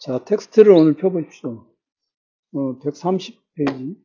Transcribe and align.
자, 0.00 0.24
텍스트를 0.24 0.72
오늘 0.72 0.94
펴보십시오. 0.94 1.66
어, 2.54 2.78
130페이지. 2.78 3.96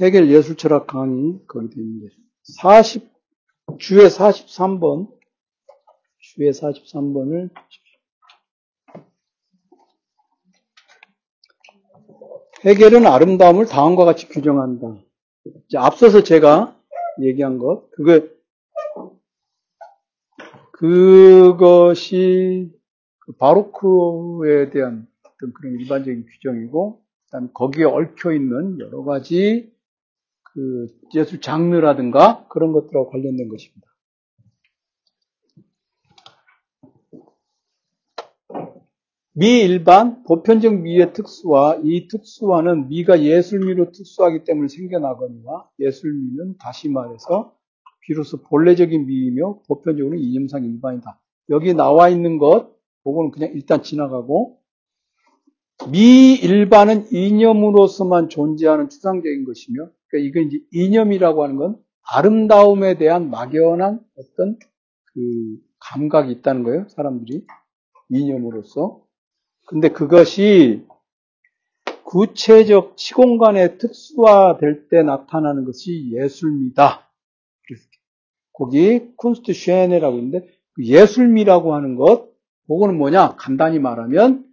해결 0.00 0.30
예술철학 0.30 0.86
강의, 0.86 1.38
거기 1.46 1.78
있는데. 1.78 2.06
40, 2.62 3.06
주에 3.78 4.06
43번, 4.06 5.14
주에 6.20 6.48
43번을 6.48 7.50
해결은 12.64 13.06
아름다움을 13.06 13.66
다음과 13.66 14.06
같이 14.06 14.26
규정한다. 14.28 15.04
앞서서 15.76 16.22
제가 16.22 16.80
얘기한 17.20 17.58
것, 17.58 17.90
그거, 17.90 18.26
그것이 20.72 22.70
그 22.72 22.77
바로크에 23.36 24.70
대한 24.70 25.06
어떤 25.24 25.52
그런 25.52 25.74
일반적인 25.74 26.26
규정이고, 26.26 27.02
그다음 27.26 27.50
거기에 27.52 27.84
얽혀 27.84 28.32
있는 28.32 28.78
여러 28.80 29.02
가지 29.02 29.72
그 30.42 30.86
예술 31.14 31.40
장르라든가 31.40 32.46
그런 32.48 32.72
것들하고 32.72 33.10
관련된 33.10 33.48
것입니다. 33.48 33.88
미일반, 39.34 40.24
보편적 40.24 40.80
미의 40.80 41.12
특수와 41.12 41.78
이 41.84 42.08
특수화는 42.08 42.88
미가 42.88 43.22
예술미로 43.22 43.92
특수하기 43.92 44.42
때문에 44.42 44.66
생겨나거니와 44.66 45.68
예술미는 45.78 46.56
다시 46.58 46.88
말해서 46.88 47.54
비로소 48.00 48.42
본래적인 48.42 49.06
미이며 49.06 49.60
보편적으로 49.68 50.16
이념상 50.16 50.64
일반이다. 50.64 51.20
여기 51.50 51.72
나와 51.72 52.08
있는 52.08 52.38
것, 52.38 52.77
그거는 53.08 53.30
그냥 53.30 53.50
일단 53.54 53.82
지나가고 53.82 54.58
미일반은 55.90 57.10
이념으로서만 57.12 58.28
존재하는 58.28 58.88
추상적인 58.90 59.44
것이며 59.44 59.88
그러니까 60.08 60.28
이건 60.28 60.48
이제 60.48 60.58
이념이라고 60.72 61.42
하는 61.42 61.56
건 61.56 61.76
아름다움에 62.10 62.98
대한 62.98 63.30
막연한 63.30 64.00
어떤 64.16 64.58
그 65.14 65.20
감각이 65.80 66.32
있다는 66.32 66.64
거예요. 66.64 66.88
사람들이 66.88 67.46
이념으로서. 68.10 69.02
근데 69.66 69.90
그것이 69.90 70.86
구체적 72.04 72.94
시공간에 72.96 73.76
특수화될 73.78 74.88
때 74.88 75.02
나타나는 75.02 75.64
것이 75.64 76.10
예술미다. 76.12 77.06
거기 78.52 79.14
쿤스트 79.16 79.54
쉐네라고 79.54 80.16
있는데 80.16 80.48
그 80.72 80.84
예술미라고 80.84 81.74
하는 81.74 81.96
것, 81.96 82.27
그거는 82.68 82.96
뭐냐? 82.98 83.36
간단히 83.36 83.78
말하면 83.78 84.44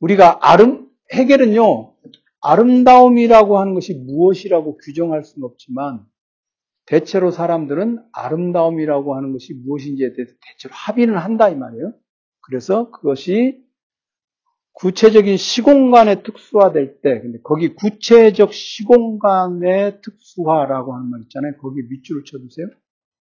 우리가 0.00 0.38
아름 0.40 0.88
해결은요 1.12 1.94
아름다움이라고 2.40 3.58
하는 3.58 3.74
것이 3.74 3.94
무엇이라고 3.94 4.78
규정할 4.78 5.24
수는 5.24 5.46
없지만 5.46 6.06
대체로 6.86 7.30
사람들은 7.30 8.02
아름다움이라고 8.12 9.14
하는 9.14 9.32
것이 9.32 9.54
무엇인지에 9.54 10.14
대해서 10.14 10.32
대체로 10.40 10.74
합의는 10.74 11.16
한다 11.16 11.48
이 11.48 11.54
말이에요. 11.54 11.92
그래서 12.40 12.90
그것이 12.90 13.62
구체적인 14.72 15.36
시공간에 15.36 16.22
특수화될 16.22 17.00
때, 17.02 17.20
근데 17.20 17.38
거기 17.42 17.74
구체적 17.74 18.54
시공간의 18.54 20.00
특수화라고 20.00 20.94
하는 20.94 21.10
말 21.10 21.20
있잖아요. 21.24 21.52
거기 21.60 21.82
밑줄을 21.82 22.24
쳐주세요. 22.24 22.66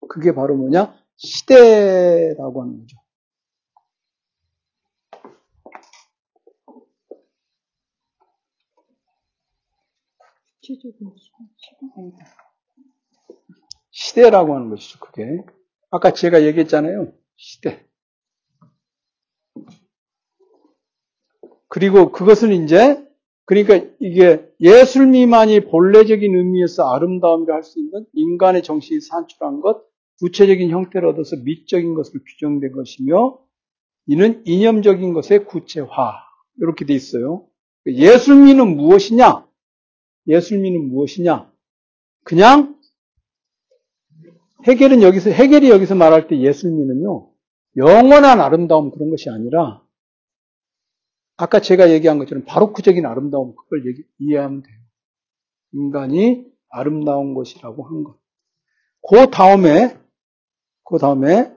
그게 0.09 0.35
바로 0.35 0.57
뭐냐? 0.57 0.95
시대라고 1.17 2.63
하는 2.63 2.79
거죠. 2.79 2.97
시대라고 13.91 14.55
하는 14.55 14.71
것이죠, 14.71 14.99
그게. 15.01 15.25
아까 15.91 16.13
제가 16.13 16.45
얘기했잖아요. 16.45 17.13
시대. 17.37 17.87
그리고 21.69 22.13
그것은 22.13 22.53
이제, 22.53 23.05
그러니까 23.45 23.81
이게 24.01 24.47
예술 24.61 25.07
미만이 25.07 25.61
본래적인 25.67 26.35
의미에서 26.35 26.95
아름다움이라 26.95 27.55
할 27.55 27.63
수 27.63 27.79
있는 27.79 28.05
인간의 28.13 28.63
정신이 28.63 29.01
산출한 29.01 29.61
것, 29.61 29.87
구체적인 30.21 30.71
형태를 30.71 31.09
얻어서 31.09 31.37
미적인 31.37 31.95
것을 31.95 32.21
규정된 32.25 32.73
것이며, 32.73 33.39
이는 34.07 34.43
이념적인 34.47 35.13
것의 35.15 35.45
구체화. 35.47 36.15
이렇게 36.61 36.85
돼 36.85 36.95
있어요. 36.95 37.47
예술미는 37.87 38.77
무엇이냐? 38.77 39.48
예술미는 40.29 40.91
무엇이냐? 40.91 41.51
그냥 42.25 42.79
해결은 44.67 45.03
여기서 45.03 45.31
해결이 45.31 45.71
여기서 45.71 45.95
말할 45.95 46.29
때 46.29 46.39
예술미는요 46.39 47.31
영원한 47.77 48.41
아름다움 48.41 48.91
그런 48.91 49.11
것이 49.11 49.31
아니라 49.31 49.83
아까 51.37 51.61
제가 51.61 51.91
얘기한 51.91 52.19
것처럼 52.19 52.45
바로크적인 52.45 53.07
아름다움 53.07 53.55
그걸 53.55 53.87
얘기, 53.87 54.03
이해하면 54.19 54.63
돼요. 54.63 54.77
인간이 55.73 56.45
아름다운 56.69 57.35
것이라고 57.35 57.87
한 57.87 58.05
것. 58.05 58.19
그 59.09 59.31
다음에 59.31 59.97
그 60.85 60.99
다음에 60.99 61.55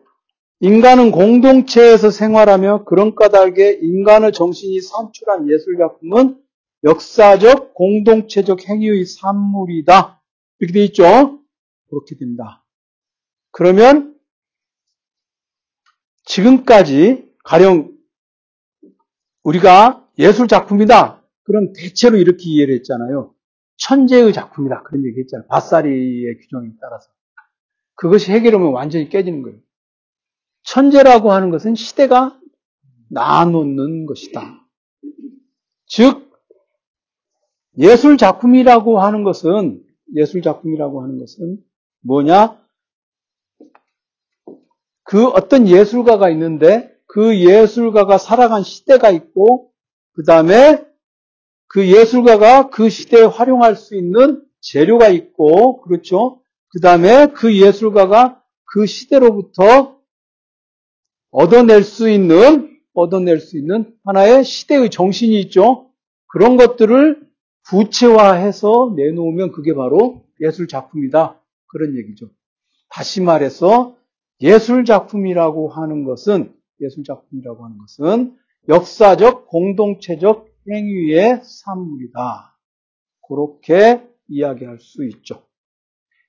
인간은 0.60 1.12
공동체에서 1.12 2.12
생활하며 2.12 2.84
그런 2.84 3.16
까닭에 3.16 3.80
인간의 3.82 4.32
정신이 4.32 4.80
산출한 4.82 5.50
예술 5.50 5.78
작품은 5.80 6.40
역사적 6.84 7.74
공동체적 7.74 8.68
행위의 8.68 9.06
산물이다. 9.06 10.22
이렇게 10.60 10.74
돼 10.74 10.84
있죠? 10.86 11.40
그렇게 11.90 12.16
된다. 12.18 12.66
그러면 13.52 14.18
지금까지 16.26 17.30
가령 17.44 17.92
우리가 19.44 20.08
예술 20.18 20.48
작품이다. 20.48 21.24
그럼 21.44 21.74
대체로 21.74 22.18
이렇게 22.18 22.44
이해를 22.46 22.76
했잖아요. 22.76 23.34
천재의 23.78 24.34
작품이다. 24.34 24.84
그런 24.84 25.06
얘기 25.06 25.20
했잖아요. 25.22 25.48
바사리의 25.48 26.38
규정에 26.38 26.70
따라서. 26.80 27.10
그것이 27.96 28.32
해결하면 28.32 28.72
완전히 28.72 29.10
깨지는 29.10 29.42
거예요. 29.42 29.60
천재라고 30.64 31.32
하는 31.32 31.50
것은 31.50 31.76
시대가 31.76 32.40
나놓는 33.10 34.06
것이다. 34.06 34.66
즉, 35.88 36.31
예술 37.78 38.18
작품이라고 38.18 39.00
하는 39.00 39.24
것은, 39.24 39.82
예술 40.16 40.42
작품이라고 40.42 41.04
하는 41.04 41.20
것은 41.20 41.58
뭐냐? 42.02 42.60
그 45.04 45.28
어떤 45.28 45.68
예술가가 45.68 46.30
있는데, 46.30 46.92
그 47.08 47.40
예술가가 47.40 48.18
살아간 48.18 48.64
시대가 48.64 49.10
있고, 49.10 49.72
그 50.14 50.24
다음에 50.24 50.86
그 51.68 51.88
예술가가 51.88 52.70
그 52.70 52.90
시대에 52.90 53.24
활용할 53.24 53.76
수 53.76 53.96
있는 53.96 54.44
재료가 54.60 55.10
있고, 55.10 55.82
그렇죠? 55.82 56.42
그 56.70 56.80
다음에 56.80 57.28
그 57.28 57.58
예술가가 57.58 58.42
그 58.66 58.86
시대로부터 58.86 60.00
얻어낼 61.32 61.84
수 61.84 62.10
있는, 62.10 62.78
얻어낼 62.94 63.40
수 63.40 63.58
있는 63.58 63.94
하나의 64.04 64.44
시대의 64.44 64.90
정신이 64.90 65.40
있죠. 65.42 65.90
그런 66.28 66.58
것들을 66.58 67.31
구체화해서 67.72 68.94
내놓으면 68.98 69.54
그게 69.54 69.74
바로 69.74 70.26
예술 70.42 70.68
작품이다. 70.68 71.42
그런 71.68 71.96
얘기죠. 71.98 72.30
다시 72.90 73.22
말해서 73.22 73.96
예술 74.42 74.84
작품이라고 74.84 75.70
하는 75.70 76.04
것은, 76.04 76.54
예술 76.82 77.06
작품이라고 77.06 77.64
하는 77.64 77.78
것은 77.78 78.36
역사적, 78.68 79.48
공동체적 79.48 80.50
행위의 80.70 81.42
산물이다. 81.44 82.60
그렇게 83.28 84.06
이야기할 84.28 84.80
수 84.80 85.06
있죠. 85.06 85.44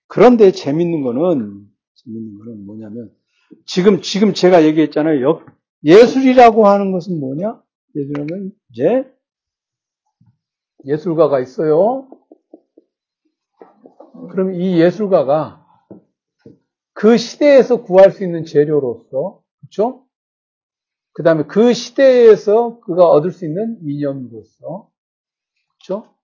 그런데 0.07 0.53
재밌는 0.53 1.03
거는, 1.03 1.67
재밌는 1.95 2.39
거는 2.39 2.67
뭐냐면, 2.67 3.11
지금, 3.67 4.01
지금 4.01 4.33
제가 4.33 4.65
얘기했잖아요. 4.65 5.45
예술이라고 5.85 6.69
하는 6.69 6.93
것은 6.93 7.19
뭐냐? 7.19 7.61
예술하면 7.97 8.53
이제 8.71 9.11
예술가가 10.85 11.41
있어요. 11.41 12.09
그럼 14.31 14.55
이 14.55 14.81
예술가가 14.81 15.63
그 16.93 17.17
시대에서 17.17 17.83
구할 17.83 18.13
수 18.13 18.25
있는 18.25 18.45
재료로서, 18.45 19.43
그렇죠? 19.61 20.07
그 21.13 21.23
다음에 21.23 21.45
그 21.45 21.73
시대에서 21.73 22.81
그가 22.81 23.07
얻을 23.07 23.33
수 23.33 23.45
있는 23.45 23.79
이념으로서, 23.83 24.91
그렇죠? 25.69 26.15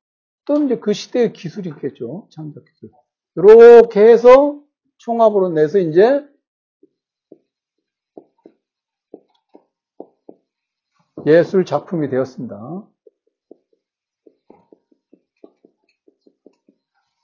또 0.45 0.63
이제 0.65 0.79
그 0.79 0.93
시대의 0.93 1.33
기술이 1.33 1.71
있겠죠. 1.71 2.29
창작 2.31 2.65
기술. 2.65 2.91
이렇게 3.37 4.01
해서 4.01 4.63
총합으로 4.99 5.51
내서 5.51 5.79
이제 5.79 6.27
예술 11.27 11.65
작품이 11.65 12.09
되었습니다. 12.09 12.89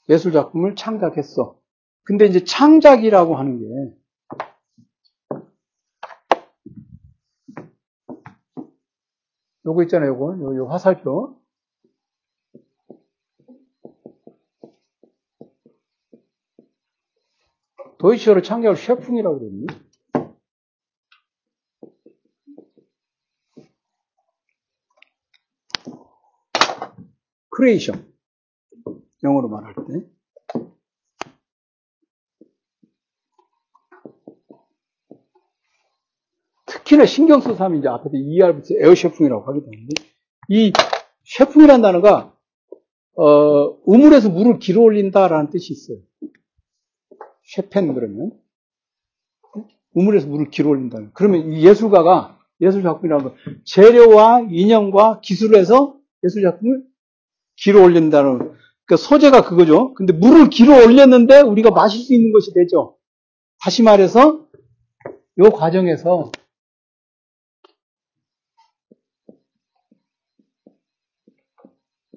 예술 0.09 0.33
작품을 0.33 0.77
창작했어. 0.77 1.59
근데 2.03 2.27
이제 2.27 2.45
창작이라고 2.45 3.37
하는 3.37 3.59
게 3.59 3.95
요거 9.67 9.83
있잖아요, 9.85 10.11
요거. 10.11 10.39
요, 10.41 10.57
요 10.57 10.69
화살표. 10.69 11.41
도이치어로 17.99 18.43
창작을 18.43 18.77
셰풍이라고 18.77 19.39
그러거든요. 19.39 19.67
creation. 27.51 28.14
영어로 29.25 29.49
말할 29.49 29.75
때. 29.75 30.07
특히나 36.67 37.07
신경 37.07 37.41
써서 37.41 37.65
하면 37.65 37.79
이제 37.79 37.89
앞에서 37.89 38.11
ER 38.15 38.75
붙여 38.79 38.95
Erschöpfung이라고 38.95 39.45
하기도 39.47 39.67
하는데, 39.67 39.95
이 40.51 40.73
Schöpfung이라는 41.25 41.83
단어가, 41.83 42.37
어, 43.17 43.79
우물에서 43.85 44.29
물을 44.29 44.59
길어 44.59 44.83
올린다라는 44.83 45.51
뜻이 45.51 45.73
있어요. 45.73 45.99
schöpfen 47.45 47.95
그러면. 47.95 48.33
우물에서 49.95 50.27
물을 50.27 50.51
길어 50.51 50.71
올린다. 50.71 50.99
그러면 51.15 51.53
이 51.53 51.65
예술가가, 51.65 52.39
예술 52.61 52.83
작품이라는 52.83 53.25
건 53.25 53.37
재료와 53.65 54.47
인형과 54.51 55.21
기술을 55.21 55.59
해서 55.59 55.97
예술 56.25 56.43
작품을 56.43 56.85
길어 57.57 57.83
올린다는, 57.83 58.53
그러니까 58.87 59.09
소재가 59.09 59.45
그거죠. 59.45 59.95
근데 59.95 60.13
물을 60.13 60.51
길어 60.51 60.77
올렸는데 60.85 61.41
우리가 61.41 61.71
마실 61.71 62.01
수 62.01 62.15
있는 62.15 62.33
것이 62.33 62.53
되죠. 62.53 62.97
다시 63.61 63.83
말해서, 63.83 64.47
이 65.39 65.43
과정에서 65.51 66.31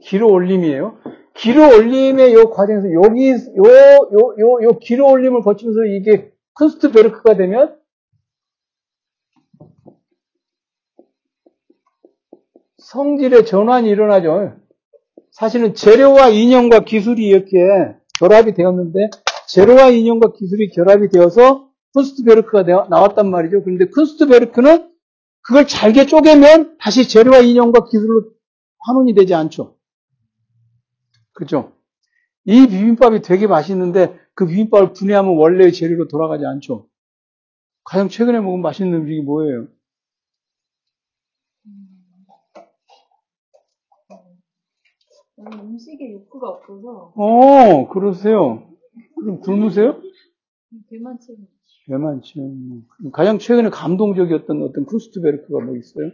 길어 0.01 0.27
올림이에요. 0.27 0.99
길어 1.35 1.67
올림의 1.67 2.33
요 2.33 2.49
과정에서 2.49 2.91
여기 2.93 3.29
요요요 3.29 4.63
요 4.63 4.79
길어 4.79 5.07
올림을 5.07 5.41
거치면서 5.41 5.85
이게 5.85 6.31
쿤스트베르크가 6.55 7.37
되면 7.37 7.79
성질의 12.77 13.45
전환이 13.45 13.89
일어나죠. 13.89 14.55
사실은 15.37 15.75
재료와 15.75 16.29
인형과 16.29 16.79
기술이 16.79 17.27
이렇게 17.27 17.57
결합이 18.19 18.55
되었는데 18.55 18.99
재료와 19.47 19.89
인형과 19.89 20.33
기술이 20.33 20.71
결합이 20.71 21.09
되어서 21.09 21.69
쿤스트베르크가 21.95 22.89
나왔단 22.89 23.29
말이죠. 23.29 23.63
그런데 23.63 23.85
쿤스트베르크는 23.85 24.89
그걸 25.43 25.67
잘게 25.67 26.07
쪼개면 26.07 26.77
다시 26.79 27.07
재료와 27.07 27.41
인형과 27.41 27.85
기술로 27.85 28.31
환원이 28.79 29.13
되지 29.13 29.35
않죠. 29.35 29.77
그죠? 31.33 31.71
이 32.45 32.65
비빔밥이 32.65 33.21
되게 33.21 33.45
맛있는데 33.45 34.19
그 34.33 34.47
비빔밥을 34.47 34.93
분해하면 34.93 35.37
원래의 35.37 35.71
재료로 35.71 36.07
돌아가지 36.07 36.47
않죠. 36.47 36.87
가장 37.83 38.09
최근에 38.09 38.39
먹은 38.39 38.61
맛있는 38.61 39.01
음식이 39.01 39.21
뭐예요? 39.21 39.67
저는 45.37 45.59
음식에 45.59 46.11
욕구가 46.13 46.49
없어서 46.49 47.13
어, 47.15 47.87
그러세요. 47.89 48.67
그럼 49.15 49.39
굶으세요? 49.39 50.01
배만치 50.89 51.37
배만치. 51.85 52.33
가장 53.13 53.37
최근에 53.37 53.69
감동적이었던 53.69 54.61
어떤 54.63 54.85
Kunstwerk가 54.85 55.63
뭐 55.63 55.77
있어요? 55.77 56.11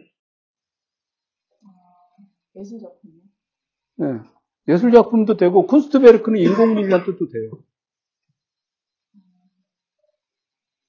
예술 2.56 2.80
작품이요. 2.80 3.22
네. 3.96 4.20
예술 4.68 4.92
작품도 4.92 5.38
되고 5.38 5.66
Kunstwerk는 5.68 6.40
인공물이란 6.40 7.06
뜻도 7.06 7.30
돼요. 7.30 7.52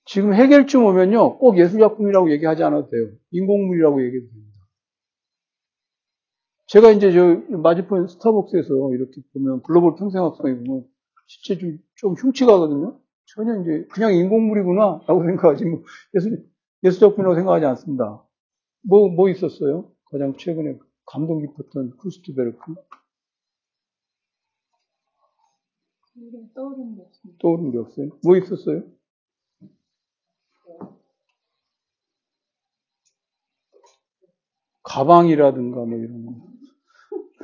지금 0.07 0.35
해결쯤 0.35 0.85
오면요, 0.85 1.39
꼭 1.39 1.59
예술 1.59 1.81
작품이라고 1.81 2.31
얘기하지 2.33 2.63
않아도 2.65 2.91
돼요. 2.91 3.11
인공물이라고 3.31 4.05
얘기해도 4.05 4.29
됩니다. 4.29 4.54
제가 6.67 6.91
이제 6.91 7.13
저 7.13 7.57
맞은편 7.59 8.09
스타벅스에서 8.09 8.93
이렇게 8.95 9.21
보면 9.33 9.63
글로벌 9.63 9.95
평생학생에 9.97 10.57
보면 10.65 10.85
실제 11.27 11.59
좀, 11.61 11.79
좀 11.97 12.15
흉측하거든요. 12.15 12.99
전혀 13.27 13.61
이제 13.63 13.87
그냥 13.91 14.15
인공물이구나 14.15 15.03
라고 15.07 15.25
생각하지 15.25 15.65
뭐 15.67 15.83
예술 16.17 16.45
예술 16.85 17.01
작품이라고 17.01 17.35
생각하지 17.37 17.67
않습니다. 17.67 18.23
뭐 18.83 19.09
뭐 19.11 19.29
있었어요? 19.31 19.91
가장 20.11 20.35
최근에 20.39 20.79
감동 21.07 21.41
깊었던 21.41 21.97
쿠스트베르크 21.99 22.75
떠오르는 26.55 26.97
게 26.97 27.03
없습니다. 27.03 27.39
떠오르는 27.41 27.71
게 27.73 27.79
없어요? 27.79 28.09
뭐 28.25 28.37
있었어요? 28.37 28.83
가방이라든가 34.85 35.85
뭐 35.85 35.99
이런 35.99 36.27
거. 36.27 36.54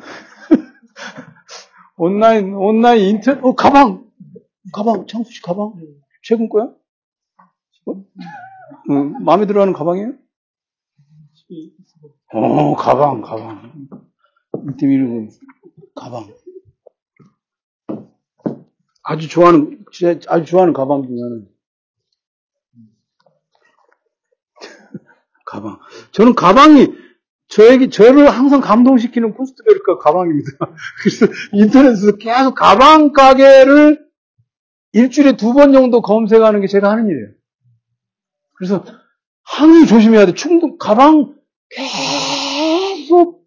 온라인, 1.97 2.55
온라인 2.55 3.17
인터넷, 3.17 3.43
어, 3.45 3.55
가방! 3.55 4.11
가방, 4.73 5.07
창수 5.07 5.33
씨 5.33 5.43
가방? 5.43 5.73
최근 6.23 6.49
거야? 6.49 6.65
어? 7.87 8.05
응, 8.91 9.25
마음에 9.25 9.47
들어 9.47 9.63
하는 9.63 9.73
가방이에요? 9.73 10.13
어, 12.33 12.75
가방, 12.77 13.21
가방. 13.21 13.73
이때 14.73 14.87
이러고, 14.87 15.29
가방. 15.95 16.29
아주 19.03 19.29
좋아하는, 19.29 19.85
아주 20.29 20.45
좋아하는 20.45 20.73
가방 20.73 21.03
중에 21.03 21.17
하나는. 21.21 21.49
가방. 25.45 25.79
저는 26.13 26.35
가방이, 26.35 26.89
저에게, 27.51 27.91
저를 27.91 28.29
항상 28.31 28.61
감동시키는 28.61 29.35
포스트베르크가 29.35 29.99
가방입니다. 29.99 30.51
그래서 31.03 31.27
인터넷에서 31.53 32.17
계속 32.17 32.55
가방 32.55 33.13
가게를 33.13 34.01
일주일에 34.93 35.37
두 35.37 35.53
번 35.53 35.73
정도 35.73 36.01
검색하는 36.03 36.61
게 36.61 36.67
제가 36.67 36.91
하는 36.91 37.09
일이에요. 37.09 37.29
그래서 38.57 38.85
항상 39.45 39.87
조심해야 39.87 40.27
돼. 40.27 40.35
충동, 40.35 40.79
가방 40.79 41.35
계속, 41.71 43.45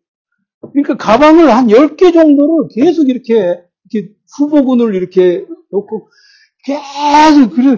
그러니까 0.73 0.95
가방을 0.97 1.51
한 1.51 1.67
10개 1.67 2.13
정도를 2.13 2.69
계속 2.73 3.09
이렇게, 3.09 3.61
이렇게 3.91 4.13
후보군을 4.37 4.95
이렇게 4.95 5.45
놓고 5.71 6.09
계속, 6.65 7.51
그래, 7.55 7.77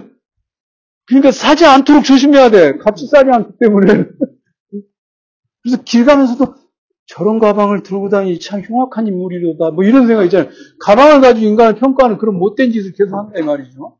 그러니까 1.06 1.30
사지 1.30 1.64
않도록 1.66 2.04
조심해야 2.04 2.50
돼. 2.50 2.78
값이 2.84 3.06
싸지 3.06 3.30
않기 3.30 3.58
때문에. 3.60 4.06
그래서 5.66 5.82
길 5.82 6.04
가면서도 6.04 6.54
저런 7.06 7.40
가방을 7.40 7.82
들고 7.82 8.08
다니니 8.08 8.38
참 8.38 8.60
흉악한 8.60 9.08
인물이로다. 9.08 9.72
뭐 9.72 9.82
이런 9.82 10.06
생각 10.06 10.22
있잖아요. 10.24 10.48
가방을 10.78 11.20
가지고 11.20 11.44
인간을 11.44 11.74
평가하는 11.74 12.18
그런 12.18 12.38
못된 12.38 12.70
짓을 12.70 12.92
계속 12.92 13.16
한다 13.16 13.36
이 13.36 13.42
말이죠. 13.42 13.98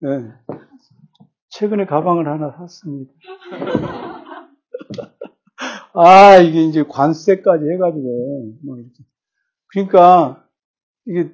네. 0.00 0.32
최근에 1.50 1.86
가방을 1.86 2.26
하나 2.26 2.50
샀습니다. 2.58 3.12
아, 5.94 6.36
이게 6.38 6.64
이제 6.64 6.84
관세까지 6.84 7.64
해가지고, 7.70 8.52
뭐 8.64 8.78
이렇게. 8.78 9.04
그러니까, 9.68 10.44
이게, 11.06 11.32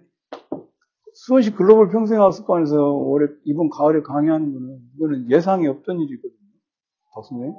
수원시 1.14 1.50
글로벌 1.50 1.90
평생학습관에서 1.90 2.92
올해, 2.92 3.28
이번 3.44 3.68
가을에 3.68 4.00
강의하는 4.02 4.52
거는, 4.52 4.78
이거는 4.96 5.30
예상이 5.30 5.66
없던 5.66 6.00
일이거든요. 6.00 6.43
박수님. 7.14 7.54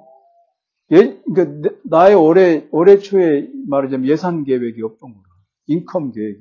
예, 0.91 1.19
그러니까 1.23 1.71
나의 1.85 2.15
올해 2.15 2.67
올해 2.71 2.99
초에 2.99 3.49
말하자면 3.67 4.07
예산 4.07 4.43
계획이 4.43 4.81
없던 4.81 5.13
거라. 5.13 5.25
인컴 5.67 6.11
계획이. 6.11 6.39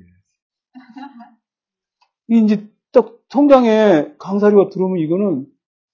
이제 2.29 2.69
딱 2.93 3.19
통장에 3.29 4.15
강사료가 4.19 4.71
들어오면 4.71 4.99
이거는 5.03 5.47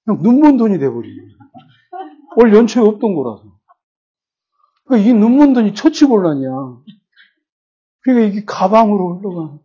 그냥 0.04 0.22
눈먼 0.22 0.56
돈이 0.56 0.78
돼버리죠. 0.78 1.22
올 2.36 2.54
연초에 2.54 2.84
없던 2.84 3.14
거라서. 3.14 3.44
그러니까 4.84 5.08
이 5.08 5.14
눈먼 5.14 5.52
돈이 5.52 5.74
처치곤란이야. 5.74 6.50
그러니까 8.00 8.26
이게 8.26 8.44
가방으로 8.44 9.18
흘러가. 9.18 9.58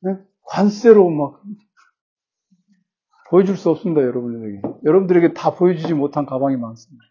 네? 0.00 0.16
관세로 0.44 1.10
막. 1.10 1.42
보여줄 3.30 3.56
수 3.56 3.70
없습니다, 3.70 4.02
여러분들에게. 4.02 4.62
여러분들에게 4.84 5.34
다 5.34 5.54
보여주지 5.54 5.94
못한 5.94 6.26
가방이 6.26 6.56
많습니다. 6.56 7.04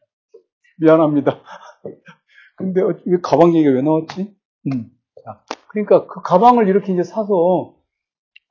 미안합니다. 0.77 1.39
근데 2.57 2.81
왜 3.05 3.17
가방 3.23 3.55
얘기가 3.55 3.71
왜 3.71 3.81
나왔지? 3.81 4.35
음. 4.67 4.91
자, 5.23 5.43
그러니까 5.69 6.07
그 6.07 6.21
가방을 6.21 6.67
이렇게 6.67 6.91
이제 6.91 7.03
사서 7.03 7.75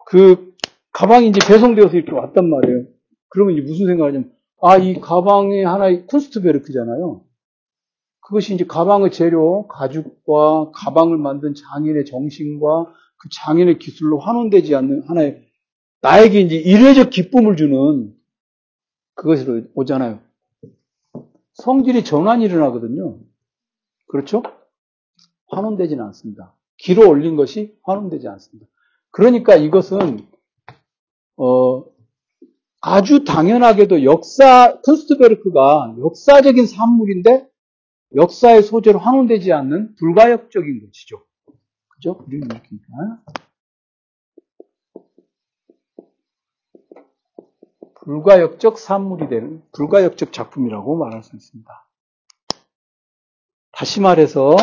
그 0.07 0.55
가방이 0.93 1.29
이제 1.29 1.41
배송되어서 1.47 1.95
이렇게 1.95 2.13
왔단 2.13 2.49
말이에요. 2.49 2.85
그러면 3.29 3.55
이제 3.55 3.63
무슨 3.63 3.87
생각하냐면, 3.87 4.33
아, 4.63 4.79
이 4.79 4.99
가방이 4.99 5.63
하나의 5.63 6.07
쿤스트베르크잖아요. 6.07 7.23
그것이 8.23 8.55
이제 8.55 8.65
가방의 8.67 9.11
재료, 9.11 9.67
가죽과 9.69 10.71
가방을 10.75 11.19
만든 11.19 11.53
장인의 11.55 12.07
정신과 12.07 12.87
그 13.19 13.29
장인의 13.31 13.79
기술로 13.79 14.19
환원되지 14.19 14.75
않는 14.75 15.03
하나의 15.07 15.48
나에게 16.01 16.41
이제 16.41 16.57
일회적 16.57 17.11
기쁨을 17.11 17.57
주는 17.57 18.15
그것으로 19.15 19.63
오잖아요. 19.75 20.21
성질이 21.55 22.05
전환이 22.05 22.45
일어나거든요. 22.45 23.19
그렇죠? 24.07 24.43
환원되지는 25.49 26.05
않습니다. 26.07 26.55
기로 26.77 27.09
올린 27.09 27.37
것이 27.37 27.77
환원되지 27.83 28.29
않습니다. 28.29 28.69
그러니까 29.11 29.57
이것은 29.57 30.29
어, 31.37 31.85
아주 32.81 33.25
당연하게도 33.25 34.05
역사 34.05 34.81
쿤스트베르크가 34.83 35.99
역사적인 36.01 36.67
산물인데 36.67 37.49
역사의 38.15 38.63
소재로 38.63 38.99
환원되지 38.99 39.53
않는 39.53 39.97
불가역적인 39.97 40.87
것이죠. 40.87 41.25
그죠? 41.89 42.25
우리는 42.27 42.47
이렇게니까. 42.47 43.23
불가역적 48.09 48.79
산물이 48.79 49.29
되는 49.29 49.61
불가역적 49.73 50.33
작품이라고 50.33 50.97
말할 50.97 51.23
수 51.23 51.37
있습니다. 51.37 51.71
다시 53.73 54.01
말해서 54.01 54.57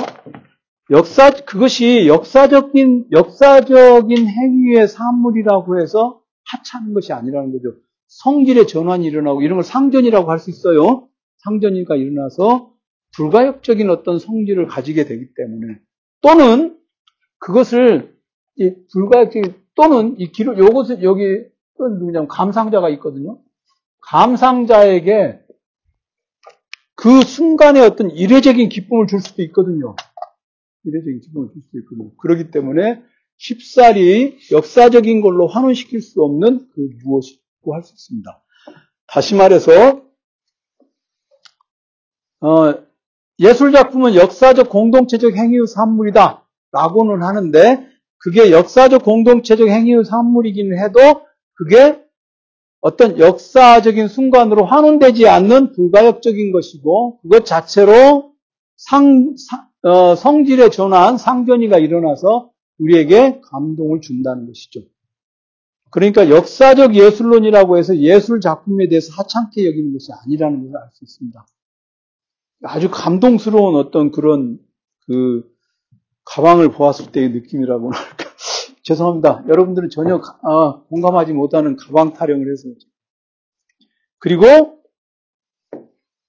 역사 0.90 1.30
그것이 1.30 2.08
역사적인 2.08 3.10
역사적인 3.12 4.28
행위의 4.28 4.88
산물이라고 4.88 5.80
해서 5.80 6.24
하찮은 6.46 6.96
것이 6.96 7.14
아니라는 7.14 7.52
거죠. 7.52 7.78
성질의 8.08 8.66
전환이 8.66 9.06
일어나고 9.06 9.44
이런 9.44 9.58
걸 9.58 9.64
상전이라고 9.64 10.32
할 10.32 10.40
수 10.40 10.50
있어요. 10.50 11.08
상전이가 11.44 11.96
일어나서 11.96 12.74
불가역적인 13.16 13.92
어떤 13.92 14.18
성질을 14.18 14.66
가지게 14.66 15.06
되기 15.06 15.36
때문에 15.36 15.78
또는 16.22 16.80
그것을 17.38 18.18
불가역적인 18.92 19.54
또는 19.76 20.16
이 20.18 20.32
기록 20.32 20.58
요것을 20.58 21.04
여기 21.04 21.46
누구냐면 21.80 22.28
감상자가 22.28 22.90
있거든요. 22.92 23.40
감상자에게 24.02 25.40
그 26.96 27.24
순간에 27.24 27.82
어떤 27.82 28.10
이례적인 28.10 28.70
기쁨을 28.70 29.08
줄 29.08 29.20
수도 29.20 29.42
있거든요. 29.44 29.96
이례적인 30.86 31.22
기쁨을 31.22 31.50
줄 31.54 31.62
수도 31.64 31.80
있거든요. 31.80 32.16
그렇기 32.18 32.52
때문에 32.52 33.04
쉽사리 33.38 34.38
역사적인 34.52 35.22
걸로 35.22 35.48
환원시킬 35.48 36.02
수 36.02 36.24
없는 36.24 36.70
그 36.74 36.90
무엇이고 37.04 37.74
할 37.74 37.84
수 37.84 37.94
있습니다. 37.94 38.44
다시 39.08 39.36
말해서 39.36 40.02
어, 42.42 42.74
예술 43.40 43.72
작품은 43.72 44.16
역사적 44.16 44.70
공동체적 44.70 45.36
행위의 45.36 45.68
산물이다 45.68 46.48
라고는 46.72 47.24
하는데 47.24 47.88
그게 48.18 48.52
역사적 48.52 49.04
공동체적 49.04 49.68
행위의 49.68 50.06
산물이기는 50.06 50.78
해도 50.80 51.25
그게 51.56 52.02
어떤 52.82 53.18
역사적인 53.18 54.08
순간으로 54.08 54.66
환원되지 54.66 55.28
않는 55.28 55.72
불가역적인 55.74 56.52
것이고 56.52 57.20
그것 57.22 57.46
자체로 57.46 58.34
상, 58.78 59.36
상 59.38 59.68
어, 59.82 60.16
성질의 60.16 60.72
전환, 60.72 61.18
상전이가 61.18 61.78
일어나서 61.78 62.52
우리에게 62.80 63.40
감동을 63.42 64.02
준다는 64.02 64.48
것이죠. 64.48 64.82
그러니까 65.92 66.30
역사적 66.30 66.96
예술론이라고 66.96 67.78
해서 67.78 67.96
예술 67.98 68.42
작품에 68.42 68.90
대해서 68.90 69.14
하찮게 69.14 69.66
여기는 69.66 69.94
것이 69.94 70.12
아니라는 70.12 70.64
것을 70.64 70.76
알 70.76 70.90
수 70.94 71.04
있습니다. 71.06 71.46
아주 72.64 72.90
감동스러운 72.90 73.76
어떤 73.76 74.12
그런 74.12 74.58
그 75.06 75.50
가방을 76.26 76.72
보았을 76.72 77.12
때의 77.12 77.30
느낌이라고 77.30 77.92
할까. 77.92 78.26
죄송합니다. 78.86 79.44
여러분들은 79.48 79.90
전혀 79.90 80.22
아, 80.44 80.82
공감하지 80.90 81.34
못하는 81.34 81.76
가방 81.76 82.14
타령을 82.14 82.52
해서. 82.52 82.70
그리고 84.20 84.80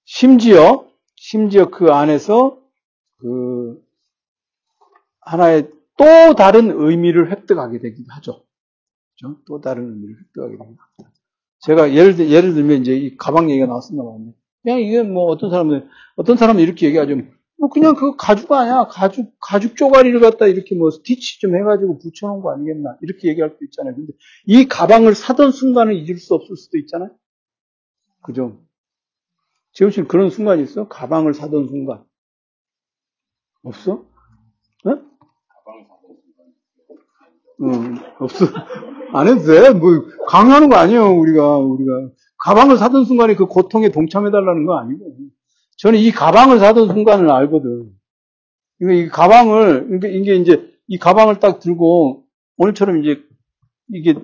심지어 0.05 0.87
심지어 1.15 1.69
그 1.69 1.91
안에서 1.91 2.59
그 3.19 3.79
하나의 5.21 5.69
또 5.97 6.33
다른 6.35 6.71
의미를 6.71 7.31
획득하게 7.31 7.79
되기도 7.79 8.11
하죠. 8.13 8.43
그렇죠? 9.19 9.39
또 9.45 9.61
다른 9.61 9.91
의미를 9.91 10.15
획득하게 10.19 10.57
됩니다. 10.57 10.89
제가 11.59 11.93
예를, 11.93 12.19
예를 12.19 12.53
들면 12.53 12.81
이제 12.81 12.95
이 12.95 13.17
가방 13.17 13.51
얘기가 13.51 13.67
봐요. 13.67 14.33
그냥 14.63 14.79
이게 14.79 15.03
뭐 15.03 15.25
어떤 15.25 15.49
사람은, 15.51 15.87
어떤 16.15 16.37
사람은 16.37 16.61
이렇게 16.61 16.87
얘기하죠. 16.87 17.17
뭐 17.59 17.69
그냥 17.69 17.95
그 17.95 18.15
가죽 18.15 18.51
아니야. 18.51 18.87
가죽, 18.87 19.33
가죽 19.39 19.75
쪼가리를 19.75 20.19
갖다 20.19 20.45
이렇게 20.47 20.75
뭐 20.75 20.91
스티치 20.91 21.39
좀 21.39 21.55
해가지고 21.55 21.97
붙여놓은 21.99 22.41
거 22.41 22.53
아니겠나. 22.53 22.97
이렇게 23.01 23.29
얘기할 23.29 23.51
수도 23.51 23.65
있잖아요. 23.65 23.95
근데 23.95 24.13
이 24.45 24.67
가방을 24.67 25.15
사던 25.15 25.51
순간은 25.51 25.95
잊을 25.95 26.17
수 26.17 26.35
없을 26.35 26.55
수도 26.55 26.77
있잖아요. 26.77 27.09
그죠? 28.21 28.59
재훈 29.73 29.91
씨는 29.91 30.07
그런 30.07 30.29
순간이 30.29 30.63
있어? 30.63 30.87
가방을 30.87 31.33
사던 31.33 31.67
순간. 31.67 32.03
없어? 33.63 34.05
어? 34.85 34.97
응, 37.63 37.97
없어. 38.19 38.45
안 39.13 39.27
해도 39.27 39.41
돼. 39.41 39.71
뭐, 39.71 39.89
강요하는 40.27 40.69
거 40.69 40.75
아니에요, 40.75 41.17
우리가, 41.17 41.57
우리가. 41.57 42.11
가방을 42.43 42.77
사던 42.77 43.05
순간에 43.05 43.35
그 43.35 43.45
고통에 43.47 43.89
동참해달라는 43.89 44.65
거 44.65 44.77
아니고. 44.77 45.15
저는 45.77 45.99
이 45.99 46.11
가방을 46.11 46.59
사던 46.59 46.87
순간을 46.87 47.29
알거든. 47.31 47.91
그러니까 48.79 49.05
이 49.05 49.09
가방을, 49.09 49.85
그러니까 49.85 50.07
이게 50.07 50.35
이제, 50.35 50.71
이 50.87 50.97
가방을 50.97 51.39
딱 51.39 51.59
들고, 51.59 52.25
오늘처럼 52.57 53.03
이제, 53.03 53.21
이게, 53.93 54.15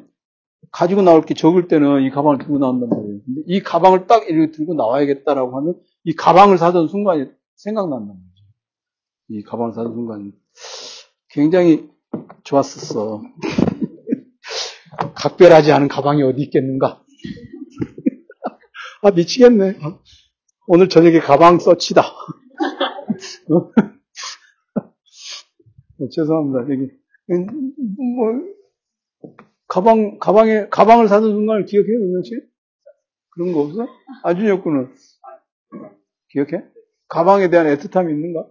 가지고 0.71 1.03
나올 1.03 1.21
게 1.21 1.35
적을 1.35 1.67
때는 1.67 2.01
이 2.03 2.09
가방을 2.09 2.39
들고 2.39 2.57
나온단 2.57 2.89
말이에요. 2.89 3.19
근데 3.25 3.41
이 3.45 3.61
가방을 3.61 4.07
딱 4.07 4.27
이렇게 4.27 4.51
들고 4.51 4.73
나와야겠다라고 4.73 5.55
하면, 5.57 5.79
이 6.03 6.13
가방을 6.15 6.57
사던 6.57 6.87
순간이 6.87 7.27
생각난단 7.55 8.07
말이에요. 8.07 8.23
이 9.29 9.43
가방을 9.43 9.73
사던 9.73 9.93
순간이. 9.93 10.31
굉장히 11.29 11.89
좋았었어. 12.43 13.21
각별하지 15.15 15.71
않은 15.71 15.87
가방이 15.87 16.23
어디 16.23 16.41
있겠는가? 16.43 17.03
아, 19.01 19.11
미치겠네. 19.11 19.77
오늘 20.67 20.87
저녁에 20.87 21.19
가방 21.19 21.59
써치다. 21.59 22.01
어? 22.01 23.71
죄송합니다. 26.09 26.61
여기. 26.73 26.89
뭐, 27.27 28.31
가방, 29.67 30.17
가방에, 30.19 30.67
가방을 30.69 31.07
사는 31.07 31.29
순간을 31.29 31.65
기억해요, 31.65 31.97
은영 31.97 32.23
씨? 32.23 32.39
그런 33.31 33.51
거 33.53 33.61
없어? 33.61 33.87
아준혁 34.23 34.63
군은? 34.63 34.93
기억해? 36.29 36.63
가방에 37.07 37.49
대한 37.49 37.65
애틋함이 37.67 38.09
있는가? 38.11 38.41
어, 38.41 38.47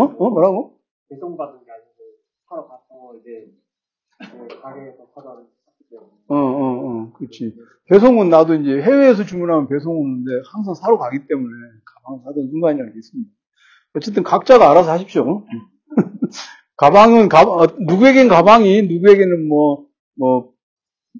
어? 0.00 0.08
뭐라고? 0.30 0.78
배송받은 1.08 1.64
게 1.64 1.70
아니고 1.70 1.86
사러 2.48 2.66
가서 2.68 3.14
이제 3.20 3.48
그 4.18 4.48
가게에서 4.60 5.06
사다 5.14 5.40
어, 6.28 6.34
어, 6.34 6.36
어, 6.36 7.12
그렇지. 7.12 7.54
배송은 7.88 8.30
나도 8.30 8.54
이제 8.54 8.82
해외에서 8.82 9.24
주문하면 9.24 9.68
배송 9.68 9.96
오는데 9.96 10.30
항상 10.52 10.74
사러 10.74 10.98
가기 10.98 11.26
때문에 11.28 11.52
가방 11.84 12.22
사던 12.24 12.48
순간이라는 12.50 12.92
게 12.92 12.98
있습니다. 12.98 13.30
어쨌든 13.94 14.22
각자가 14.22 14.70
알아서 14.70 14.90
하십시오. 14.90 15.44
가방은 16.76 17.28
가 17.28 17.42
어, 17.42 17.66
누구에겐 17.86 18.28
가방이 18.28 18.82
누구에게는 18.82 19.48
뭐, 19.48 19.86
뭐, 20.16 20.52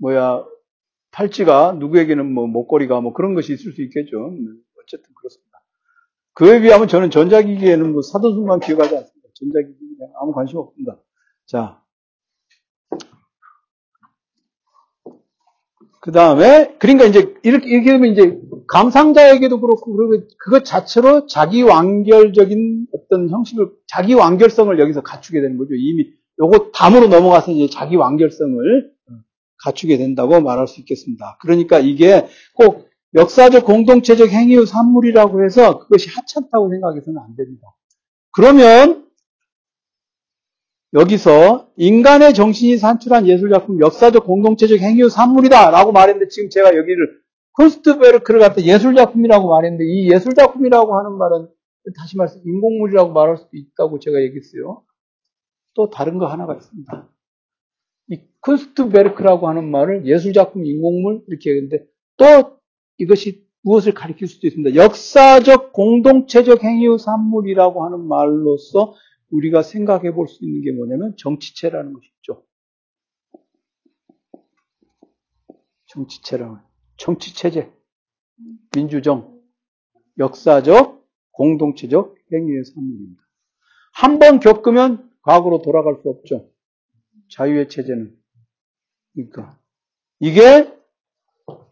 뭐야, 0.01 0.45
팔찌가 1.13 1.73
누구에게는 1.79 2.31
뭐 2.31 2.47
목걸이가 2.47 3.01
뭐 3.01 3.15
그런 3.15 3.35
것이 3.35 3.55
있을 3.55 3.73
수 3.73 3.83
있겠죠. 3.83 4.35
어쨌든 4.83 5.15
그렇습니다. 5.15 5.63
그에 6.35 6.61
비하면 6.61 6.89
저는 6.89 7.11
전자기기에는 7.11 7.93
뭐 7.93 8.03
사던 8.03 8.35
순간 8.35 8.61
기억하지 8.61 8.95
않습니다. 8.95 9.29
전자기기 9.35 9.79
그냥 9.97 10.13
아무 10.21 10.33
관심 10.33 10.59
없습니다. 10.59 10.99
자. 11.47 11.83
그 16.07 16.13
다음에, 16.13 16.73
그러니까 16.79 17.05
이제, 17.05 17.35
이렇게, 17.43 17.69
이렇게 17.69 17.91
되면 17.91 18.13
이제, 18.13 18.39
감상자에게도 18.69 19.61
그렇고, 19.61 19.97
그리고 19.97 20.25
그것 20.39 20.65
자체로 20.65 21.27
자기 21.27 21.63
완결적인 21.63 22.87
어떤 22.95 23.29
형식을, 23.29 23.71
자기 23.89 24.15
완결성을 24.15 24.79
여기서 24.79 25.01
갖추게 25.01 25.41
되는 25.41 25.59
거죠. 25.59 25.75
이미, 25.75 26.07
요거 26.41 26.71
담으로 26.73 27.09
넘어가서 27.09 27.51
이제 27.51 27.69
자기 27.69 27.97
완결성을 27.97 28.93
갖추게 29.65 29.97
된다고 29.97 30.41
말할 30.41 30.69
수 30.69 30.79
있겠습니다. 30.81 31.39
그러니까 31.41 31.81
이게 31.81 32.29
꼭 32.55 32.89
역사적 33.15 33.65
공동체적 33.65 34.29
행위의 34.29 34.67
산물이라고 34.67 35.45
해서 35.45 35.81
그것이 35.81 36.09
하찮다고 36.11 36.71
생각해서는 36.71 37.19
안 37.19 37.35
됩니다. 37.35 37.67
그러면 38.31 39.06
여기서 40.95 41.69
인간의 41.77 42.35
정신이 42.35 42.79
산출한 42.79 43.27
예술작품 43.27 43.81
역사적 43.81 44.25
공동체적 44.25 44.79
행위의 44.79 45.11
산물이다 45.11 45.71
라고 45.71 45.93
말했는데 45.93 46.29
지금 46.29 46.49
제가 46.49 46.77
여기를 46.77 47.21
콘스트베르크를 47.53 48.41
갖다 48.41 48.63
예술작품이라고 48.63 49.49
말했는데 49.49 49.85
이 49.85 50.11
예술작품이라고 50.13 50.99
하는 50.99 51.19
말은 51.19 51.49
다시 51.97 52.17
말해서 52.17 52.39
인공물이라고 52.45 53.13
말할 53.13 53.37
수도 53.37 53.51
있다고 53.53 53.99
제가 53.99 54.21
얘기했어요. 54.23 54.83
또 55.75 55.91
다른 55.91 56.19
거 56.19 56.27
하나가 56.27 56.55
있습니다. 56.55 57.09
이 58.11 58.21
콘스트베르크라고 58.41 59.49
하는 59.49 59.71
말을 59.71 60.07
예술작품, 60.07 60.65
인공물 60.65 61.23
이렇게 61.29 61.51
했는데 61.51 61.85
또 62.17 62.59
이것이 62.99 63.45
무엇을 63.63 63.95
가리킬 63.95 64.29
수도 64.29 64.47
있습니다. 64.47 64.77
역사적 64.77 65.73
공동체적 65.73 66.63
행위의 66.63 66.99
산물이라고 66.99 67.85
하는 67.85 68.07
말로서 68.07 68.95
우리가 69.31 69.63
생각해 69.63 70.13
볼 70.13 70.29
수 70.29 70.45
있는 70.45 70.63
게 70.63 70.73
뭐냐면 70.73 71.17
정치체라는 71.19 71.93
것이죠. 71.93 72.45
정치체라는 75.87 76.59
정치체제, 76.99 77.73
민주정, 78.75 79.41
역사적 80.19 81.05
공동체적 81.33 82.17
행위의 82.33 82.65
산물입니다. 82.65 83.23
한 83.93 84.19
번 84.19 84.41
겪으면 84.41 85.11
과거로 85.23 85.63
돌아갈 85.63 85.97
수 86.03 86.09
없죠. 86.09 86.51
자유의 87.31 87.69
체제는. 87.69 88.17
그러니까 89.15 89.59
이게 90.21 90.73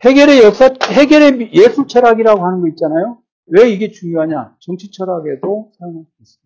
해결의 0.05 0.43
역사, 0.43 0.71
해결의 0.93 1.53
예술 1.55 1.87
철학이라고 1.87 2.45
하는 2.45 2.61
거 2.61 2.69
있잖아요. 2.69 3.23
왜 3.47 3.71
이게 3.71 3.91
중요하냐? 3.91 4.57
정치 4.61 4.91
철학에도 4.91 5.73
사용할 5.79 6.05
수 6.05 6.23
있습니다. 6.23 6.44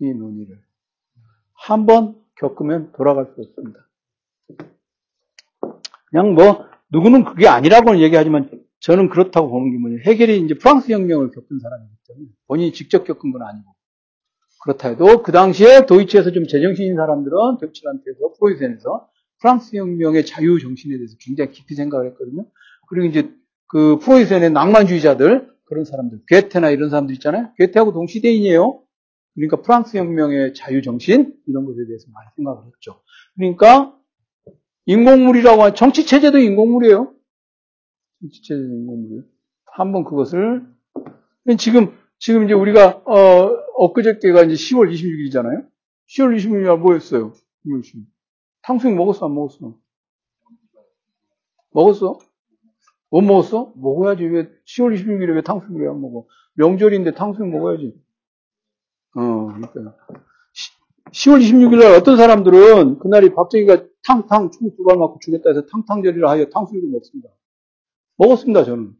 이 0.00 0.12
논의를. 0.12 0.60
한 1.54 1.86
번 1.86 2.20
겪으면 2.36 2.92
돌아갈 2.92 3.26
수 3.26 3.40
없습니다. 3.40 3.88
그냥 6.10 6.34
뭐, 6.34 6.66
누구는 6.90 7.24
그게 7.24 7.48
아니라고는 7.48 8.00
얘기하지만 8.00 8.50
저는 8.80 9.08
그렇다고 9.08 9.48
보는 9.48 9.70
게 9.72 9.78
뭐냐. 9.78 9.96
해결이 10.06 10.40
이제 10.40 10.54
프랑스 10.54 10.92
혁명을 10.92 11.30
겪은 11.30 11.58
사람이기 11.58 11.94
때문에 12.08 12.26
본인이 12.46 12.72
직접 12.72 13.04
겪은 13.04 13.32
건 13.32 13.42
아니고. 13.42 13.72
그렇다 14.62 14.88
해도 14.88 15.22
그 15.22 15.32
당시에 15.32 15.86
도이치에서 15.86 16.32
좀 16.32 16.46
제정신인 16.46 16.96
사람들은 16.96 17.58
덕칠한테서 17.60 18.32
프로이센에서 18.38 19.08
프랑스 19.40 19.76
혁명의 19.76 20.24
자유 20.24 20.58
정신에 20.58 20.96
대해서 20.96 21.16
굉장히 21.20 21.50
깊이 21.50 21.74
생각을 21.74 22.06
했거든요. 22.10 22.46
그리고 22.88 23.06
이제 23.06 23.30
그 23.66 23.98
프로이센의 23.98 24.50
낭만주의자들 24.52 25.50
그런 25.64 25.84
사람들, 25.84 26.20
괴테나 26.28 26.70
이런 26.70 26.90
사람들 26.90 27.14
있잖아요. 27.16 27.50
괴테하고 27.58 27.92
동시대인이에요. 27.92 28.80
그러니까 29.34 29.60
프랑스 29.62 29.96
혁명의 29.96 30.54
자유 30.54 30.82
정신 30.82 31.34
이런 31.46 31.64
것에 31.64 31.78
대해서 31.86 32.06
많이 32.12 32.28
생각을 32.36 32.66
했죠. 32.66 33.02
그러니까 33.36 33.96
인공물이라고 34.86 35.62
하는 35.62 35.74
정치 35.74 36.06
체제도 36.06 36.38
인공물이에요. 36.38 37.12
정치 38.20 38.42
체제도 38.42 38.68
인공물이에요. 38.68 39.22
한번 39.66 40.04
그것을 40.04 40.66
지금 41.58 41.96
지금 42.18 42.44
이제 42.44 42.54
우리가 42.54 43.02
어 43.06 43.50
엊그저께가 43.76 44.44
이제 44.44 44.54
10월 44.54 44.92
26일이잖아요. 44.92 45.66
10월 46.08 46.36
26일 46.36 46.78
뭐였어요? 46.78 47.32
10월 47.66 47.80
26일. 47.80 48.04
탕수육 48.62 48.94
먹었어, 48.96 49.26
안 49.26 49.34
먹었어? 49.34 49.74
먹었어? 51.72 52.18
못 53.10 53.20
먹었어? 53.20 53.72
먹어야지. 53.76 54.24
왜 54.24 54.48
10월 54.64 54.94
26일에 54.96 55.34
왜 55.34 55.42
탕수육을 55.42 55.88
안 55.88 56.00
먹어? 56.00 56.26
명절인데 56.54 57.14
탕수육 57.14 57.48
먹어야지. 57.48 57.94
어, 59.14 59.46
그러니까. 59.46 59.96
10월 61.12 61.40
26일 61.40 61.78
날 61.78 61.94
어떤 61.94 62.16
사람들은 62.16 62.98
그날이 62.98 63.34
박정희가 63.34 63.84
탕탕 64.04 64.50
총두발 64.50 64.96
맞고 64.96 65.18
죽였다 65.20 65.50
해서 65.50 65.64
탕탕절이라 65.66 66.30
하여 66.30 66.46
탕수육을 66.46 66.90
먹습니다. 66.90 67.30
먹었습니다, 68.16 68.64
저는. 68.64 68.94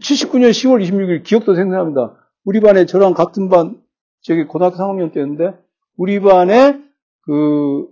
79년 0.00 0.50
10월 0.50 0.82
26일 0.84 1.22
기억도 1.22 1.54
생생합니다. 1.54 2.16
우리 2.44 2.60
반에 2.60 2.84
저랑 2.86 3.14
같은 3.14 3.48
반, 3.48 3.82
저기 4.22 4.44
고등학교 4.44 4.76
3학년 4.76 5.12
때였는데, 5.12 5.56
우리 5.96 6.20
반에 6.20 6.82
그, 7.22 7.88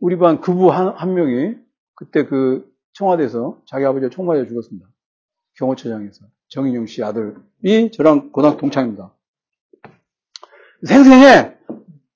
우리 0.00 0.18
반 0.18 0.40
그부 0.40 0.70
한, 0.70 0.88
한 0.88 1.14
명이 1.14 1.56
그때 1.94 2.26
그 2.26 2.70
청와대에서 2.92 3.62
자기 3.66 3.84
아버지가 3.86 4.10
총 4.10 4.26
맞아 4.26 4.46
죽었습니다. 4.46 4.86
경호처장에서. 5.54 6.26
정인용 6.48 6.86
씨 6.86 7.02
아들이 7.02 7.90
저랑 7.92 8.30
고등학교 8.30 8.58
동창입니다. 8.58 9.15
생생해! 10.84 11.54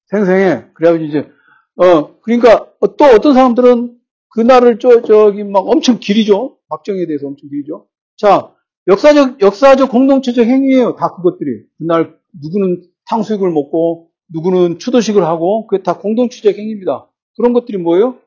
생생해. 0.06 0.66
그래가지고 0.74 1.04
이제, 1.04 1.28
어, 1.76 2.20
그러니까 2.20 2.66
또 2.80 3.04
어떤 3.04 3.34
사람들은 3.34 3.96
그날을 4.30 4.78
저, 4.78 5.02
저기 5.02 5.44
막 5.44 5.60
엄청 5.60 5.98
길이죠. 5.98 6.58
박정희에 6.68 7.06
대해서 7.06 7.26
엄청 7.26 7.48
길이죠. 7.48 7.86
자, 8.16 8.54
역사적, 8.86 9.40
역사적 9.40 9.90
공동체적 9.90 10.46
행위예요. 10.46 10.96
다 10.96 11.14
그것들이. 11.14 11.64
그날 11.78 12.16
누구는 12.42 12.82
탕수육을 13.08 13.50
먹고, 13.50 14.10
누구는 14.32 14.78
추도식을 14.78 15.24
하고, 15.24 15.66
그게 15.66 15.82
다 15.82 15.98
공동체적 15.98 16.56
행위입니다. 16.56 17.08
그런 17.36 17.52
것들이 17.52 17.78
뭐예요? 17.78 18.18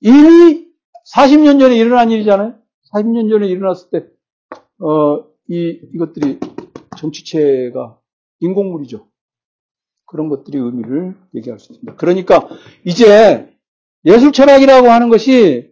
이미 0.00 0.66
40년 1.14 1.58
전에 1.60 1.76
일어난 1.76 2.10
일이잖아요? 2.10 2.54
40년 2.94 3.30
전에 3.30 3.46
일어났을 3.46 3.88
때, 3.90 4.06
어, 4.84 5.24
이, 5.48 5.80
이것들이 5.94 6.38
정치체가 6.98 7.98
인공물이죠. 8.40 9.09
그런 10.10 10.28
것들이 10.28 10.58
의미를 10.58 11.16
얘기할 11.34 11.58
수 11.60 11.72
있습니다. 11.72 11.94
그러니까 11.96 12.48
이제 12.84 13.48
예술 14.04 14.32
철학이라고 14.32 14.88
하는 14.88 15.08
것이 15.08 15.70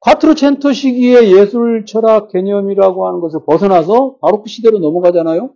콰트로첸토 0.00 0.72
시기의 0.72 1.32
예술 1.32 1.84
철학 1.86 2.28
개념이라고 2.28 3.06
하는 3.06 3.20
것을 3.20 3.40
벗어나서 3.46 4.18
바로크 4.20 4.48
시대로 4.48 4.78
넘어가잖아요. 4.78 5.54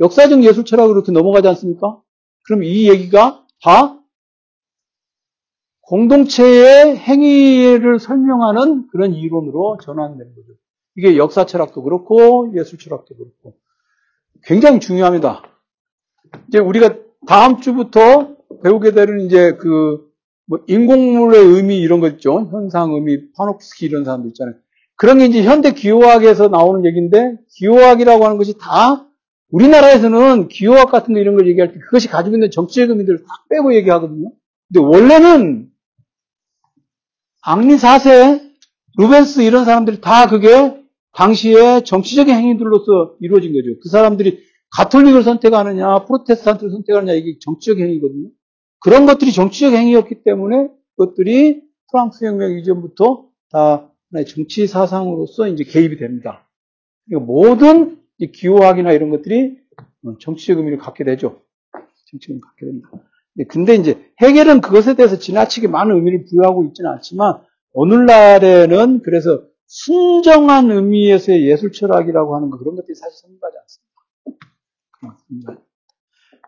역사적 0.00 0.42
예술 0.42 0.64
철학으로 0.64 0.96
이렇게 0.96 1.12
넘어가지 1.12 1.46
않습니까? 1.48 2.00
그럼 2.42 2.64
이 2.64 2.88
얘기가 2.88 3.44
다 3.62 4.00
공동체의 5.82 6.96
행위를 6.96 8.00
설명하는 8.00 8.88
그런 8.88 9.14
이론으로 9.14 9.78
전환되는 9.82 10.34
거죠. 10.34 10.48
이게 10.96 11.16
역사 11.16 11.46
철학도 11.46 11.82
그렇고 11.82 12.52
예술 12.56 12.78
철학도 12.78 13.14
그렇고 13.16 13.56
굉장히 14.42 14.80
중요합니다. 14.80 15.42
이제 16.48 16.58
우리가 16.58 17.03
다음 17.26 17.60
주부터 17.60 18.36
배우게 18.62 18.92
되는 18.92 19.20
이제 19.20 19.52
그, 19.52 20.10
뭐, 20.46 20.60
인공물의 20.66 21.40
의미 21.40 21.78
이런 21.78 22.00
거 22.00 22.08
있죠. 22.08 22.48
현상 22.50 22.92
의미, 22.92 23.32
파노프스키 23.32 23.86
이런 23.86 24.04
사람들 24.04 24.28
있잖아요. 24.30 24.54
그런 24.96 25.18
게 25.18 25.26
이제 25.26 25.42
현대 25.42 25.72
기호학에서 25.72 26.48
나오는 26.48 26.84
얘기인데, 26.86 27.36
기호학이라고 27.56 28.24
하는 28.24 28.36
것이 28.36 28.56
다, 28.58 29.08
우리나라에서는 29.50 30.48
기호학 30.48 30.90
같은 30.90 31.14
거 31.14 31.20
이런 31.20 31.36
걸 31.36 31.48
얘기할 31.48 31.72
때 31.72 31.78
그것이 31.78 32.08
가지고 32.08 32.36
있는 32.36 32.50
정치적 32.50 32.90
의미들을 32.90 33.20
다 33.20 33.26
빼고 33.50 33.74
얘기하거든요. 33.74 34.30
근데 34.72 34.86
원래는, 34.86 35.68
앙리 37.42 37.74
4세, 37.74 38.40
루벤스 38.96 39.40
이런 39.42 39.64
사람들이 39.64 40.00
다 40.00 40.28
그게 40.28 40.74
당시에 41.12 41.82
정치적인 41.84 42.34
행위들로서 42.34 43.16
이루어진 43.20 43.52
거죠. 43.52 43.78
그 43.82 43.88
사람들이 43.88 44.40
가톨릭을 44.76 45.22
선택하느냐, 45.22 46.04
프로테스탄트를 46.04 46.70
선택하느냐, 46.70 47.12
이게 47.14 47.38
정치적 47.40 47.78
행위거든요. 47.78 48.28
그런 48.80 49.06
것들이 49.06 49.32
정치적 49.32 49.72
행위였기 49.72 50.24
때문에 50.24 50.68
그것들이 50.96 51.62
프랑스 51.90 52.24
혁명 52.24 52.58
이전부터 52.58 53.28
다 53.50 53.90
정치 54.28 54.66
사상으로서 54.66 55.48
이제 55.48 55.64
개입이 55.64 55.96
됩니다. 55.96 56.48
그러니까 57.06 57.26
모든 57.26 58.00
기호학이나 58.32 58.92
이런 58.92 59.10
것들이 59.10 59.58
정치적 60.20 60.58
의미를 60.58 60.78
갖게 60.78 61.04
되죠. 61.04 61.40
정치적 62.10 62.30
의미를 62.30 62.46
갖게 62.46 62.66
됩니다. 62.66 62.90
근데 63.48 63.74
이제 63.74 64.12
해결은 64.20 64.60
그것에 64.60 64.94
대해서 64.94 65.18
지나치게 65.18 65.68
많은 65.68 65.94
의미를 65.96 66.24
부여하고 66.24 66.64
있지는 66.66 66.90
않지만 66.90 67.40
오늘날에는 67.72 69.02
그래서 69.02 69.42
순정한 69.66 70.70
의미에서의 70.70 71.46
예술 71.48 71.72
철학이라고 71.72 72.36
하는 72.36 72.50
거 72.50 72.58
그런 72.58 72.76
것들이 72.76 72.94
사실 72.94 73.18
성립하지 73.22 73.56
않습니다. 73.62 73.93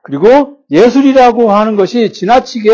그리고 0.02 0.58
예술이라고 0.70 1.50
하는 1.50 1.76
것이 1.76 2.12
지나치게 2.12 2.70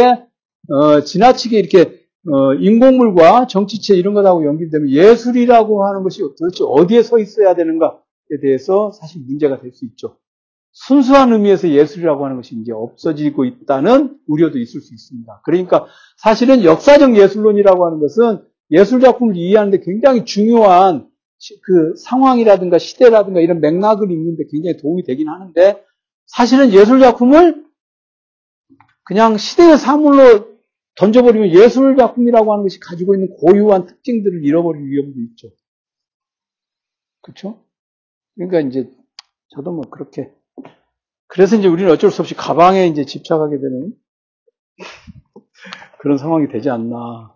어, 0.71 1.01
지나치게 1.01 1.59
이렇게 1.59 2.03
어, 2.31 2.55
인공물과 2.55 3.47
정치체 3.49 3.97
이런 3.97 4.14
것하고 4.14 4.45
연결되면 4.45 4.90
예술이라고 4.90 5.85
하는 5.87 6.03
것이 6.03 6.21
도대체 6.38 6.64
어디에 6.64 7.03
서 7.03 7.18
있어야 7.18 7.55
되는가에 7.55 7.92
대해서 8.42 8.92
사실 8.92 9.23
문제가 9.27 9.61
될 9.61 9.73
수 9.73 9.85
있죠. 9.87 10.18
순수한 10.73 11.33
의미에서 11.33 11.68
예술이라고 11.68 12.25
하는 12.25 12.37
것이 12.37 12.55
이제 12.57 12.73
없어지고 12.73 13.45
있다는 13.45 14.16
우려도 14.27 14.59
있을 14.59 14.81
수 14.81 14.95
있습니다. 14.95 15.42
그러니까 15.45 15.87
사실은 16.16 16.64
역사적 16.64 17.16
예술론이라고 17.16 17.85
하는 17.87 18.01
것은 18.01 18.42
예술 18.71 19.01
작품을 19.01 19.37
이해하는데 19.37 19.81
굉장히 19.81 20.25
중요한 20.25 21.07
그 21.63 21.95
상황이라든가 21.97 22.79
시대라든가 22.79 23.41
이런 23.41 23.61
맥락을 23.61 24.11
읽는데 24.11 24.45
굉장히 24.51 24.77
도움이 24.77 25.05
되긴 25.05 25.29
하는데 25.29 25.85
사실은 26.27 26.73
예술 26.73 27.01
작품을 27.01 27.67
그냥 29.05 29.37
시대의 29.37 29.79
사물로 29.79 30.53
던져버리면 30.95 31.51
예술 31.51 31.97
작품이라고 31.97 32.53
하는 32.53 32.65
것이 32.65 32.79
가지고 32.79 33.15
있는 33.15 33.31
고유한 33.31 33.87
특징들을 33.87 34.45
잃어버릴 34.45 34.85
위험도 34.85 35.21
있죠. 35.21 35.49
그렇죠? 37.23 37.65
그러니까 38.35 38.61
이제 38.61 38.91
저도 39.49 39.73
뭐 39.73 39.83
그렇게 39.91 40.33
그래서 41.27 41.57
이제 41.57 41.67
우리는 41.67 41.91
어쩔 41.91 42.11
수 42.11 42.23
없이 42.23 42.35
가방에 42.35 42.87
이제 42.87 43.05
집착하게 43.05 43.59
되는 43.59 43.95
그런 46.01 46.19
상황이 46.19 46.49
되지 46.49 46.69
않나 46.69 47.35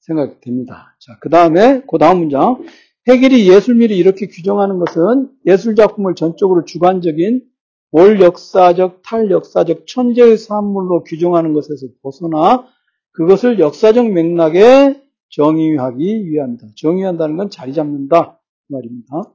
생각이 0.00 0.40
됩니다. 0.40 0.96
자, 0.98 1.18
그 1.20 1.28
다음에 1.28 1.82
그 1.88 1.98
다음 1.98 2.18
문장 2.18 2.64
해겔이 3.08 3.50
예술미를 3.50 3.96
이렇게 3.96 4.26
규정하는 4.26 4.78
것은 4.78 5.30
예술 5.46 5.74
작품을 5.74 6.14
전적으로 6.14 6.64
주관적인 6.64 7.42
월 7.90 8.20
역사적, 8.20 9.02
탈 9.04 9.30
역사적, 9.30 9.86
천재의 9.86 10.38
산물로 10.38 11.04
규정하는 11.04 11.52
것에서 11.52 11.88
벗어나 12.02 12.66
그것을 13.12 13.58
역사적 13.58 14.10
맥락에 14.10 15.02
정의하기 15.30 16.30
위함이다. 16.30 16.68
정의한다는 16.76 17.36
건 17.36 17.50
자리 17.50 17.74
잡는다. 17.74 18.40
그 18.68 18.72
말입니다. 18.72 19.34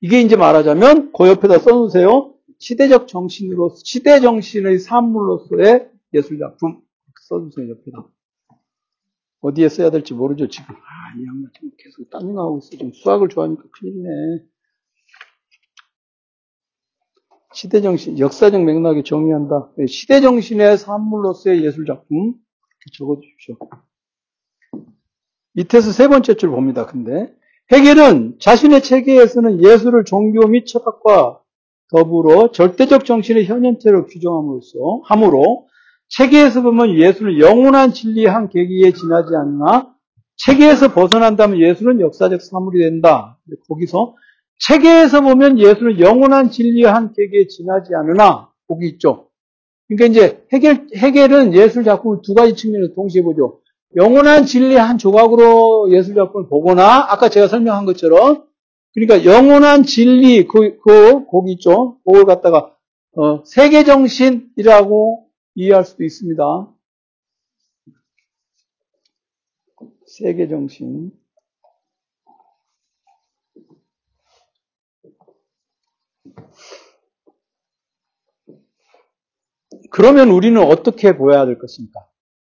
이게 0.00 0.20
이제 0.20 0.36
말하자면 0.36 1.12
그 1.12 1.28
옆에다 1.28 1.58
써놓으세요. 1.58 2.34
시대적 2.58 3.08
정신으로, 3.08 3.74
시대 3.82 4.20
정신의 4.20 4.78
산물로서의 4.78 5.90
예술작품. 6.14 6.80
써주세요, 7.28 7.70
옆에다. 7.70 8.06
어디에 9.44 9.68
써야 9.68 9.90
될지 9.90 10.14
모르죠, 10.14 10.48
지금. 10.48 10.74
아, 10.74 11.18
이 11.18 11.26
양반 11.26 11.50
지금 11.52 11.70
계속 11.76 12.08
딴생각하고 12.08 12.58
있어. 12.58 12.70
지금 12.70 12.92
수학을 12.94 13.28
좋아하니까 13.28 13.62
큰일이네. 13.72 14.42
시대정신, 17.52 18.18
역사적 18.18 18.64
맥락에 18.64 19.02
정의한다. 19.02 19.70
네, 19.76 19.86
시대정신의 19.86 20.78
산물로서의 20.78 21.62
예술작품. 21.62 22.36
적어 22.96 23.20
주십시오. 23.20 23.56
밑에서 25.52 25.92
세 25.92 26.08
번째 26.08 26.34
줄 26.36 26.50
봅니다. 26.50 26.86
근데 26.86 27.34
해겔은 27.70 28.38
자신의 28.40 28.82
체계에서는 28.82 29.62
예술을 29.62 30.04
종교 30.04 30.46
및 30.46 30.66
철학과 30.66 31.40
더불어 31.90 32.50
절대적 32.50 33.04
정신의 33.04 33.44
현현태로 33.44 34.06
규정함으로써 34.06 35.02
함으로 35.04 35.68
체계에서 36.16 36.62
보면 36.62 36.96
예술은 36.96 37.40
영원한 37.40 37.92
진리의 37.92 38.26
한 38.26 38.48
계기에 38.48 38.92
지나지 38.92 39.34
않나 39.34 39.94
체계에서 40.36 40.92
벗어난다면 40.92 41.60
예술은 41.60 42.00
역사적 42.00 42.40
사물이 42.40 42.80
된다. 42.80 43.38
거기서 43.68 44.14
체계에서 44.60 45.22
보면 45.22 45.58
예술은 45.58 45.98
영원한 45.98 46.50
진리의 46.50 46.84
한 46.84 47.12
계기에 47.12 47.48
지나지 47.48 47.94
않으나 47.94 48.50
거기 48.68 48.88
있죠. 48.90 49.28
그러니까 49.88 50.06
이제 50.06 50.44
해겔 50.52 50.88
해겔은 50.96 51.54
예술 51.54 51.82
작품을 51.84 52.18
두 52.22 52.34
가지 52.34 52.54
측면에서 52.54 52.94
동시에 52.94 53.22
보죠. 53.22 53.60
영원한 53.96 54.46
진리의 54.46 54.78
한 54.78 54.98
조각으로 54.98 55.90
예술 55.92 56.14
작품을 56.14 56.48
보거나 56.48 57.06
아까 57.08 57.28
제가 57.28 57.48
설명한 57.48 57.86
것처럼 57.86 58.44
그러니까 58.94 59.24
영원한 59.24 59.82
진리 59.82 60.46
그, 60.46 60.78
그 60.78 61.26
거기 61.26 61.52
있죠. 61.52 61.98
그걸 62.04 62.24
갖다가 62.24 62.70
어, 63.16 63.42
세계 63.44 63.84
정신이라고 63.84 65.23
이해할 65.54 65.84
수도 65.84 66.04
있습니다. 66.04 66.42
세계 70.06 70.48
정신. 70.48 71.12
그러면 79.90 80.30
우리는 80.30 80.60
어떻게 80.60 81.16
보여야 81.16 81.46
될 81.46 81.58
것입니까? 81.58 82.00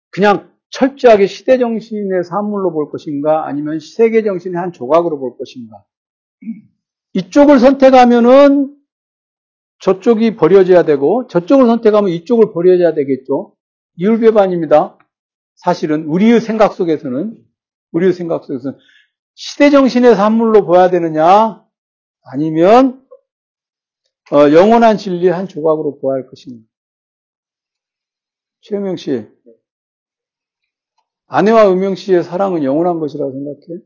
그냥 0.10 0.54
철저하게 0.70 1.28
시대 1.28 1.58
정신의 1.58 2.24
산물로 2.26 2.74
볼 2.74 2.90
것인가 2.90 3.48
아니면 3.48 3.80
세계 3.80 4.24
정신의 4.24 4.60
한 4.60 4.74
조각으로 4.74 5.18
볼 5.18 5.38
것인가? 5.38 5.84
이쪽을 7.14 7.60
선택하면은 7.60 8.77
저쪽이 9.80 10.36
버려져야 10.36 10.84
되고 10.84 11.28
저쪽을 11.28 11.66
선택하면 11.68 12.10
이쪽을 12.12 12.54
버려져야 12.54 12.94
되겠죠. 12.94 13.56
이율배반입니다. 13.96 14.98
사실은 15.56 16.06
우리의 16.06 16.42
생각 16.42 16.74
속에서는 16.74 17.38
우리의 17.92 18.14
생각 18.14 18.46
속에서는 18.46 18.78
시대 19.34 19.70
정신의 19.70 20.16
산물로 20.16 20.66
보야 20.66 20.90
되느냐 20.90 21.64
아니면 22.24 23.06
어, 24.32 24.52
영원한 24.52 24.98
진리의 24.98 25.32
한 25.32 25.48
조각으로 25.48 26.00
보아야 26.00 26.18
할 26.22 26.28
것인가? 26.28 26.66
최영명 28.62 28.98
씨, 28.98 29.26
아내와 31.28 31.72
음영 31.72 31.96
씨의 31.96 32.24
사랑은 32.24 32.64
영원한 32.64 33.00
것이라고 33.00 33.32
생각해? 33.32 33.82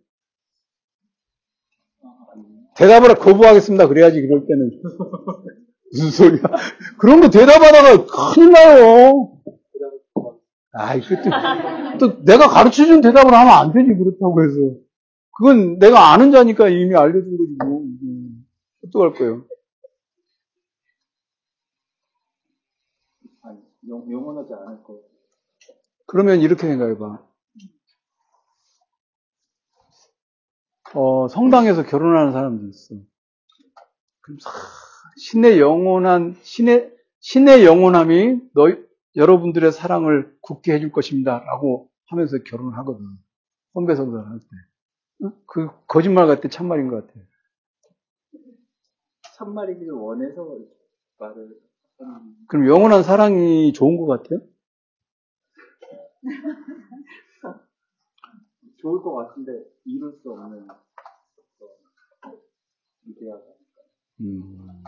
대답을 2.76 3.16
거부하겠습니다. 3.16 3.88
그래야지 3.88 4.22
그럴 4.22 4.48
때는 4.48 4.82
무슨 5.92 6.10
소리야? 6.10 6.42
그런 6.98 7.22
거 7.22 7.30
대답하다가 7.30 8.06
큰일 8.34 8.52
나요. 8.52 9.38
아, 10.74 10.96
이것도 10.96 11.30
또 12.00 12.24
내가 12.24 12.48
가르쳐 12.48 12.86
준 12.86 13.02
대답을 13.02 13.34
하면 13.34 13.54
안 13.54 13.74
되지 13.74 13.94
그렇다고 13.98 14.44
해서 14.44 14.56
그건 15.38 15.80
내가 15.80 16.14
아는 16.14 16.32
자니까 16.32 16.70
이미 16.70 16.96
알려준 16.96 17.38
거지 17.38 17.70
뭐. 17.70 17.82
어떡할 18.88 19.14
거예요? 19.14 19.46
아니, 23.44 23.58
영, 23.90 24.12
영원하지 24.12 24.54
않을 24.54 24.84
거. 24.84 25.00
그러면 26.08 26.40
이렇게 26.40 26.68
생각해봐. 26.68 27.24
어, 30.94 31.28
성당에서 31.30 31.84
결혼하는 31.84 32.32
사람도 32.34 32.68
있어. 32.68 32.96
그럼 34.22 34.38
신의 35.18 35.60
영원한, 35.60 36.36
신의, 36.42 36.96
신의 37.20 37.66
영원함이 37.66 38.50
너, 38.54 38.68
여러분들의 39.16 39.72
사랑을 39.72 40.36
굳게 40.42 40.74
해줄 40.74 40.92
것입니다. 40.92 41.44
라고 41.46 41.90
하면서 42.08 42.38
결혼을 42.40 42.78
하거든. 42.80 43.06
선배성들 43.74 44.20
할 44.20 44.40
때. 44.40 44.46
그, 45.46 45.70
거짓말 45.88 46.28
같아, 46.28 46.48
참말인 46.50 46.88
것 46.88 47.08
같아. 47.08 47.20
참말이기를 49.38 49.94
원해서 49.94 50.58
말을 51.20 51.60
하는. 52.00 52.36
그럼 52.48 52.68
영원한 52.68 53.04
사랑이 53.04 53.74
좋은 53.74 53.98
것 53.98 54.06
같아요? 54.06 54.40
좋을 58.78 59.02
것 59.04 59.14
같은데, 59.14 59.52
이룰 59.86 60.18
수 60.22 60.32
없는, 60.32 60.68
이데아가. 63.06 63.61
음. 64.22 64.84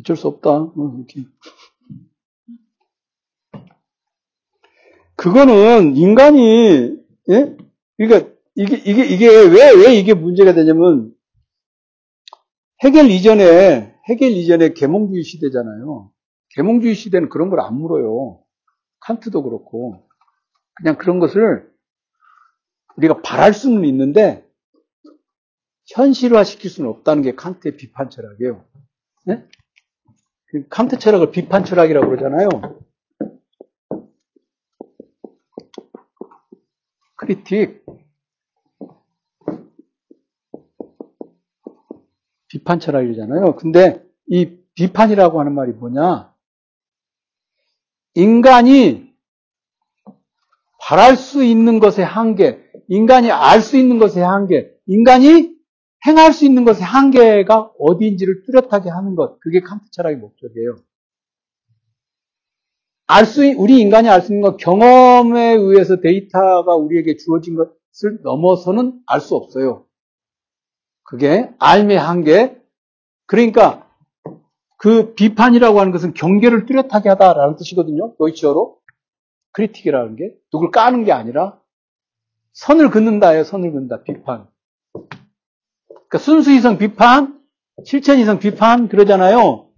어쩔 0.00 0.16
수 0.16 0.28
없다. 0.28 0.50
어, 0.50 0.94
이렇게. 0.96 1.24
그거는 5.16 5.96
인간이 5.96 6.96
예? 7.30 7.56
그러니까 7.96 8.30
이게 8.54 8.76
이게 8.76 9.04
이게 9.06 9.28
왜 9.28 9.72
왜 9.74 9.94
이게 9.96 10.14
문제가 10.14 10.52
되냐면 10.52 11.14
해겔 12.84 13.10
이전에 13.10 13.94
해겔 14.08 14.32
이전에 14.32 14.74
계몽주의 14.74 15.22
시대잖아요. 15.24 16.10
계몽주의 16.50 16.94
시대는 16.94 17.28
그런 17.30 17.50
걸 17.50 17.60
안 17.60 17.74
물어요. 17.74 18.40
칸트도 19.00 19.42
그렇고 19.42 20.06
그냥 20.74 20.96
그런 20.98 21.18
것을 21.18 21.70
우리가 22.96 23.22
바랄 23.22 23.54
수는 23.54 23.84
있는데 23.86 24.45
현실화 25.86 26.44
시킬 26.44 26.70
수는 26.70 26.90
없다는 26.90 27.22
게 27.22 27.34
칸트의 27.34 27.76
비판 27.76 28.10
철학이에요. 28.10 28.64
네? 29.24 29.44
그 30.46 30.68
칸트 30.68 30.98
철학을 30.98 31.30
비판 31.30 31.64
철학이라고 31.64 32.08
그러잖아요. 32.08 32.48
크리틱. 37.16 37.84
비판 42.48 42.80
철학이잖아요. 42.80 43.56
근데 43.56 44.04
이 44.26 44.58
비판이라고 44.74 45.40
하는 45.40 45.54
말이 45.54 45.72
뭐냐? 45.72 46.32
인간이 48.14 49.12
바랄 50.80 51.16
수 51.16 51.42
있는 51.44 51.80
것의 51.80 52.04
한계, 52.04 52.64
인간이 52.88 53.30
알 53.30 53.60
수 53.60 53.76
있는 53.76 53.98
것의 53.98 54.24
한계, 54.24 54.72
인간이 54.86 55.55
행할 56.06 56.32
수 56.32 56.44
있는 56.44 56.64
것의 56.64 56.82
한계가 56.82 57.72
어디인지를 57.78 58.42
뚜렷하게 58.44 58.90
하는 58.90 59.14
것. 59.14 59.38
그게 59.40 59.60
칸트 59.60 59.90
철학의 59.92 60.18
목적이에요. 60.18 60.76
알 63.08 63.24
수, 63.24 63.42
우리 63.56 63.80
인간이 63.80 64.08
알 64.08 64.20
수 64.20 64.32
있는 64.32 64.42
건 64.42 64.56
경험에 64.56 65.54
의해서 65.54 66.00
데이터가 66.00 66.74
우리에게 66.74 67.16
주어진 67.16 67.54
것을 67.56 68.20
넘어서는 68.22 69.00
알 69.06 69.20
수 69.20 69.36
없어요. 69.36 69.86
그게 71.04 71.50
알의 71.58 71.98
한계. 71.98 72.60
그러니까 73.26 73.88
그 74.76 75.14
비판이라고 75.14 75.80
하는 75.80 75.92
것은 75.92 76.14
경계를 76.14 76.66
뚜렷하게 76.66 77.08
하다라는 77.10 77.56
뜻이거든요. 77.56 78.14
노이치어로. 78.18 78.78
크리틱이라는 79.52 80.16
게. 80.16 80.34
누굴 80.52 80.70
까는 80.70 81.04
게 81.04 81.12
아니라 81.12 81.60
선을 82.52 82.90
긋는다예요. 82.90 83.44
선을 83.44 83.70
긋는다. 83.72 84.02
비판. 84.02 84.48
그러니까 86.16 86.18
순수 86.18 86.50
이성 86.52 86.78
비판, 86.78 87.38
실천 87.84 88.18
이성 88.18 88.38
비판 88.38 88.88
그러잖아요. 88.88 89.68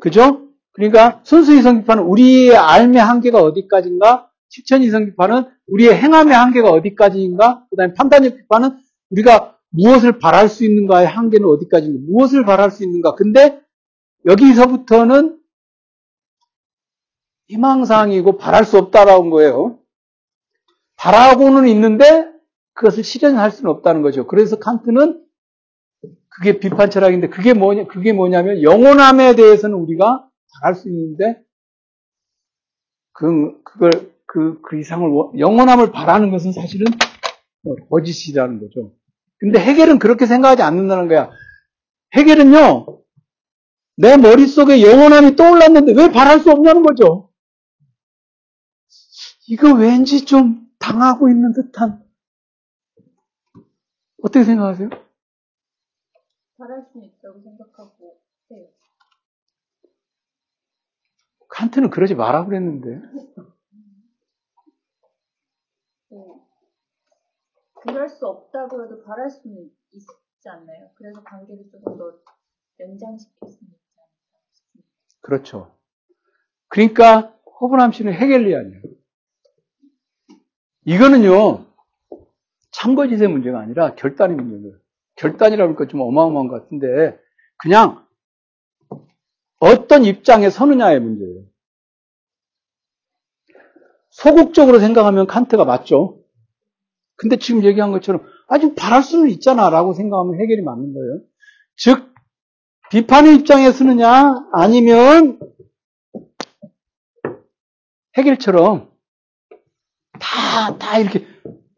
그죠? 0.00 0.48
그러니까 0.72 1.20
순수 1.24 1.54
이성 1.54 1.80
비판은 1.80 2.02
우리의 2.02 2.56
알의 2.56 2.96
한계가 2.96 3.40
어디까지인가? 3.40 4.28
실천 4.48 4.82
이성 4.82 5.06
비판은 5.06 5.44
우리의 5.68 5.94
행함의 5.96 6.34
한계가 6.34 6.70
어디까지인가? 6.70 7.66
그 7.70 7.76
다음에 7.76 7.94
판단적 7.94 8.36
비판은 8.36 8.78
우리가 9.10 9.56
무엇을 9.70 10.18
바랄 10.18 10.48
수 10.48 10.64
있는가의 10.64 11.06
한계는 11.06 11.46
어디까지인가? 11.46 12.00
무엇을 12.10 12.44
바랄 12.44 12.70
수 12.70 12.82
있는가? 12.82 13.14
근데 13.14 13.60
여기서부터는 14.26 15.38
희망사항이고 17.48 18.36
바랄 18.38 18.64
수 18.64 18.78
없다라는 18.78 19.30
거예요. 19.30 19.78
바라고는 20.96 21.68
있는데 21.68 22.26
그것을 22.74 23.04
실현할 23.04 23.50
수는 23.50 23.70
없다는 23.70 24.02
거죠. 24.02 24.26
그래서 24.26 24.56
칸트는 24.58 25.22
그게 26.34 26.58
비판 26.58 26.90
철학인데 26.90 27.28
그게 27.28 27.52
뭐냐 27.52 27.86
그게 27.86 28.12
뭐냐면 28.12 28.62
영원함에 28.62 29.34
대해서는 29.36 29.76
우리가 29.76 30.28
바랄 30.60 30.74
수 30.74 30.88
있는데 30.88 31.42
그 33.12 33.62
그걸 33.64 33.90
그, 34.26 34.60
그 34.62 34.78
이상을 34.78 35.10
영원함을 35.38 35.92
바라는 35.92 36.30
것은 36.30 36.52
사실은 36.52 36.86
거짓이라는 37.90 38.60
거죠. 38.60 38.94
근데 39.38 39.58
해결은 39.60 39.98
그렇게 39.98 40.26
생각하지 40.26 40.62
않는다는 40.62 41.08
거야. 41.08 41.30
해결은요 42.14 43.02
내 43.96 44.16
머릿속에 44.16 44.82
영원함이 44.82 45.36
떠올랐는데 45.36 45.92
왜 45.92 46.10
바랄 46.10 46.40
수 46.40 46.50
없냐는 46.50 46.82
거죠. 46.82 47.30
이거 49.48 49.72
왠지 49.74 50.24
좀 50.24 50.66
당하고 50.78 51.28
있는 51.28 51.52
듯한 51.52 52.02
어떻게 54.22 54.44
생각하세요? 54.44 54.88
잘할 56.56 56.84
수 56.92 56.98
있다고 57.02 57.40
생각하고 57.42 58.20
해요. 58.50 58.68
칸트는 61.48 61.90
그러지 61.90 62.14
마라 62.14 62.44
그랬는데. 62.46 63.00
네. 66.10 66.18
그럴 67.74 68.08
수 68.08 68.26
없다고 68.26 68.84
해도 68.84 69.02
바랄 69.04 69.28
수는 69.30 69.70
있지 69.90 70.48
않나요? 70.48 70.90
그래서 70.94 71.22
관계를 71.22 71.68
조금 71.70 71.96
더 71.98 72.18
연장시킬 72.80 73.48
수는 73.48 73.72
있지 73.72 73.98
않을까 73.98 74.38
싶습니다. 74.52 74.90
그렇죠. 75.20 75.76
그러니까 76.68 77.38
허브람 77.60 77.92
씨는 77.92 78.12
해겔리안이에요. 78.14 78.82
이거는요, 80.84 81.66
참거짓의 82.72 83.28
문제가 83.28 83.60
아니라 83.60 83.94
결단의 83.94 84.36
문제예요. 84.36 84.81
결단이라고 85.22 85.70
하니까 85.70 85.86
좀 85.86 86.00
어마어마한 86.00 86.48
것 86.48 86.62
같은데, 86.62 87.16
그냥 87.56 88.04
어떤 89.60 90.04
입장에 90.04 90.50
서느냐의 90.50 91.00
문제예요. 91.00 91.44
소극적으로 94.10 94.80
생각하면 94.80 95.28
칸트가 95.28 95.64
맞죠. 95.64 96.18
근데 97.14 97.36
지금 97.36 97.64
얘기한 97.64 97.92
것처럼, 97.92 98.26
아주 98.48 98.74
바랄 98.74 99.02
수는 99.04 99.30
있잖아, 99.30 99.70
라고 99.70 99.94
생각하면 99.94 100.40
해결이 100.40 100.62
맞는 100.62 100.92
거예요. 100.92 101.20
즉, 101.76 102.12
비판의 102.90 103.36
입장에 103.36 103.70
서느냐, 103.70 104.48
아니면 104.52 105.38
해결처럼 108.16 108.90
다, 110.18 110.76
다 110.78 110.98
이렇게, 110.98 111.24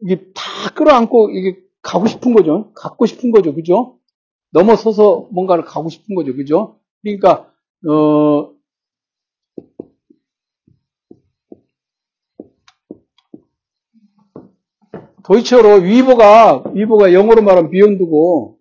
이게 0.01 0.31
다 0.33 0.73
끌어안고, 0.73 1.29
이게 1.29 1.64
가고 1.85 2.07
싶은 2.07 2.33
거죠. 2.33 2.73
갖고 2.73 3.05
싶은 3.05 3.31
거죠. 3.31 3.53
그죠? 3.53 3.99
넘어서서 4.49 5.29
뭔가를 5.31 5.63
가고 5.63 5.89
싶은 5.89 6.15
거죠. 6.15 6.35
그죠? 6.35 6.79
그러니까, 7.03 7.53
어, 7.87 8.51
도이처로 15.23 15.83
위보가, 15.83 16.71
위보가 16.73 17.13
영어로 17.13 17.43
말하면 17.43 17.69
비욘드고, 17.69 18.57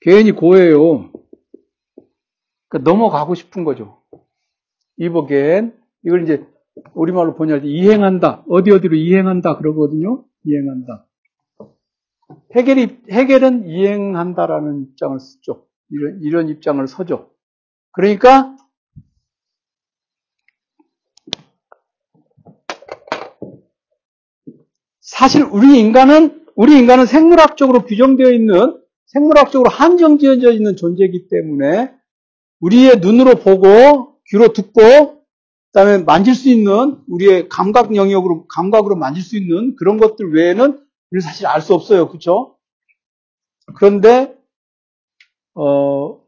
괜히 0.00 0.30
고해요. 0.30 1.10
그러니까 2.68 2.90
넘어가고 2.90 3.34
싶은 3.34 3.64
거죠. 3.64 4.00
이보겐. 4.96 5.76
이걸 6.04 6.22
이제 6.22 6.46
우리말로 6.94 7.34
번역할 7.34 7.62
때 7.62 7.68
이행한다. 7.68 8.44
어디 8.48 8.70
어디로 8.70 8.94
이행한다 8.96 9.58
그러거든요. 9.58 10.24
이행한다. 10.44 11.06
해결이, 12.56 13.02
해결은 13.10 13.66
이행한다라는 13.66 14.82
입장을 14.82 15.18
쓰죠. 15.20 15.66
이런, 15.90 16.20
이런 16.22 16.48
입장을 16.48 16.86
서죠. 16.86 17.30
그러니까 17.92 18.56
사실 25.00 25.42
우리 25.42 25.78
인간은 25.78 26.46
우리 26.54 26.78
인간은 26.78 27.06
생물학적으로 27.06 27.84
규정되어 27.84 28.32
있는 28.32 28.82
생물학적으로 29.06 29.70
한정 29.70 30.18
지어져 30.18 30.52
있는 30.52 30.76
존재이기 30.76 31.28
때문에 31.28 31.92
우리의 32.60 33.00
눈으로 33.00 33.36
보고 33.36 34.16
귀로 34.26 34.52
듣고 34.52 35.21
그다음에 35.72 35.98
만질 36.04 36.34
수 36.34 36.50
있는 36.50 36.98
우리의 37.08 37.48
감각 37.48 37.96
영역으로 37.96 38.46
감각으로 38.46 38.94
만질 38.96 39.22
수 39.22 39.36
있는 39.38 39.74
그런 39.76 39.96
것들 39.96 40.32
외에는 40.34 40.78
우리 41.10 41.20
사실 41.20 41.46
알 41.46 41.62
수 41.62 41.74
없어요, 41.74 42.08
그렇죠? 42.08 42.56
그런데 43.74 44.36
어 45.54 46.20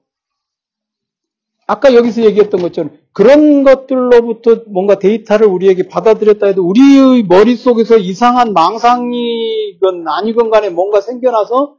아까 1.66 1.94
여기서 1.94 2.22
얘기했던 2.24 2.60
것처럼 2.62 2.98
그런 3.12 3.64
것들로부터 3.64 4.64
뭔가 4.66 4.98
데이터를 4.98 5.46
우리에게 5.46 5.88
받아들였다 5.88 6.46
해도 6.46 6.66
우리의 6.66 7.24
머릿속에서 7.24 7.96
이상한 7.96 8.52
망상이건 8.52 10.06
아니건 10.06 10.50
간에 10.50 10.70
뭔가 10.70 11.00
생겨나서 11.00 11.76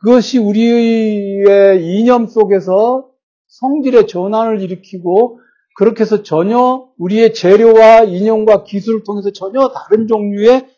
그것이 0.00 0.38
우리의 0.38 1.84
이념 1.84 2.26
속에서 2.26 3.08
성질의 3.48 4.06
전환을 4.08 4.60
일으키고 4.62 5.40
그렇게 5.74 6.02
해서 6.02 6.22
전혀 6.22 6.88
우리의 6.98 7.34
재료와 7.34 8.04
인형과 8.04 8.64
기술을 8.64 9.04
통해서 9.04 9.30
전혀 9.32 9.68
다른 9.68 10.06
종류의 10.06 10.68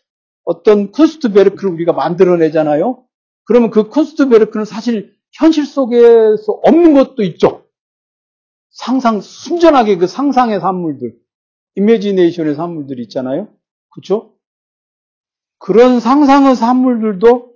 어떤 0.44 0.92
쿠스트베르크를 0.92 1.72
우리가 1.72 1.92
만들어내잖아요. 1.92 3.04
그러면 3.44 3.70
그 3.70 3.88
쿠스트베르크는 3.88 4.64
사실 4.64 5.14
현실 5.32 5.66
속에서 5.66 6.52
없는 6.62 6.94
것도 6.94 7.22
있죠. 7.24 7.66
상상, 8.70 9.20
순전하게 9.20 9.96
그 9.96 10.06
상상의 10.06 10.60
산물들, 10.60 11.16
이미지네이션의 11.76 12.54
산물들이 12.54 13.02
있잖아요. 13.04 13.48
그렇죠? 13.90 14.34
그런 15.58 16.00
상상의 16.00 16.56
산물들도 16.56 17.54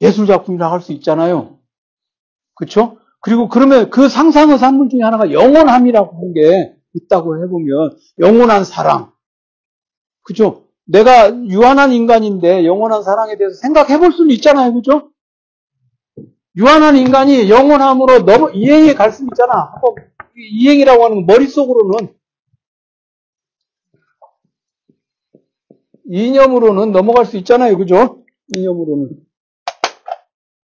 예술 0.00 0.26
작품이라 0.26 0.70
할수 0.70 0.92
있잖아요. 0.92 1.58
그렇죠? 2.54 2.98
그리고 3.26 3.48
그러면 3.48 3.90
그 3.90 4.08
상상의 4.08 4.56
산물 4.56 4.88
중에 4.88 5.00
하나가 5.02 5.32
영원함이라고 5.32 6.16
하는 6.16 6.32
게 6.32 6.76
있다고 6.94 7.42
해보면 7.42 7.98
영원한 8.20 8.62
사랑. 8.62 9.10
그죠? 10.22 10.68
내가 10.84 11.34
유한한 11.48 11.90
인간인데 11.90 12.64
영원한 12.64 13.02
사랑에 13.02 13.36
대해서 13.36 13.56
생각해 13.56 13.98
볼 13.98 14.12
수는 14.12 14.30
있잖아요. 14.36 14.72
그죠? 14.72 15.10
유한한 16.56 16.96
인간이 16.96 17.50
영원함으로 17.50 18.20
넘어, 18.20 18.50
이행에 18.50 18.94
갈 18.94 19.10
수는 19.10 19.30
있잖아. 19.32 19.72
이행이라고 20.36 21.04
하는 21.04 21.16
건 21.16 21.26
머릿속으로는 21.26 22.14
이념으로는 26.04 26.92
넘어갈 26.92 27.26
수 27.26 27.36
있잖아요. 27.38 27.76
그죠? 27.76 28.22
이념으로는. 28.56 29.25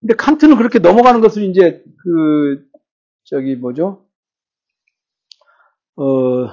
근데 0.03 0.15
칸트는 0.15 0.57
그렇게 0.57 0.81
넘어가는 0.81 1.21
것을 1.21 1.45
이제 1.45 1.83
그 2.03 2.67
저기 3.25 3.55
뭐죠? 3.55 4.05
어, 5.95 6.49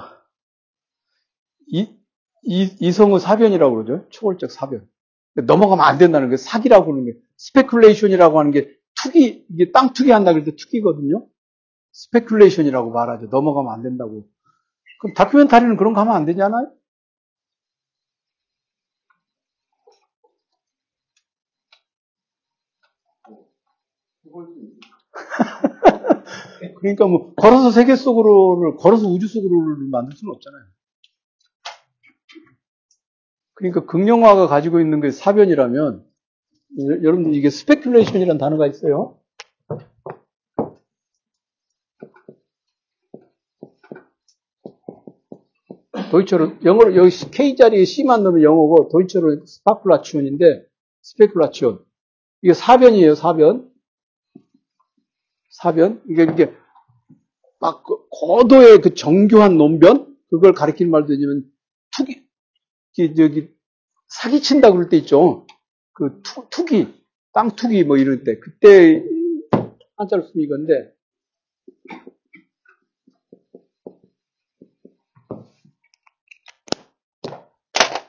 이, 1.66 1.88
이, 2.44 2.76
이성의 2.78 3.18
사변이라고 3.18 3.74
그러죠. 3.74 4.08
초월적 4.10 4.52
사변. 4.52 4.88
넘어가면 5.34 5.84
안 5.84 5.98
된다는 5.98 6.30
게 6.30 6.36
사기라고 6.36 6.92
하는 6.92 7.04
게 7.06 7.12
speculation이라고 7.38 8.36
하는 8.36 8.52
게 8.52 8.70
투기 9.02 9.44
이게 9.48 9.72
땅 9.72 9.92
투기 9.92 10.12
한다 10.12 10.32
그럴 10.32 10.44
때 10.44 10.54
투기거든요. 10.54 11.26
speculation이라고 11.92 12.92
말하죠. 12.92 13.26
넘어가면 13.26 13.72
안 13.72 13.82
된다고. 13.82 14.28
그럼 15.00 15.14
다큐멘터리는 15.14 15.76
그런 15.76 15.92
거 15.92 16.00
하면 16.02 16.14
안 16.14 16.24
되지 16.24 16.40
않아요? 16.40 16.70
그러니까 26.80 27.06
뭐 27.06 27.34
걸어서 27.34 27.70
세계 27.70 27.96
속으로를 27.96 28.76
걸어서 28.76 29.06
우주 29.06 29.28
속으로를 29.28 29.88
만들 29.90 30.16
수는 30.16 30.32
없잖아요. 30.34 30.62
그러니까 33.54 33.86
극영화가 33.86 34.46
가지고 34.46 34.80
있는 34.80 35.00
게 35.00 35.10
사변이라면 35.10 36.04
여러분들 37.02 37.34
이게 37.34 37.48
speculation이라는 37.48 38.38
단어가 38.38 38.66
있어요. 38.66 39.18
Deutsch로 46.10 46.56
영어로 46.64 46.96
여기 46.96 47.10
K 47.30 47.56
자리에 47.56 47.84
C만 47.84 48.22
넣으면 48.22 48.42
영어고 48.42 48.88
Deutsch로 48.88 49.46
Spekulation인데 49.46 50.64
Spekulation 51.04 51.84
이게 52.42 52.54
사변이에요 52.54 53.14
사변 53.14 53.69
사변 55.62 56.02
이게 56.08 56.24
이게 56.24 56.54
막그 57.60 58.06
고도의 58.10 58.80
그 58.80 58.94
정교한 58.94 59.56
논변 59.58 60.16
그걸 60.30 60.52
가리키는 60.52 60.90
말도 60.90 61.08
되지만 61.08 61.44
투기 61.96 62.22
저기 62.94 63.48
사기친다 64.08 64.72
그럴 64.72 64.88
때 64.88 64.96
있죠 64.98 65.46
그 65.92 66.20
투, 66.22 66.46
투기 66.50 66.88
땅 67.32 67.50
투기 67.56 67.84
뭐 67.84 67.96
이럴 67.98 68.24
때 68.24 68.38
그때 68.38 69.04
한자로 69.96 70.24
쓰면 70.24 70.44
이건데 70.44 70.92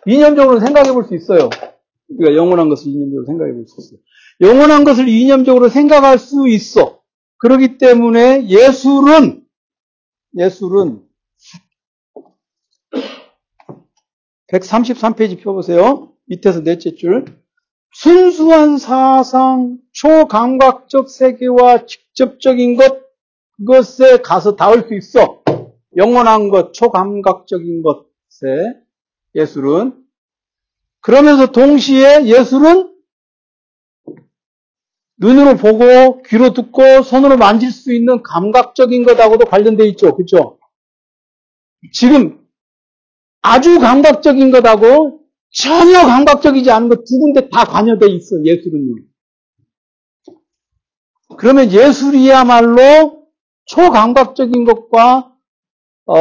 이념적으로 0.06 0.60
생각해 0.60 0.94
볼 0.94 1.06
수 1.06 1.16
있어요. 1.16 1.50
우리가 2.10 2.36
영원한 2.36 2.70
것을 2.70 2.88
이념적으로 2.92 3.26
생각해 3.26 3.54
볼 3.54 3.68
수 3.68 3.82
있어요. 3.82 4.00
영원한 4.42 4.84
것을 4.84 5.08
이념적으로 5.08 5.70
생각할 5.70 6.18
수 6.18 6.48
있어. 6.50 6.91
그렇기 7.42 7.80
때문에 7.80 8.48
예술은, 8.50 9.44
예술은 10.38 11.04
133페이지 14.48 15.42
펴보세요. 15.42 16.14
밑에서 16.28 16.62
넷째 16.62 16.94
줄. 16.94 17.26
순수한 17.94 18.78
사상, 18.78 19.80
초감각적 19.92 21.10
세계와 21.10 21.88
직접적인 21.88 22.76
것, 22.76 23.02
그것에 23.58 24.22
가서 24.22 24.56
닿을 24.56 24.88
수 24.88 24.94
있어. 24.96 25.42
영원한 25.98 26.50
것, 26.50 26.74
초감각적인 26.74 27.82
것에 27.82 28.48
예술은. 29.34 30.00
그러면서 31.02 31.48
동시에 31.48 32.26
예술은 32.26 32.94
눈으로 35.22 35.56
보고 35.56 36.24
귀로 36.24 36.52
듣고 36.54 37.04
손으로 37.04 37.38
만질 37.38 37.72
수 37.72 37.94
있는 37.94 38.24
감각적인 38.24 39.04
것하고도 39.04 39.46
관련되어 39.46 39.86
있죠. 39.88 40.16
그렇죠? 40.16 40.58
지금 41.94 42.44
아주 43.44 43.80
감각적인 43.80 44.50
것하고 44.52 45.22
전혀 45.52 46.02
감각적이지 46.06 46.72
않은 46.72 46.90
것 46.90 47.04
두 47.06 47.20
군데 47.20 47.50
다 47.50 47.66
관여되어 47.66 48.10
있어. 48.10 48.44
예술은요. 48.44 48.96
그러면 51.38 51.72
예술이야말로 51.72 53.28
초감각적인 53.66 54.66
것과 54.66 55.36
어, 56.08 56.16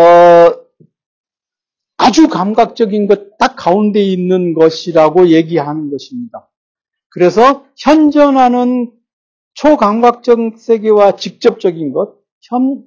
아주 1.96 2.28
감각적인 2.28 3.06
것 3.06 3.30
딱 3.40 3.56
가운데 3.56 4.02
있는 4.02 4.52
것이라고 4.52 5.28
얘기하는 5.28 5.90
것입니다. 5.90 6.49
그래서 7.10 7.66
현존하는 7.76 8.92
초감각적 9.54 10.58
세계와 10.58 11.16
직접적인 11.16 11.92
것, 11.92 12.16
현, 12.42 12.84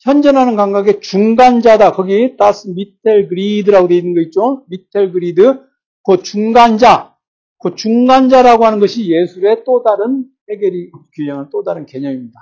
현존하는 0.00 0.56
감각의 0.56 1.00
중간자다. 1.00 1.92
거기 1.92 2.36
다스 2.36 2.68
미텔 2.68 3.28
그리드라고 3.28 3.88
되어 3.88 3.98
있는 3.98 4.14
거 4.14 4.20
있죠? 4.22 4.64
미텔 4.68 5.12
그리드. 5.12 5.60
그 6.04 6.22
중간자, 6.22 7.16
그 7.58 7.74
중간자라고 7.74 8.66
하는 8.66 8.78
것이 8.78 9.10
예술의 9.10 9.64
또 9.64 9.82
다른 9.82 10.26
해결이 10.50 10.90
규정한 11.14 11.48
또 11.50 11.62
다른 11.62 11.86
개념입니다. 11.86 12.38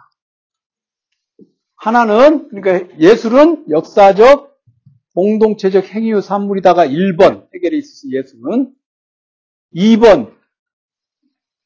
하나는 1.76 2.48
그러니까 2.48 2.96
예술은 2.98 3.66
역사적 3.70 4.52
공동체적 5.14 5.84
행위의 5.84 6.22
산물이다가 6.22 6.86
1번 6.86 7.46
해결에 7.54 7.76
있어서 7.76 8.08
예술은 8.10 8.74
2번 9.74 10.32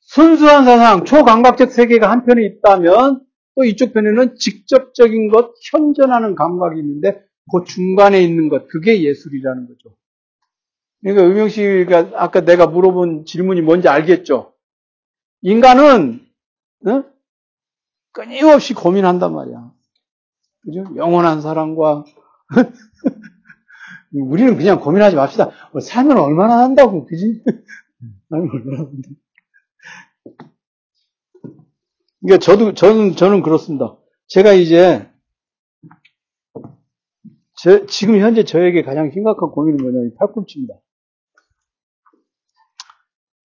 순수한 0.07 0.65
사상, 0.65 1.05
초감각적 1.05 1.71
세계가 1.71 2.11
한편에 2.11 2.45
있다면 2.45 3.25
또 3.57 3.65
이쪽 3.65 3.93
편에는 3.93 4.37
직접적인 4.37 5.31
것, 5.31 5.53
현존하는 5.71 6.35
감각이 6.35 6.79
있는데 6.81 7.25
그 7.53 7.65
중간에 7.67 8.23
있는 8.23 8.49
것, 8.49 8.69
그게 8.69 9.03
예술이라는 9.03 9.67
거죠. 9.67 9.97
그러니까 11.01 11.25
의명 11.25 11.49
씨가 11.49 12.13
아까 12.15 12.41
내가 12.41 12.67
물어본 12.67 13.25
질문이 13.27 13.63
뭔지 13.63 13.89
알겠죠? 13.89 14.55
인간은 15.43 16.21
어? 16.87 17.05
끊임없이 18.13 18.75
고민한단 18.75 19.35
말이야. 19.35 19.73
그죠? 20.63 20.85
영원한 20.97 21.41
사랑과 21.41 22.05
우리는 24.13 24.57
그냥 24.57 24.81
고민하지 24.81 25.17
맙시다. 25.17 25.51
뭐 25.73 25.81
살면 25.81 26.17
얼마나 26.17 26.63
한다고, 26.63 27.07
그지? 27.07 27.43
살면 28.31 28.51
얼마나 28.51 28.79
한다. 28.79 29.09
그러니까 32.21 32.45
저도, 32.45 32.75
저는, 32.75 33.17
저는 33.17 33.43
그렇습니다. 33.43 33.97
제가 34.29 34.53
이제, 34.53 35.09
제, 37.59 37.87
지금 37.87 38.19
현재 38.21 38.45
저에게 38.45 38.83
가장 38.83 39.11
심각한 39.11 39.51
고민은 39.51 39.79
뭐냐면 39.83 40.15
팔꿈치입니다. 40.19 40.75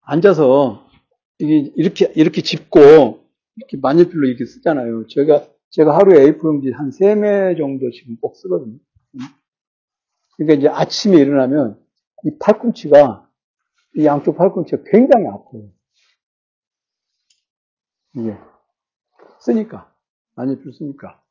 앉아서, 0.02 0.88
이렇게, 1.40 2.12
이렇게 2.16 2.42
짚고, 2.42 3.26
이렇게 3.56 3.78
만일필로 3.82 4.28
이렇게 4.28 4.46
쓰잖아요. 4.46 5.08
제가, 5.08 5.48
제가 5.72 5.96
하루에 5.96 6.32
A4용지 6.32 6.74
한 6.74 6.90
3매 6.90 7.58
정도 7.58 7.92
지금 7.92 8.18
꼭 8.20 8.36
쓰거든요. 8.38 8.80
그러니까 10.38 10.58
이제 10.58 10.68
아침에 10.70 11.18
일어나면 11.18 11.80
이 12.24 12.38
팔꿈치가, 12.40 13.30
이 13.98 14.06
양쪽 14.06 14.38
팔꿈치가 14.38 14.84
굉장히 14.90 15.28
아파요. 15.28 15.70
이게. 18.16 18.38
쓰니까. 19.40 19.94
만일필 20.36 20.74
쓰니까. 20.74 21.22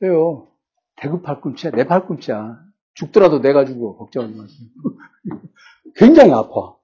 왜요? 0.00 0.48
대구 0.96 1.22
팔꿈치야, 1.22 1.72
내 1.72 1.86
팔꿈치야. 1.86 2.62
죽더라도 2.94 3.40
내가 3.40 3.64
죽어. 3.64 3.96
걱정하지 3.96 4.34
마세요. 4.36 4.68
굉장히 5.96 6.32
아파. 6.32 6.76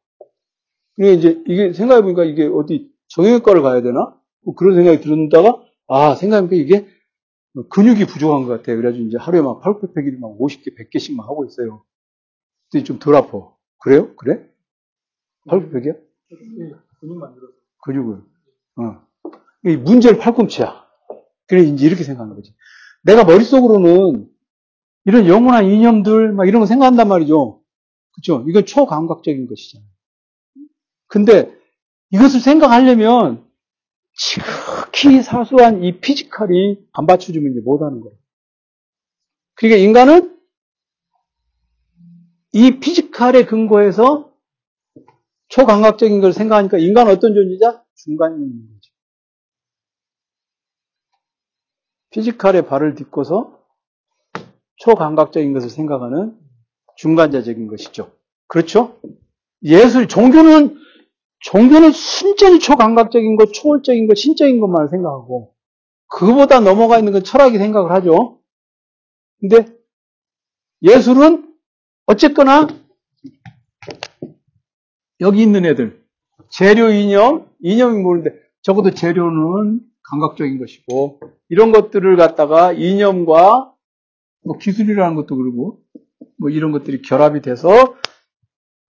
이게 0.99 1.12
이제, 1.14 1.45
이게 1.47 1.73
생각해보니까 1.73 2.25
이게 2.25 2.47
어디 2.47 2.93
정형외과를 3.09 3.62
가야 3.62 3.83
되나? 3.83 4.16
뭐 4.45 4.55
그런 4.55 4.75
생각이 4.77 5.01
들었다가, 5.03 5.64
아, 5.88 6.14
생각해보니까 6.16 6.57
이게 6.57 6.88
근육이 7.71 8.07
부족한 8.07 8.47
것 8.47 8.49
같아요. 8.59 8.77
그래가지고 8.77 9.07
이제 9.09 9.19
하루에 9.19 9.43
막 9.43 9.61
팔굽혀펴기를 9.61 10.19
막 10.21 10.38
50개, 10.38 10.77
100개씩 10.77 11.16
막 11.16 11.25
하고 11.25 11.45
있어요. 11.47 11.85
근데 12.71 12.85
좀 12.85 12.99
덜 12.99 13.16
아파. 13.16 13.53
그래요? 13.83 14.14
그래? 14.16 14.47
팔굽혀펴기야? 15.49 15.93
네, 15.95 16.73
근육 17.01 17.19
만들어서. 17.19 17.53
근육을. 17.85 18.23
어. 18.77 19.07
이 19.66 19.77
문제는 19.77 20.18
팔꿈치야. 20.18 20.85
그래, 21.47 21.62
이제 21.62 21.87
이렇게 21.87 22.05
생각하는 22.05 22.35
거지. 22.37 22.55
내가 23.03 23.24
머릿속으로는 23.24 24.28
이런 25.05 25.26
영원한 25.26 25.66
이념들, 25.66 26.32
막 26.32 26.47
이런 26.47 26.61
거 26.61 26.66
생각한단 26.66 27.09
말이죠. 27.09 27.62
그죠? 28.12 28.45
이건 28.49 28.66
초감각적인 28.66 29.47
것이잖아요. 29.47 29.89
근데 31.07 31.53
이것을 32.11 32.41
생각하려면 32.41 33.45
지극히 34.14 35.22
사소한 35.22 35.82
이 35.82 36.01
피지컬이 36.01 36.78
안 36.93 37.07
받쳐주면 37.07 37.53
이제 37.53 37.61
못하는 37.64 38.01
거예요. 38.01 38.16
그러니까 39.55 39.82
인간은 39.82 40.39
이 42.53 42.80
피지컬에 42.80 43.45
근거해서 43.47 44.32
초감각적인 45.49 46.20
걸 46.20 46.32
생각하니까 46.32 46.78
인간은 46.78 47.12
어떤 47.12 47.35
존재자? 47.35 47.85
중간에 47.95 48.35
있는 48.37 48.68
거죠. 48.68 48.93
피지컬에 52.11 52.63
발을 52.63 52.95
딛고서 52.95 53.59
초감각적인 54.77 55.53
것을 55.53 55.71
생각하는 55.71 56.37
중간자적인 56.97 57.67
것이죠. 57.69 58.13
그렇죠? 58.47 59.01
예술, 59.63 60.09
종교는, 60.09 60.77
종교는 61.41 61.93
순전히 61.93 62.59
초감각적인 62.59 63.37
것, 63.37 63.53
초월적인 63.53 64.09
것, 64.09 64.17
신적인 64.17 64.61
것만 64.61 64.89
생각하고, 64.89 65.55
그보다 66.09 66.61
넘어가 66.61 66.99
있는 66.99 67.13
건 67.13 67.23
철학이 67.23 67.59
생각을 67.59 67.93
하죠. 67.93 68.41
근데 69.39 69.67
예술은 70.83 71.55
어쨌거나 72.07 72.67
여기 75.21 75.43
있는 75.43 75.65
애들 75.65 76.03
재료 76.51 76.91
이념 76.91 77.49
이념이 77.61 78.03
모르는데 78.03 78.39
적어도 78.63 78.91
재료는 78.91 79.81
감각적인 80.11 80.59
것이고 80.59 81.21
이런 81.49 81.73
것들을 81.73 82.17
갖다가 82.17 82.73
이념과 82.73 83.73
뭐 84.45 84.59
기술이라는 84.59 85.15
것도 85.17 85.37
그러고 85.37 85.83
뭐 86.39 86.51
이런 86.51 86.73
것들이 86.73 87.03
결합이 87.03 87.43
돼서 87.43 87.97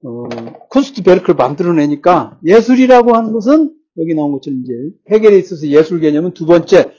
어, 0.02 0.28
쿤스트 0.70 1.04
베르크를 1.04 1.34
만들어내니까 1.34 2.38
예술이라고 2.44 3.14
하는 3.14 3.32
것은 3.32 3.74
여기 3.98 4.14
나온 4.14 4.32
것처럼 4.32 4.60
이제 4.60 4.72
해결에 5.10 5.36
있어서 5.38 5.66
예술 5.66 6.00
개념은 6.00 6.32
두 6.32 6.46
번째 6.46 6.94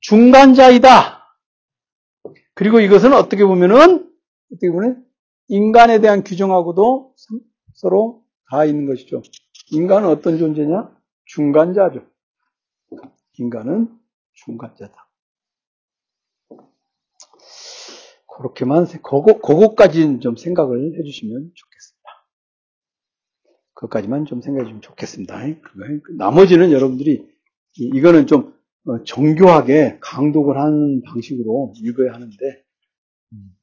중간자이다. 0.00 1.24
그리고 2.54 2.80
이것은 2.80 3.12
어떻게 3.14 3.44
보면은 3.44 4.08
어떻게 4.52 4.70
보면 4.70 5.04
인간에 5.48 6.00
대한 6.00 6.22
규정하고도 6.22 7.14
서로 7.74 8.22
다 8.50 8.64
있는 8.64 8.86
것이죠. 8.86 9.22
인간은 9.72 10.08
어떤 10.08 10.38
존재냐? 10.38 10.90
중간자죠. 11.26 12.02
인간은 13.38 13.88
중간자다. 14.32 15.08
그렇게만 18.36 18.86
그거, 19.02 19.38
그거까지는 19.40 20.20
좀 20.20 20.36
생각을 20.36 20.98
해주시면 20.98 21.52
좋겠습니다. 21.54 22.10
그것까지만 23.74 24.24
좀 24.26 24.40
생각해 24.40 24.64
주시면 24.64 24.82
좋겠습니다. 24.82 25.38
나머지는 26.16 26.72
여러분들이 26.72 27.28
이거는 27.76 28.26
좀 28.26 28.54
어, 28.86 29.02
정교하게 29.04 29.98
강독을 30.00 30.58
하는 30.58 31.02
방식으로 31.02 31.72
읽어야 31.76 32.12
하는데 32.12 32.36
음. 33.32 33.56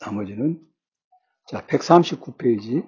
나머지는 0.00 0.60
자 1.46 1.64
139페이지 1.66 2.84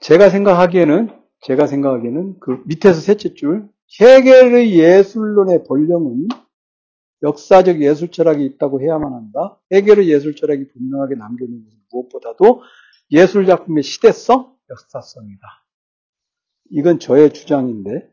제가 0.00 0.30
생각하기에는 0.30 1.08
제가 1.42 1.66
생각하기에는 1.66 2.40
그 2.40 2.62
밑에서 2.66 3.00
셋째 3.00 3.34
줄 3.34 3.68
해겔의 4.00 4.78
예술론의 4.78 5.64
본령은 5.64 6.28
역사적 7.22 7.80
예술 7.80 8.10
철학이 8.10 8.44
있다고 8.44 8.82
해야만 8.82 9.12
한다. 9.12 9.58
해겔의 9.72 10.08
예술 10.08 10.36
철학이 10.36 10.68
분명하게 10.68 11.14
남겨놓은 11.14 11.64
것은 11.64 11.78
무엇보다도 11.90 12.62
예술 13.12 13.46
작품의 13.46 13.82
시대성, 13.82 14.54
역사성이다. 14.70 15.46
이건 16.70 16.98
저의 16.98 17.32
주장인데 17.32 18.10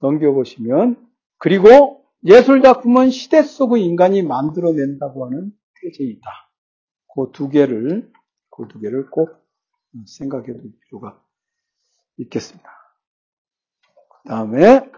넘겨보시면 0.00 1.08
그리고 1.38 2.04
예술 2.24 2.62
작품은 2.62 3.10
시대 3.10 3.42
속의 3.42 3.82
인간이 3.84 4.22
만들어낸다고 4.22 5.26
하는 5.26 5.52
태제이다. 5.80 6.30
그 7.14 7.32
두 7.32 7.48
개를 7.48 8.10
그 8.56 8.68
두 8.68 8.78
개를 8.78 9.10
꼭 9.10 9.30
생각해 10.06 10.46
둘 10.46 10.72
필요가 10.80 11.20
있겠습니다. 12.18 12.70
그 14.22 14.28
다음에 14.28 14.90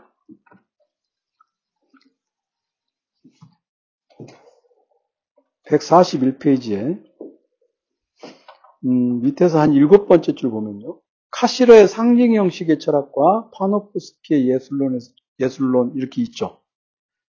(141페이지에) 5.68 7.02
음, 8.84 9.22
밑에서 9.22 9.58
한 9.58 9.72
일곱 9.72 10.06
번째 10.06 10.34
줄 10.34 10.50
보면요. 10.50 11.00
카시르의 11.30 11.88
상징 11.88 12.34
형식의 12.34 12.78
철학과 12.78 13.50
파노프스키의 13.54 14.50
예술론에 14.50 14.98
예술론 15.40 15.92
이렇게 15.96 16.22
있죠. 16.22 16.60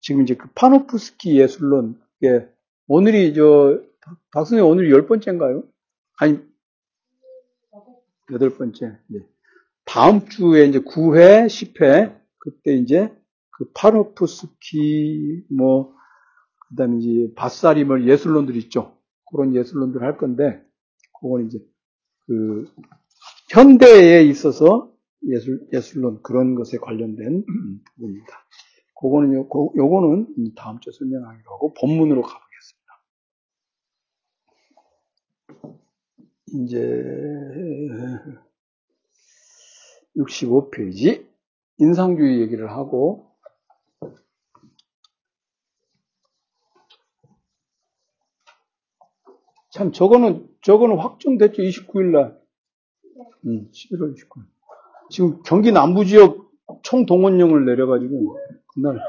지금 0.01 0.23
이제 0.23 0.35
그 0.35 0.49
파노프스키 0.55 1.39
예술론, 1.39 2.01
예, 2.23 2.49
오늘이 2.87 3.33
저, 3.33 3.81
박선생 4.31 4.65
오늘 4.65 4.91
열 4.91 5.07
번째인가요? 5.07 5.63
아니, 6.17 6.39
여덟 8.31 8.49
번째. 8.57 8.97
네. 9.07 9.19
다음 9.85 10.27
주에 10.27 10.65
이제 10.65 10.79
9회, 10.79 11.45
10회, 11.45 12.19
그때 12.39 12.75
이제 12.75 13.15
그 13.51 13.71
파노프스키, 13.73 15.45
뭐, 15.49 15.95
그 16.69 16.75
다음에 16.75 16.97
이제 16.97 17.33
바사리멀 17.35 18.07
예술론들 18.07 18.55
있죠. 18.57 18.97
그런 19.31 19.55
예술론들 19.55 20.01
할 20.01 20.17
건데, 20.17 20.61
그건 21.19 21.47
이제 21.47 21.59
그 22.25 22.65
현대에 23.49 24.23
있어서 24.23 24.91
예술 25.27 25.67
예술론 25.73 26.21
그런 26.21 26.55
것에 26.55 26.77
관련된 26.77 27.45
부분입니다. 27.95 28.27
그거는 28.99 29.33
요, 29.33 29.47
요거는 29.75 30.53
다음 30.55 30.79
주에 30.79 30.91
설명하기로 30.91 31.51
하고 31.51 31.73
본문으로 31.79 32.21
가보겠습니다. 32.21 32.47
이제 36.53 37.03
65페이지 40.15 41.27
인상주의 41.77 42.41
얘기를 42.41 42.71
하고 42.71 43.27
참 49.71 49.91
저거는 49.91 50.47
저거는 50.63 50.97
확정됐죠 50.97 51.61
29일 51.61 52.11
날. 52.11 52.41
음, 53.45 53.69
11월 53.71 54.15
29일. 54.15 54.45
지금 55.09 55.43
경기 55.43 55.71
남부 55.71 56.03
지역 56.03 56.49
총동원령을 56.81 57.65
내려가지고 57.65 58.39
그날 58.73 58.99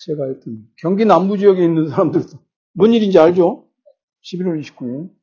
제가 0.00 0.26
했던 0.26 0.68
경기 0.76 1.04
남부 1.04 1.38
지역에 1.38 1.64
있는 1.64 1.88
사람들도 1.88 2.28
뭔 2.72 2.92
일인지 2.92 3.18
알죠? 3.18 3.66
11월 4.22 4.60
29일 4.60 5.19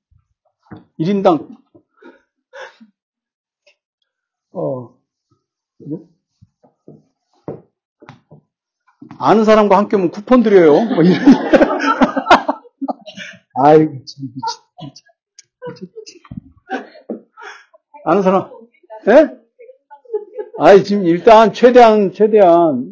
1인당 0.99 1.57
어 4.51 4.97
아는 9.19 9.45
사람과 9.45 9.77
함께 9.77 9.95
오면 9.95 10.11
쿠폰 10.11 10.43
드려요. 10.43 10.73
뭐 10.73 11.03
이런. 11.03 11.19
아이고 13.55 13.91
참 14.05 14.27
미친. 14.33 14.61
아는 18.05 18.21
사람? 18.21 18.49
예? 19.09 19.37
아이, 20.59 20.83
지금 20.83 21.05
일단 21.05 21.53
최대한, 21.53 22.11
최대한 22.13 22.89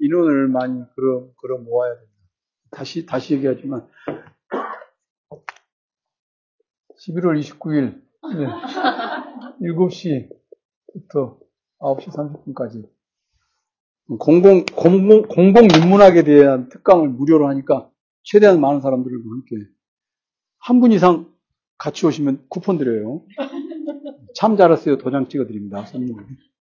인원을 0.00 0.48
많이 0.48 0.82
끌어, 0.94 1.28
끌어 1.36 1.58
모아야 1.58 1.94
됩니다. 1.94 2.12
다시, 2.70 3.06
다시 3.06 3.34
얘기하지만, 3.34 3.86
11월 7.08 7.40
29일, 7.40 8.00
네. 8.36 8.46
7시부터 9.60 11.38
9시 11.80 12.08
30분까지 12.14 12.88
공공, 14.18 14.64
공공, 14.66 15.22
공공 15.22 15.64
인문학에 15.64 16.22
대한 16.22 16.68
특강을 16.68 17.08
무료로 17.08 17.48
하니까 17.48 17.90
최대한 18.22 18.60
많은 18.60 18.80
사람들과 18.80 19.18
함께 19.30 19.56
한 20.58 20.80
분 20.80 20.92
이상 20.92 21.32
같이 21.78 22.06
오시면 22.06 22.46
쿠폰 22.48 22.78
드려요. 22.78 23.24
참 24.36 24.56
잘했어요. 24.56 24.98
도장 24.98 25.28
찍어드립니다. 25.28 25.84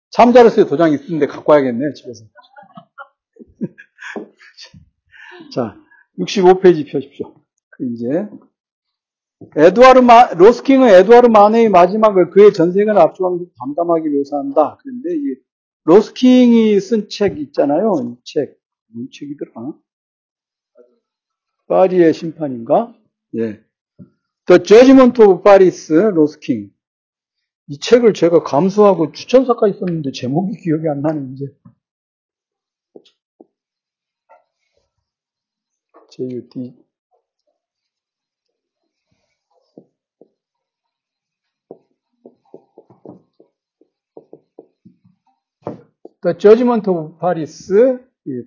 참 0.09 0.33
잘했어요. 0.33 0.65
도장 0.65 0.91
있는데 0.93 1.27
갖고 1.27 1.51
와야겠네, 1.51 1.93
집에서. 1.93 2.25
자, 5.53 5.77
65페이지 6.19 6.89
펴십시오. 6.91 7.35
그 7.69 7.85
이제, 7.93 8.27
에드와르 9.55 10.01
마, 10.01 10.33
로스킹은 10.33 10.87
에드와르 10.87 11.27
마네의 11.29 11.69
마지막을 11.69 12.29
그의 12.29 12.53
전생을 12.53 12.97
압축한 12.97 13.47
담담하게 13.59 14.09
묘사한다. 14.09 14.77
그런데 14.81 15.15
이 15.15 15.35
로스킹이 15.83 16.79
쓴 16.79 17.09
책 17.09 17.39
있잖아요. 17.39 17.93
이 18.03 18.15
책. 18.23 18.57
무슨 18.87 19.09
책이더라? 19.11 19.73
파리의 21.67 22.13
심판인가? 22.13 22.93
예. 23.35 23.63
The 24.45 24.63
Judgment 24.63 25.21
of 25.23 25.43
Paris, 25.43 25.91
로스킹. 25.91 26.69
이 27.67 27.79
책을 27.79 28.13
제가 28.13 28.43
감수하고 28.43 29.11
추천사까지 29.13 29.79
썼는데 29.79 30.11
제목이 30.11 30.57
기억이 30.57 30.87
안 30.89 31.01
나네, 31.01 31.33
이제. 31.33 31.45
JUD. 36.11 36.80
The 46.23 46.37
Judgment 46.37 46.87
of 46.87 47.17
Paris, 47.19 47.73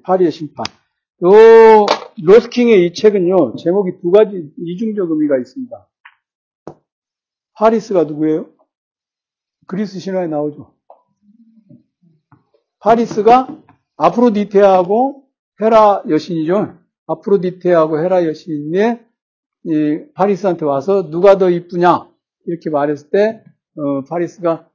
파리의 0.05 0.31
심판. 0.31 0.65
요 1.25 1.87
로스킹의 2.23 2.87
이 2.87 2.95
책은요, 2.95 3.57
제목이 3.57 3.99
두 4.01 4.13
가지 4.13 4.53
이중적 4.57 5.11
의미가 5.11 5.39
있습니다. 5.39 5.89
파리스가 7.55 8.05
누구예요? 8.05 8.47
그리스 9.67 9.99
신화에 9.99 10.29
나오죠. 10.29 10.73
파리스가 12.79 13.61
아프로디테하고 13.97 15.25
헤라 15.61 16.05
여신이죠. 16.09 16.79
아프로디테하고 17.07 17.99
헤라 17.99 18.27
여신이 18.27 18.71
이 19.65 20.05
파리스한테 20.15 20.65
와서 20.65 21.11
누가 21.11 21.39
더 21.39 21.51
이쁘냐 21.51 22.09
이렇게 22.47 22.71
말했을 22.71 23.11
때 23.11 23.43
어, 23.77 24.05
파리스가 24.05 24.69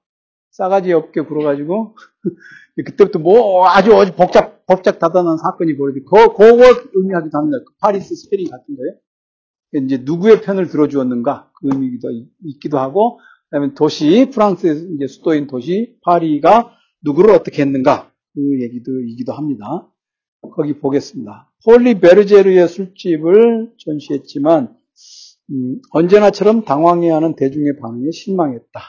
싸가지 0.51 0.93
없게 0.93 1.21
굴어가지고 1.21 1.95
그때부터 2.85 3.19
뭐 3.19 3.67
아주 3.67 3.91
복잡 4.15 4.65
복잡 4.65 4.99
다단한 4.99 5.37
사건이 5.37 5.77
벌어지. 5.77 6.01
그 6.01 6.27
그거 6.33 6.63
의미하기도 6.93 7.37
합니다. 7.37 7.57
그 7.65 7.73
파리스 7.79 8.15
스펠링 8.15 8.49
같은 8.49 8.75
거예요. 8.75 9.85
이제 9.85 10.01
누구의 10.03 10.41
편을 10.41 10.67
들어주었는가 10.67 11.51
그 11.59 11.69
의미도 11.71 12.07
있기도 12.45 12.77
하고, 12.77 13.19
그다음에 13.49 13.73
도시 13.73 14.29
프랑스의 14.31 14.89
이제 14.95 15.07
수도인 15.07 15.47
도시 15.47 15.97
파리가 16.03 16.71
누구를 17.03 17.31
어떻게 17.31 17.63
했는가 17.63 18.11
그 18.35 18.61
얘기도 18.61 18.91
이기도 19.01 19.33
합니다. 19.33 19.87
거기 20.55 20.77
보겠습니다. 20.79 21.51
폴리 21.65 21.99
베르제르의 21.99 22.67
술집을 22.67 23.73
전시했지만 23.77 24.75
음, 25.51 25.81
언제나처럼 25.91 26.63
당황해하는 26.63 27.35
대중의 27.35 27.79
반응에 27.81 28.11
실망했다. 28.11 28.79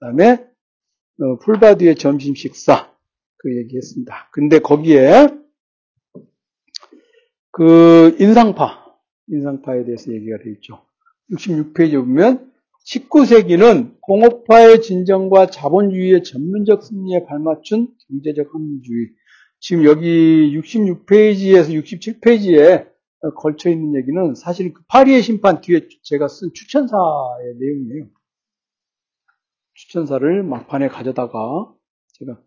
그다음에 0.00 0.48
어, 1.20 1.38
풀바디의 1.38 1.96
점심 1.96 2.34
식사 2.34 2.92
그 3.38 3.56
얘기했습니다. 3.58 4.30
근데 4.32 4.58
거기에 4.60 5.28
그 7.50 8.16
인상파 8.20 8.86
인상파에 9.28 9.84
대해서 9.84 10.12
얘기가 10.12 10.38
되어 10.38 10.52
있죠. 10.54 10.84
66페이지 11.32 11.94
에 11.94 11.98
보면 11.98 12.52
19세기는 12.86 14.00
공업화의 14.00 14.80
진정과 14.80 15.46
자본주의의 15.46 16.22
전문적 16.22 16.82
승리에 16.84 17.26
발맞춘 17.26 17.88
경제적 18.08 18.54
합리주의. 18.54 19.08
지금 19.60 19.84
여기 19.84 20.56
66페이지에서 20.56 21.70
67페이지에 21.82 22.88
걸쳐 23.36 23.68
있는 23.68 23.96
얘기는 23.96 24.34
사실 24.36 24.72
그 24.72 24.82
파리의 24.88 25.22
심판 25.22 25.60
뒤에 25.60 25.88
제가 26.02 26.28
쓴 26.28 26.50
추천사의 26.54 27.56
내용이에요. 27.58 28.17
추천사를 29.78 30.42
막판에 30.42 30.88
가져다가 30.88 31.72
제가 32.14 32.40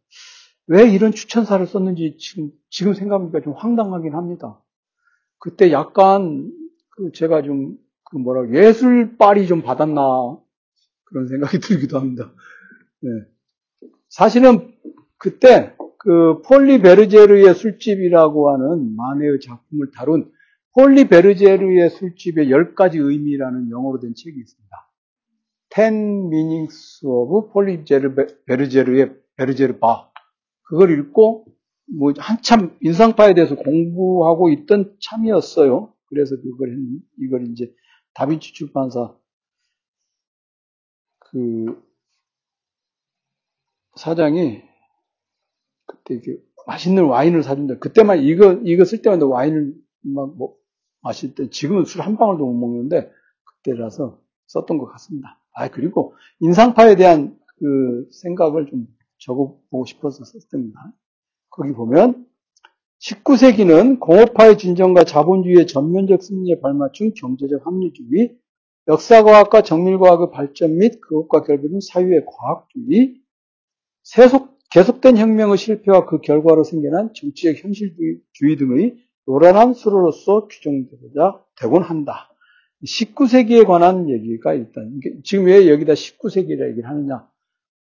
왜 0.67 0.89
이런 0.89 1.11
추천사를 1.11 1.65
썼는지 1.65 2.17
지금, 2.19 2.51
지금 2.69 2.93
생각하니까 2.93 3.41
좀 3.41 3.53
황당하긴 3.53 4.13
합니다. 4.13 4.61
그때 5.39 5.71
약간 5.71 6.51
그 6.89 7.11
제가 7.13 7.41
좀, 7.41 7.77
그 8.03 8.17
뭐라, 8.17 8.53
예술빨이 8.53 9.47
좀 9.47 9.61
받았나, 9.61 10.37
그런 11.05 11.27
생각이 11.27 11.59
들기도 11.63 11.99
합니다. 11.99 12.33
네. 12.99 13.09
사실은 14.09 14.73
그때 15.17 15.73
그 15.99 16.41
폴리 16.41 16.81
베르제르의 16.81 17.53
술집이라고 17.55 18.51
하는 18.51 18.95
마네의 18.95 19.39
작품을 19.39 19.91
다룬 19.95 20.31
폴리 20.73 21.07
베르제르의 21.07 21.89
술집의 21.91 22.47
10가지 22.47 22.95
의미라는 22.97 23.71
영어로 23.71 23.99
된 23.99 24.13
책이 24.15 24.37
있습니다. 24.37 24.90
Ten 25.71 26.27
Meanings 26.27 27.05
of 27.05 27.51
폴리 27.53 27.83
베르제르의 28.47 29.15
베르제르 29.37 29.79
바. 29.79 30.11
그걸 30.63 30.91
읽고 30.99 31.45
뭐 31.97 32.13
한참 32.17 32.77
인상파에 32.81 33.33
대해서 33.33 33.55
공부하고 33.55 34.49
있던 34.51 34.97
참이었어요. 35.01 35.93
그래서 36.07 36.35
그걸 36.37 36.77
이걸 37.19 37.47
이제 37.51 37.73
다빈치 38.13 38.53
출판사 38.53 39.15
그 41.19 41.81
사장이 43.95 44.61
그때 45.85 46.15
이게 46.15 46.37
맛있는 46.67 47.05
와인을 47.05 47.43
사준다. 47.43 47.79
그때만 47.79 48.19
이거 48.23 48.53
이거 48.65 48.85
쓸 48.85 49.01
때마다 49.01 49.25
와인을 49.25 49.73
막 50.03 50.35
뭐 50.37 50.57
마실 51.01 51.35
때 51.35 51.49
지금은 51.49 51.85
술 51.85 52.01
한 52.01 52.17
방울도 52.17 52.45
못 52.45 52.53
먹는데 52.53 53.11
그때라서 53.43 54.21
썼던 54.47 54.77
것 54.77 54.85
같습니다. 54.93 55.40
아 55.53 55.69
그리고 55.69 56.15
인상파에 56.39 56.95
대한 56.95 57.37
그 57.57 58.07
생각을 58.11 58.67
좀 58.67 58.87
적어보고 59.19 59.85
싶어서 59.85 60.23
썼습니다. 60.23 60.93
거기 61.49 61.73
보면 61.73 62.25
19세기는 63.01 63.99
공업화의 63.99 64.57
진정과 64.57 65.03
자본주의의 65.03 65.67
전면적 65.67 66.21
승리에 66.21 66.59
발맞춘 66.59 67.13
경제적 67.15 67.65
합리주의, 67.65 68.37
역사과학과 68.87 69.61
정밀과학의 69.61 70.31
발전 70.31 70.77
및 70.77 71.01
그것과 71.01 71.43
결부된 71.43 71.79
사유의 71.81 72.25
과학주의, 72.25 73.15
세속, 74.03 74.59
계속된 74.71 75.17
혁명의 75.17 75.57
실패와 75.57 76.05
그 76.05 76.21
결과로 76.21 76.63
생겨난 76.63 77.13
정치적 77.13 77.63
현실주의 77.63 78.55
등의 78.57 78.97
요란한 79.27 79.73
수로로서 79.73 80.47
규정되고자 80.47 81.43
되곤 81.59 81.83
한다. 81.83 82.30
19세기에 82.85 83.65
관한 83.65 84.09
얘기가 84.09 84.53
일단, 84.53 84.99
지금 85.23 85.45
왜 85.45 85.69
여기다 85.69 85.93
19세기라 85.93 86.69
얘기를 86.69 86.89
하느냐. 86.89 87.27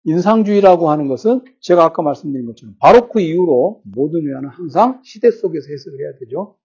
인상주의라고 0.06 0.90
하는 0.90 1.08
것은 1.08 1.42
제가 1.60 1.84
아까 1.84 2.02
말씀드린 2.02 2.46
것처럼 2.46 2.76
바로크 2.80 3.20
이후로 3.20 3.82
모든 3.84 4.26
회화는 4.28 4.50
항상 4.50 5.02
시대 5.04 5.30
속에서 5.32 5.68
해석을 5.70 6.00
해야 6.00 6.20
되죠. 6.20 6.56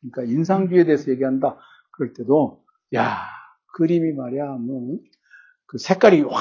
그러니까 0.00 0.32
인상주의에 0.34 0.84
대해서 0.84 1.10
얘기한다. 1.12 1.58
그럴 1.92 2.12
때도 2.12 2.64
야 2.94 3.18
그림이 3.74 4.12
말이야 4.14 4.46
뭐 4.56 4.98
그 5.68 5.76
색깔이 5.76 6.22
와 6.22 6.38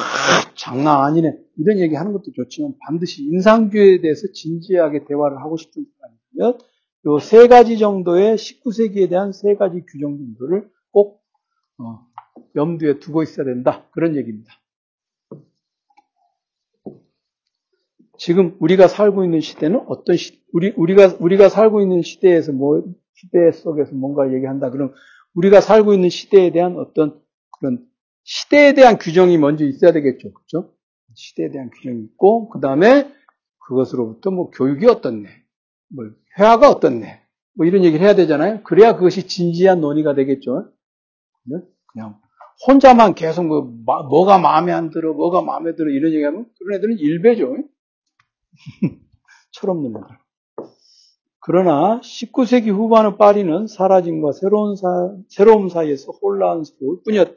장난 0.56 1.04
아니네 1.04 1.38
이런 1.58 1.80
얘기 1.80 1.95
하는 1.95 2.14
것도 2.14 2.32
좋지만 2.34 2.76
반드시 2.80 3.24
인상주의에 3.26 4.00
대해서 4.00 4.22
진지하게 4.34 5.04
대화를 5.06 5.39
하고 5.41 5.58
싶은 5.58 5.86
사람이면 6.34 6.60
요 7.08 7.20
세 7.20 7.48
가지 7.48 7.78
정도의 7.78 8.38
19세기에 8.38 9.10
대한 9.10 9.34
세 9.34 9.56
가지 9.56 9.82
규정 9.86 10.18
정도를 10.18 10.70
꼭 10.91 11.22
어, 11.80 12.05
염두에 12.55 12.99
두고 12.99 13.23
있어야 13.23 13.45
된다 13.45 13.88
그런 13.91 14.15
얘기입니다. 14.15 14.53
지금 18.17 18.55
우리가 18.59 18.88
살고 18.88 19.23
있는 19.23 19.41
시대는 19.41 19.86
어떤 19.88 20.17
시, 20.17 20.41
우리 20.51 20.73
우리가 20.75 21.17
우리가 21.19 21.49
살고 21.49 21.82
있는 21.82 22.01
시대에서 22.01 22.51
뭐 22.51 22.84
시대 23.13 23.51
속에서 23.51 23.93
뭔가를 23.93 24.34
얘기한다. 24.34 24.71
그럼 24.71 24.93
우리가 25.36 25.61
살고 25.61 25.93
있는 25.93 26.09
시대에 26.09 26.51
대한 26.51 26.78
어떤 26.78 27.21
그런 27.59 27.86
시대에 28.23 28.73
대한 28.73 28.97
규정이 28.97 29.38
먼저 29.38 29.65
있어야 29.65 29.91
되겠죠. 29.91 30.34
그렇죠? 30.34 30.73
시대에 31.13 31.51
대한 31.51 31.69
규정이 31.69 32.01
있고 32.03 32.49
그다음에 32.49 33.11
그것으로부터 33.67 34.32
뭐 34.32 34.49
교육이 34.49 34.88
어떻네. 34.88 35.28
뭐 35.89 36.05
회화가 36.39 36.69
어떻네. 36.69 37.21
뭐 37.53 37.65
이런 37.65 37.84
얘기를 37.84 38.05
해야 38.05 38.15
되잖아요. 38.15 38.63
그래야 38.63 38.95
그것이 38.95 39.28
진지한 39.28 39.80
논의가 39.80 40.15
되겠죠. 40.15 40.71
그냥 41.91 42.20
혼자만 42.68 43.16
계속 43.16 43.45
뭐, 43.45 43.62
뭐가 43.62 44.38
마음에 44.38 44.72
안 44.72 44.89
들어, 44.89 45.14
뭐가 45.14 45.41
마음에 45.41 45.76
들어 45.76 45.89
이런 45.89 46.14
얘기하면 46.14 46.45
그런 46.58 46.78
애들은 46.78 46.98
일배죠. 46.98 47.56
철없는 49.52 49.91
애들. 49.91 50.02
그러나 51.39 52.02
19세기 52.02 52.74
후반의 52.74 53.18
파리는 53.18 53.68
사라짐과 53.68 54.34
새로운 54.34 54.76
사, 54.76 55.16
새로움 55.30 55.70
사이에서 55.70 56.12
혼란스러울 56.12 57.04
뿐이었다. 57.06 57.36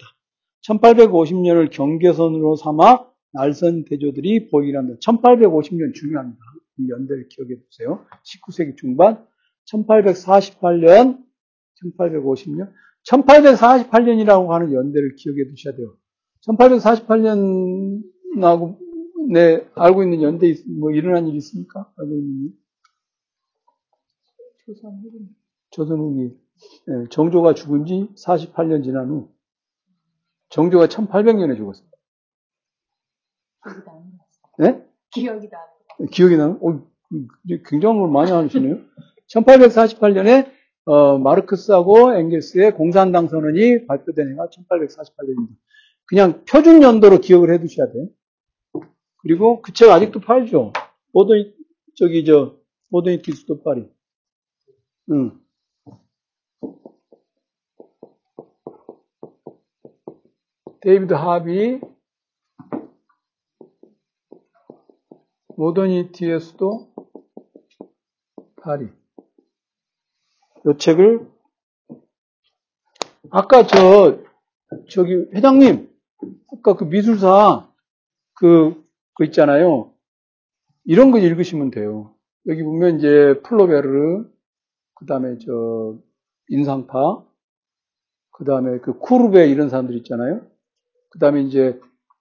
1850년을 0.67 1.71
경계선으로 1.71 2.57
삼아 2.57 3.07
날선 3.33 3.85
대조들이 3.85 4.51
보이랍니다. 4.51 4.99
1850년 5.01 5.95
중요합니다. 5.95 6.41
이 6.79 6.91
연대를 6.91 7.29
기억해 7.29 7.55
두세요. 7.71 8.05
19세기 8.25 8.77
중반, 8.77 9.25
1848년, 9.73 11.23
1850년, 11.85 12.73
1848년이라고 13.09 14.49
하는 14.49 14.73
연대를 14.73 15.15
기억해 15.17 15.45
두셔야 15.49 15.75
돼요. 15.75 15.97
1848년하고 16.47 18.79
네, 19.33 19.69
알고 19.75 20.03
있는 20.03 20.23
연대, 20.23 20.55
뭐, 20.79 20.91
일어난 20.91 21.29
일 21.29 21.37
있습니까? 21.37 21.91
알고 21.97 22.15
있는 22.15 22.45
일? 22.45 22.53
조선 24.67 25.01
후기. 25.03 25.29
조선 25.71 25.99
후기. 25.99 26.37
네, 26.87 27.05
정조가 27.11 27.55
죽은 27.55 27.87
지 27.87 28.09
48년 28.17 28.83
지난 28.83 29.09
후. 29.09 29.31
정조가 30.49 30.87
1800년에 30.87 31.57
죽었습니다. 31.57 31.97
기억이 33.63 33.83
나는 33.87 34.03
네? 34.59 34.85
기억이 35.11 35.49
나는 35.49 35.67
기억이 36.11 36.37
나는? 36.37 36.59
어, 36.63 36.83
굉장한 37.67 38.01
걸 38.01 38.11
많이 38.11 38.31
하시네요. 38.31 38.79
1848년에 39.29 40.51
어, 40.91 41.19
마르크스하고 41.19 42.17
앵겔스의 42.17 42.75
공산당 42.75 43.29
선언이 43.29 43.87
발표된 43.87 44.33
해가 44.33 44.49
1848년입니다. 44.49 45.55
그냥 46.07 46.45
표준 46.45 46.83
연도로 46.83 47.19
기억을 47.21 47.55
해 47.55 47.61
두셔야 47.61 47.93
돼요. 47.93 48.09
그리고 49.19 49.63
그 49.63 49.73
책 49.73 49.89
아직도 49.91 50.19
팔죠. 50.19 50.73
모든 51.13 51.55
저기 51.95 52.25
저 52.25 52.57
모든 52.89 53.23
기수도 53.23 53.63
파리. 53.63 53.89
응. 55.13 55.41
데이비드 60.81 61.15
하비 61.15 61.81
modernity의 65.57 66.41
수도 66.41 66.93
파리. 68.61 68.89
이 70.67 70.79
책을 70.79 71.27
아까 73.31 73.67
저 73.67 74.19
저기 74.91 75.15
회장님 75.35 75.89
아까 76.53 76.77
그 76.77 76.85
미술사 76.85 77.71
그, 78.35 78.75
그 79.15 79.25
있잖아요. 79.27 79.93
이런 80.85 81.11
거 81.11 81.19
읽으시면 81.19 81.71
돼요. 81.71 82.15
여기 82.47 82.63
보면 82.63 82.99
이제 82.99 83.41
플로베르, 83.45 84.25
그 84.95 85.07
다음에 85.07 85.37
저 85.45 85.99
인상파, 86.49 87.25
그 88.33 88.45
다음에 88.45 88.79
그 88.79 88.99
쿠르베 88.99 89.49
이런 89.49 89.69
사람들 89.69 89.95
있잖아요. 89.99 90.47
그 91.11 91.19
다음에 91.19 91.43
이제 91.43 91.79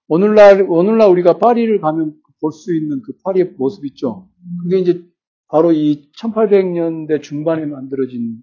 오늘날 0.10 0.66
오늘날 0.70 1.10
우리가 1.10 1.38
파리를 1.38 1.80
가면 1.80 2.16
볼 2.42 2.52
수 2.52 2.76
있는 2.76 3.02
그 3.06 3.14
파리의 3.24 3.54
모습 3.58 3.86
있죠. 3.86 4.28
그게 4.64 4.80
이제 4.80 5.04
바로 5.50 5.72
이 5.72 6.12
1800년대 6.14 7.22
중반에 7.22 7.66
만들어진 7.66 8.42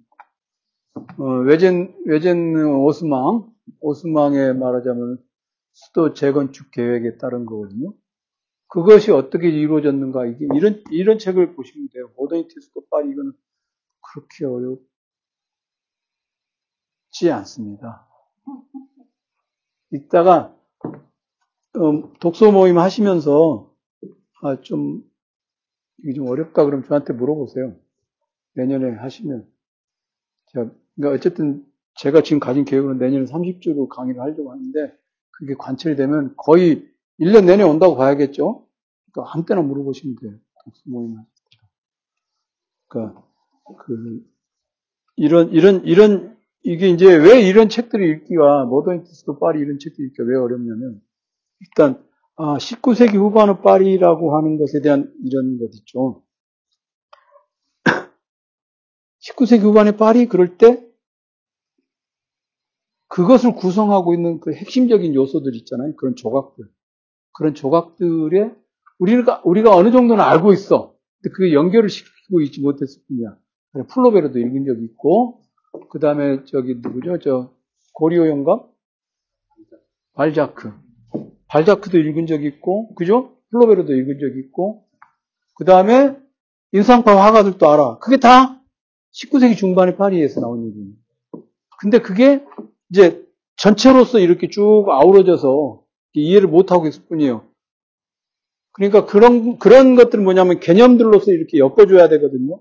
어, 1.18 1.24
외젠 1.44 1.94
외젠 2.04 2.56
오스망 2.56 3.50
오스망의 3.80 4.54
말하자면 4.56 5.18
수도 5.72 6.14
재건축 6.14 6.70
계획에 6.72 7.16
따른 7.18 7.46
거거든요. 7.46 7.92
그것이 8.68 9.12
어떻게 9.12 9.48
이루어졌는가 9.48 10.26
이게 10.26 10.46
이런 10.54 10.82
이런 10.90 11.18
책을 11.18 11.54
보시면 11.54 11.88
돼요. 11.92 12.10
모더니티 12.16 12.54
수도 12.60 12.84
파리 12.90 13.10
이거는 13.10 13.32
그렇게 14.00 14.44
어렵지 14.44 14.80
않습니다. 17.30 18.08
읽다가 19.92 20.56
음, 21.76 22.12
독서 22.20 22.50
모임 22.50 22.78
하시면서 22.78 23.72
아, 24.42 24.60
좀 24.62 25.02
이게 25.98 26.12
좀 26.12 26.28
어렵다 26.28 26.64
그러면 26.64 26.86
저한테 26.86 27.12
물어보세요. 27.12 27.76
내년에 28.54 28.96
하시면 28.96 29.46
제가 30.46 30.70
그러니까 30.94 31.16
어쨌든 31.16 31.64
제가 31.94 32.22
지금 32.22 32.40
가진 32.40 32.64
계획은 32.64 32.98
내년에 32.98 33.26
30주로 33.26 33.88
강의를 33.88 34.20
하려고 34.20 34.50
하는데 34.52 34.96
그게 35.30 35.54
관철이 35.54 35.96
되면 35.96 36.34
거의 36.36 36.88
1년 37.20 37.46
내내 37.46 37.62
온다고 37.62 37.96
봐야겠죠? 37.96 38.66
그러니까 39.12 39.32
아무 39.32 39.46
때나 39.46 39.62
물어보시면 39.62 40.16
돼요. 40.20 40.38
모임 40.84 41.16
하실 41.16 41.30
때. 41.50 41.58
그러니까 42.88 43.26
그 43.78 44.24
이런 45.16 45.50
이런 45.50 45.84
이런 45.84 46.36
이게 46.62 46.88
이제 46.88 47.14
왜 47.14 47.40
이런 47.40 47.68
책들을 47.68 48.04
읽기가 48.04 48.64
모더니티스트 48.64 49.38
파리 49.38 49.60
이런 49.60 49.78
책들 49.78 50.04
읽기가 50.06 50.24
왜 50.24 50.36
어렵냐면 50.36 51.00
일단 51.60 52.05
아, 52.36 52.58
19세기 52.58 53.16
후반의 53.16 53.62
파리라고 53.62 54.36
하는 54.36 54.58
것에 54.58 54.82
대한 54.82 55.12
이런 55.24 55.58
것 55.58 55.74
있죠. 55.74 56.22
19세기 59.20 59.62
후반의 59.62 59.96
파리 59.96 60.26
그럴 60.26 60.58
때 60.58 60.86
그것을 63.08 63.54
구성하고 63.54 64.14
있는 64.14 64.40
그 64.40 64.52
핵심적인 64.52 65.14
요소들 65.14 65.54
있잖아요. 65.56 65.96
그런 65.96 66.14
조각들. 66.14 66.66
그런 67.32 67.54
조각들에 67.54 68.54
우리가, 68.98 69.42
우리가 69.44 69.74
어느 69.74 69.90
정도는 69.90 70.22
알고 70.22 70.52
있어. 70.52 70.94
근데 71.22 71.34
그게 71.34 71.54
연결을 71.54 71.88
시키고 71.88 72.40
있지 72.42 72.60
못했을 72.60 73.02
뿐이야. 73.08 73.36
플로베르도 73.88 74.38
읽은 74.38 74.64
적이 74.64 74.84
있고, 74.84 75.42
그 75.90 75.98
다음에 75.98 76.44
저기 76.44 76.76
누구죠? 76.76 77.18
저 77.18 77.54
고리오 77.94 78.26
영감? 78.26 78.60
발자크. 80.14 80.85
발자크도 81.48 81.98
읽은 81.98 82.26
적이 82.26 82.46
있고, 82.48 82.94
그죠? 82.94 83.36
플로베르도 83.50 83.94
읽은 83.94 84.18
적이 84.18 84.40
있고, 84.40 84.84
그 85.54 85.64
다음에 85.64 86.16
인상파 86.72 87.16
화가들도 87.16 87.68
알아. 87.68 87.98
그게 87.98 88.18
다 88.18 88.60
19세기 89.12 89.56
중반의 89.56 89.96
파리에서 89.96 90.40
나온 90.40 90.66
얘기예요. 90.66 90.90
근데 91.80 92.00
그게 92.00 92.44
이제 92.90 93.24
전체로서 93.56 94.18
이렇게 94.18 94.48
쭉 94.48 94.86
아우러져서 94.88 95.82
이해를 96.14 96.48
못하고 96.48 96.86
있을 96.86 97.02
뿐이에요. 97.08 97.46
그러니까 98.72 99.06
그런, 99.06 99.58
그런 99.58 99.96
것들은 99.96 100.22
뭐냐면 100.22 100.60
개념들로서 100.60 101.32
이렇게 101.32 101.58
엮어줘야 101.58 102.08
되거든요. 102.08 102.60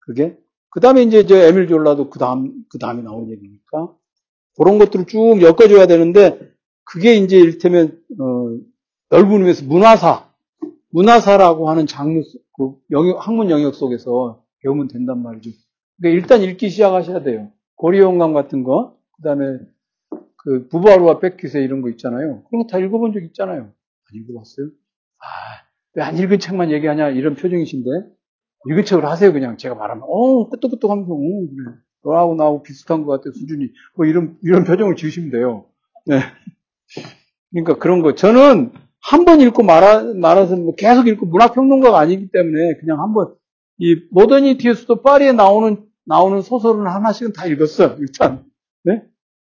그게. 0.00 0.36
그 0.70 0.80
다음에 0.80 1.02
이제 1.02 1.26
저 1.26 1.36
에밀 1.36 1.68
졸라도 1.68 2.10
그 2.10 2.18
다음, 2.18 2.64
그 2.68 2.78
다음에 2.78 3.02
나온 3.02 3.30
얘기니까. 3.30 3.94
그런 4.56 4.78
것들을 4.78 5.06
쭉 5.06 5.40
엮어줘야 5.40 5.86
되는데, 5.86 6.51
그게 6.84 7.14
이제 7.16 7.38
이를테면, 7.38 8.00
어, 8.20 8.58
넓은 9.10 9.32
의미에서 9.38 9.64
문화사, 9.66 10.28
문화사라고 10.90 11.70
하는 11.70 11.86
장르, 11.86 12.22
그 12.56 12.74
영역, 12.90 13.26
학문 13.26 13.50
영역 13.50 13.74
속에서 13.74 14.42
배우면 14.62 14.88
된단 14.88 15.22
말이죠. 15.22 15.50
그러니까 16.00 16.20
일단 16.22 16.42
읽기 16.42 16.70
시작하셔야 16.70 17.22
돼요. 17.22 17.50
고리영감 17.76 18.32
같은 18.34 18.64
거, 18.64 18.96
그 19.16 19.22
다음에 19.22 19.58
그 20.36 20.68
부바루와 20.68 21.20
백기세 21.20 21.60
이런 21.62 21.82
거 21.82 21.90
있잖아요. 21.90 22.42
그런 22.44 22.62
거 22.62 22.68
다 22.68 22.78
읽어본 22.78 23.12
적 23.12 23.22
있잖아요. 23.24 23.62
안 23.62 23.72
읽어봤어요? 24.14 24.66
아, 25.20 25.24
왜 25.94 26.02
안 26.04 26.18
읽은 26.18 26.38
책만 26.40 26.70
얘기하냐 26.72 27.10
이런 27.10 27.34
표정이신데 27.36 27.90
읽은 28.70 28.84
책을 28.84 29.04
하세요 29.06 29.32
그냥 29.32 29.56
제가 29.58 29.74
말하면 29.74 30.04
어 30.08 30.48
끄떡끄떡 30.50 30.90
하면서 30.90 31.12
어, 31.12 31.18
그래. 31.18 31.76
너하고 32.04 32.34
나하고 32.34 32.62
비슷한 32.62 33.04
것 33.04 33.12
같아 33.12 33.32
수준이 33.32 33.68
뭐 33.96 34.06
이런 34.06 34.38
이런 34.42 34.64
표정을 34.64 34.96
지으시면 34.96 35.30
돼요. 35.30 35.66
네. 36.06 36.20
그러니까 37.52 37.78
그런 37.78 38.02
거 38.02 38.14
저는 38.14 38.72
한 39.00 39.24
번 39.24 39.40
읽고 39.40 39.62
말아 39.64 40.04
말아서 40.14 40.56
뭐 40.56 40.74
계속 40.76 41.08
읽고 41.08 41.26
문학평론가가 41.26 41.98
아니기 41.98 42.30
때문에 42.30 42.76
그냥 42.80 43.00
한 43.00 43.12
번 43.14 43.34
이 43.78 43.96
모더니티에서도 44.12 45.02
파리에 45.02 45.32
나오는 45.32 45.84
나오는 46.04 46.40
소설은 46.42 46.86
하나씩은 46.86 47.32
다 47.32 47.46
읽었어 47.46 47.96
일단 47.98 48.44
네 48.84 49.02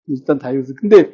일단 0.07 0.39
다 0.39 0.51
읽었어. 0.51 0.73
근데 0.79 1.11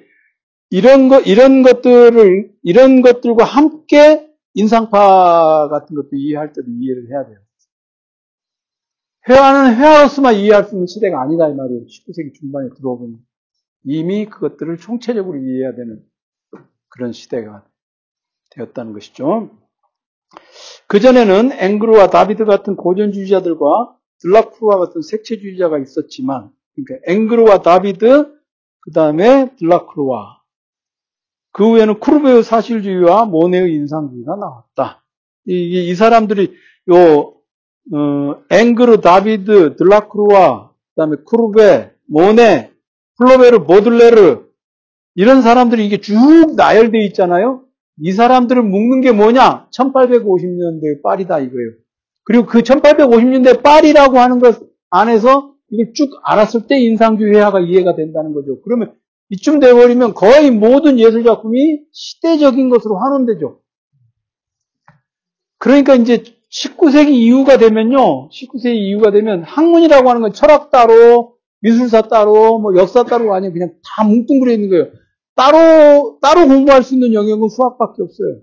이런 0.70 1.10
거 1.10 1.20
이런 1.22 1.64
것들을 1.64 2.52
이런 2.64 3.02
것들과 3.02 3.44
함께 3.46 4.28
인상파 4.54 5.70
같은 5.70 5.96
것도 5.96 6.10
이해할 6.14 6.54
때도 6.54 6.68
이해를 6.70 7.10
해야 7.10 7.26
돼요. 7.26 7.38
회화는 9.30 9.76
회화로서만 9.78 10.36
이해할 10.36 10.66
수 10.66 10.76
있는 10.76 10.86
시대가 10.88 11.22
아니다 11.22 11.50
이 11.50 11.56
말이에요. 11.56 11.86
19세기 11.86 12.34
중반에 12.36 12.70
들어오면 12.78 13.18
이미 13.86 14.26
그것들을 14.26 14.78
총체적으로 14.78 15.40
이해해야 15.40 15.74
되는 15.76 16.04
그런 16.98 17.14
시대가 17.14 17.64
되었다는 18.52 18.93
것이죠. 18.93 19.52
그전에는 20.88 21.52
앵그루와 21.54 22.10
다비드 22.10 22.45
같은 22.45 22.76
고전주의자들과 22.76 23.95
들라크루와 24.20 24.80
같은 24.80 25.02
색채주의자가 25.02 25.78
있었지만, 25.80 26.50
그러니까 26.76 27.12
앵그루와 27.12 27.62
다비드, 27.62 28.36
그 28.82 28.91
다음에 28.91 29.56
들라크루와 29.58 30.41
그 31.52 31.70
후에는 31.70 32.00
쿠르베의 32.00 32.43
사실주의와 32.43 33.26
모네의 33.26 33.74
인상주의가 33.74 34.36
나왔다. 34.36 35.04
이, 35.45 35.89
이 35.89 35.95
사람들이 35.95 36.54
요 36.89 37.34
어, 37.93 38.43
앵그르, 38.50 39.02
다비드, 39.02 39.76
들라크루와 39.78 40.70
그 40.70 40.95
다음에 40.95 41.18
쿠르베, 41.26 41.91
모네, 42.08 42.72
플로베르, 43.18 43.64
보들레르 43.66 44.47
이런 45.18 45.41
사람들이 45.41 45.84
이게 45.84 45.97
쭉 45.99 46.53
나열되어 46.55 47.01
있잖아요. 47.07 47.63
이 47.99 48.11
사람들을 48.11 48.61
묶는 48.61 49.01
게 49.01 49.11
뭐냐? 49.11 49.68
1850년대 49.72 51.01
파리다 51.01 51.39
이거예요. 51.39 51.72
그리고 52.24 52.45
그 52.45 52.61
1850년대 52.61 53.63
파리라고 53.63 54.20
하는 54.20 54.38
것 54.38 54.59
안에서 54.91 55.55
이걸 55.72 55.93
쭉 55.95 56.11
알았을 56.24 56.68
때 56.68 56.80
인상주의 56.80 57.34
회화가 57.34 57.61
이해가 57.61 57.95
된다는 57.95 58.34
거죠. 58.34 58.61
그러면 58.61 58.93
이쯤 59.30 59.59
돼버리면 59.59 60.13
거의 60.13 60.51
모든 60.51 60.99
예술 60.99 61.24
작품이 61.24 61.80
시대적인 61.91 62.70
것으로 62.70 62.99
환원되죠. 62.99 63.59
그러니까 65.57 65.95
이제 65.95 66.24
19세기 66.51 67.09
이후가 67.09 67.57
되면요, 67.57 68.30
19세기 68.30 68.76
이후가 68.76 69.09
되면 69.09 69.41
학문이라고 69.41 70.07
하는 70.07 70.22
건 70.22 70.32
철학 70.32 70.70
따로, 70.70 71.38
미술사 71.61 72.03
따로, 72.03 72.59
뭐 72.59 72.76
역사 72.78 73.03
따로가 73.03 73.38
아니고 73.38 73.53
그냥 73.53 73.74
다 73.84 74.03
뭉뚱그려 74.03 74.53
있는 74.53 74.70
거예요. 74.70 74.86
따로, 75.38 76.18
따로 76.20 76.48
공부할 76.48 76.84
수 76.84 76.96
있는 76.96 77.14
영역은 77.14 77.48
수학밖에 77.50 78.02
없어요. 78.02 78.42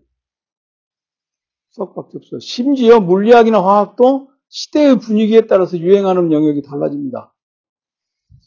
수학밖에 1.70 2.18
없어요. 2.18 2.38
심지어 2.38 3.00
물리학이나 3.00 3.60
화학도 3.60 4.30
시대의 4.48 5.00
분위기에 5.00 5.48
따라서 5.48 5.76
유행하는 5.76 6.30
영역이 6.30 6.62
달라집니다. 6.62 7.34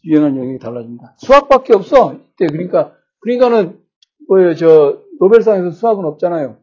유행하는 0.06 0.38
영역이 0.38 0.60
달라집니다. 0.60 1.16
수학밖에 1.18 1.74
없어. 1.76 2.14
이때 2.14 2.48
그러니까 2.48 2.94
그러니까는 3.20 3.82
뭐예요? 4.30 4.56
저 4.56 5.04
노벨상에서 5.20 5.72
수학은 5.72 6.06
없잖아요. 6.06 6.58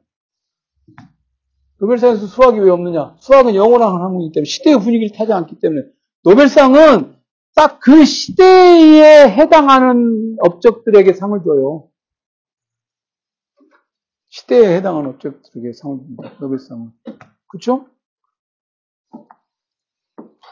노벨상에서 1.80 2.26
수학이 2.26 2.60
왜 2.60 2.70
없느냐? 2.70 3.16
수학은 3.18 3.54
영원한 3.54 4.00
학문이기 4.00 4.32
때문에 4.32 4.46
시대의 4.46 4.78
분위기를 4.80 5.14
타지 5.14 5.34
않기 5.34 5.60
때문에 5.60 5.82
노벨상은 6.22 7.13
딱 7.54 7.74
그 7.84 8.06
시대에 8.06 9.28
해당하는 9.28 10.36
업적들에게 10.40 11.12
상을 11.12 11.38
줘요. 11.44 11.90
시대에 14.30 14.76
해당하는 14.76 15.10
업적들에게 15.10 15.74
상을 15.74 15.98
줍니다. 15.98 16.32
노벨상은. 16.40 16.92
그쵸? 17.46 17.86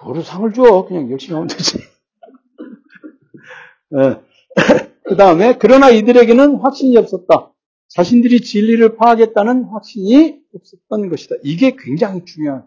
뭐로 0.04 0.22
상을 0.22 0.52
줘? 0.52 0.84
그냥 0.86 1.10
열심히 1.10 1.32
하면 1.34 1.48
되지. 1.48 1.78
네. 3.90 4.20
그 5.04 5.16
다음에, 5.16 5.56
그러나 5.58 5.88
이들에게는 5.88 6.56
확신이 6.56 6.94
없었다. 6.98 7.50
자신들이 7.88 8.42
진리를 8.42 8.96
파악했다는 8.96 9.64
확신이 9.64 10.38
없었던 10.54 11.08
것이다. 11.08 11.36
이게 11.42 11.76
굉장히 11.78 12.26
중요한. 12.26 12.66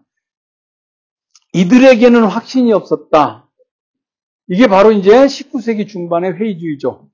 이들에게는 1.53 2.23
확신이 2.25 2.73
없었다. 2.73 3.44
이게 4.47 4.67
바로 4.67 4.91
이제 4.91 5.11
19세기 5.11 5.87
중반의 5.87 6.33
회의주의죠. 6.33 7.09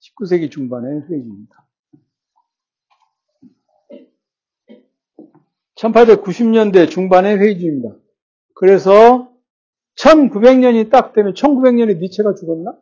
19세기 0.00 0.50
중반의 0.50 1.00
회의주의입니다. 1.08 1.66
1890년대 5.76 6.88
중반의 6.88 7.38
회의주의입니다. 7.38 7.96
그래서 8.54 9.32
1900년이 9.96 10.90
딱 10.90 11.12
되면 11.12 11.34
1900년에 11.34 11.98
니체가 11.98 12.34
죽었나? 12.34 12.78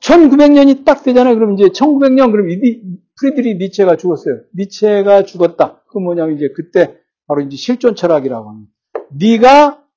1900년이 0.00 0.84
딱 0.84 1.02
되잖아요. 1.02 1.34
그럼 1.34 1.54
이제 1.54 1.64
1900년 1.64 2.30
그럼 2.30 2.48
프리드리 3.20 3.56
니체가 3.56 3.96
죽었어요. 3.96 4.42
니체가 4.54 5.24
죽었다. 5.24 5.82
그 5.88 5.98
뭐냐면 5.98 6.36
이제 6.36 6.48
그때 6.54 6.98
바로 7.26 7.40
이제 7.40 7.56
실존 7.56 7.94
철학이라고 7.94 8.48
합니다. 8.48 8.72
네가 9.10 9.87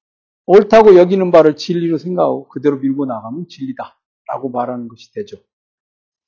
옳다고 0.46 0.96
여기는 0.98 1.32
바를 1.32 1.56
진리로 1.56 1.98
생각하고 1.98 2.48
그대로 2.50 2.78
밀고 2.78 3.06
나가면 3.06 3.46
진리다 3.50 3.98
라고 4.28 4.50
말하는 4.50 4.88
것이 4.88 5.12
되죠. 5.14 5.38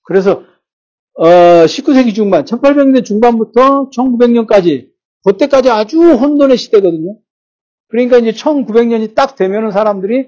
그래서 0.04 0.44
어, 1.16 1.26
19세기 1.26 2.16
중반, 2.16 2.44
1800년대 2.44 3.06
중반부터 3.06 3.90
1900년까지 3.92 4.90
그때까지 5.24 5.70
아주 5.70 6.00
혼돈의 6.00 6.58
시대거든요. 6.58 7.18
그러니까 7.90 8.18
이제 8.18 8.32
1900년이 8.32 9.16
딱 9.16 9.36
되면은 9.36 9.72
사람들이 9.72 10.28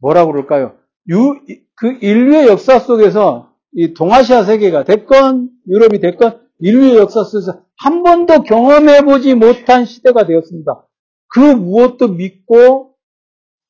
뭐라고 0.00 0.32
그럴까요? 0.32 0.76
유, 1.08 1.40
그 1.76 1.98
인류의 2.00 2.48
역사 2.48 2.78
속에서 2.78 3.52
이 3.72 3.94
동아시아 3.94 4.42
세계가 4.42 4.84
됐건 4.84 5.50
유럽이 5.68 6.00
됐건 6.00 6.40
인류의 6.58 6.96
역사 6.96 7.22
속에서 7.22 7.62
한 7.76 8.02
번도 8.02 8.42
경험해보지 8.42 9.34
못한 9.34 9.84
시대가 9.84 10.26
되었습니다. 10.26 10.86
그 11.28 11.38
무엇도 11.38 12.08
믿고 12.08 12.89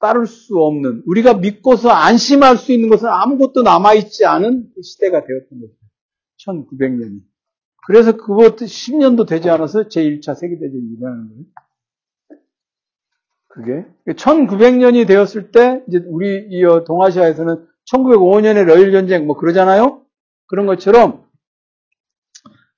따를 0.01 0.27
수 0.27 0.59
없는 0.59 1.03
우리가 1.07 1.35
믿고서 1.35 1.91
안심할 1.91 2.57
수 2.57 2.73
있는 2.73 2.89
것은 2.89 3.09
아무것도 3.09 3.63
남아있지 3.63 4.25
않은 4.25 4.71
그 4.75 4.83
시대가 4.83 5.25
되었던 5.25 5.61
거죠. 5.61 5.75
1900년이. 6.47 7.21
그래서 7.87 8.17
그것도 8.17 8.65
10년도 8.65 9.29
되지 9.29 9.51
않아서 9.51 9.85
제1차 9.85 10.35
세계대전이 10.35 10.83
일어나는 10.97 11.29
거예요. 11.29 11.45
그게 13.49 13.85
1900년이 14.07 15.07
되었을 15.07 15.51
때 15.51 15.83
이제 15.89 16.03
우리 16.07 16.47
이 16.51 16.63
동아시아에서는 16.87 17.67
1905년에 17.93 18.65
러일 18.65 18.93
전쟁 18.93 19.27
뭐 19.27 19.37
그러잖아요. 19.37 20.05
그런 20.47 20.67
것처럼 20.67 21.29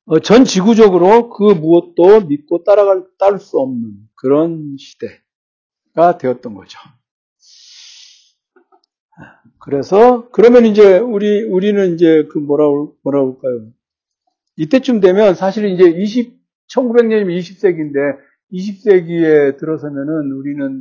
어, 0.07 0.19
전 0.19 0.45
지구적으로 0.45 1.31
그 1.31 1.45
무엇도 1.45 2.23
믿고 2.23 2.65
따라갈 2.65 3.07
따를 3.19 3.39
수 3.39 3.59
없는 3.59 3.93
그런 4.15 4.77
시대가 4.79 6.19
되었던 6.19 6.55
거죠. 6.55 6.79
그래서 9.59 10.29
그러면 10.31 10.67
이제 10.67 10.99
우리 10.99 11.43
우리는 11.45 11.95
이제 11.95 12.27
그 12.31 12.39
뭐라 12.39 12.67
뭐라 13.03 13.21
할까요? 13.21 13.71
이때쯤 14.57 15.01
되면 15.01 15.35
사실은 15.35 15.71
이제 15.71 15.89
20 15.89 16.43
1900년이면 16.75 17.39
20세기인데 17.39 18.19
20세기에 18.53 19.59
들어서면은 19.59 20.33
우리는 20.33 20.81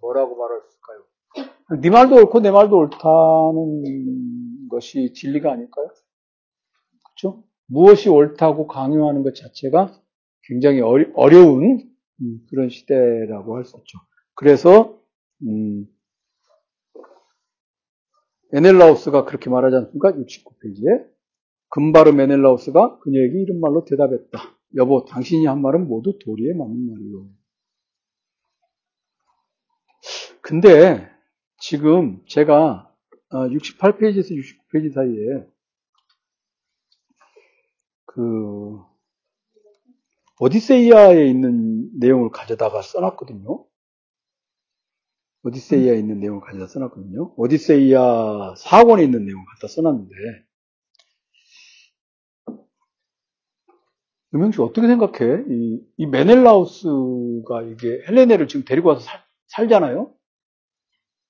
뭐라고 0.00 0.36
말할 0.36 0.60
수 0.60 0.68
있을까요? 0.68 1.80
네 1.80 1.90
말도 1.90 2.16
옳고 2.16 2.40
내 2.40 2.50
말도 2.50 2.76
옳다는 2.76 4.68
것이 4.70 5.12
진리가 5.14 5.52
아닐까요? 5.52 5.88
그렇죠? 7.04 7.44
무엇이 7.66 8.08
옳다고 8.08 8.66
강요하는 8.66 9.22
것 9.22 9.34
자체가 9.34 9.92
굉장히 10.44 10.80
어려운 10.80 11.90
음, 12.20 12.38
그런 12.50 12.68
시대라고 12.68 13.56
할 13.56 13.64
수 13.64 13.76
있죠. 13.78 13.98
그래서 14.34 14.98
음, 15.42 15.86
메넬라우스가 18.52 19.24
그렇게 19.24 19.50
말하지 19.50 19.76
않습니까? 19.76 20.12
69페이지에 20.12 21.10
금바르 21.70 22.10
메넬라우스가 22.10 22.98
그녀에게 22.98 23.40
이런 23.40 23.60
말로 23.60 23.84
대답했다. 23.84 24.38
여보, 24.76 25.04
당신이 25.04 25.46
한 25.46 25.62
말은 25.62 25.88
모두 25.88 26.18
도리에 26.18 26.52
맞는 26.52 26.90
말이요. 26.90 27.28
근데 30.42 31.08
지금 31.58 32.22
제가 32.26 32.94
68페이지에서 33.30 34.32
어, 34.32 34.68
69페이지 34.70 34.92
사이에 34.92 35.46
그 38.04 38.78
오디세이아에 40.40 41.26
있는 41.26 41.88
내용을 41.98 42.30
가져다가 42.30 42.82
써놨거든요. 42.82 43.64
오디세이아에 45.44 45.98
있는 45.98 46.20
내용을 46.20 46.40
가져다 46.40 46.66
써놨거든요. 46.66 47.34
오디세이아 47.36 48.54
4권에 48.54 49.02
있는 49.02 49.24
내용을 49.24 49.44
갖다 49.54 49.68
써놨는데 49.68 50.14
유명씨 54.34 54.62
어떻게 54.62 54.86
생각해? 54.86 55.44
이, 55.48 55.80
이 55.98 56.06
메넬라우스가 56.06 57.62
이게 57.62 58.02
헬레네를 58.08 58.48
지금 58.48 58.64
데리고 58.64 58.88
와서 58.90 59.00
살, 59.00 59.20
살잖아요? 59.48 60.10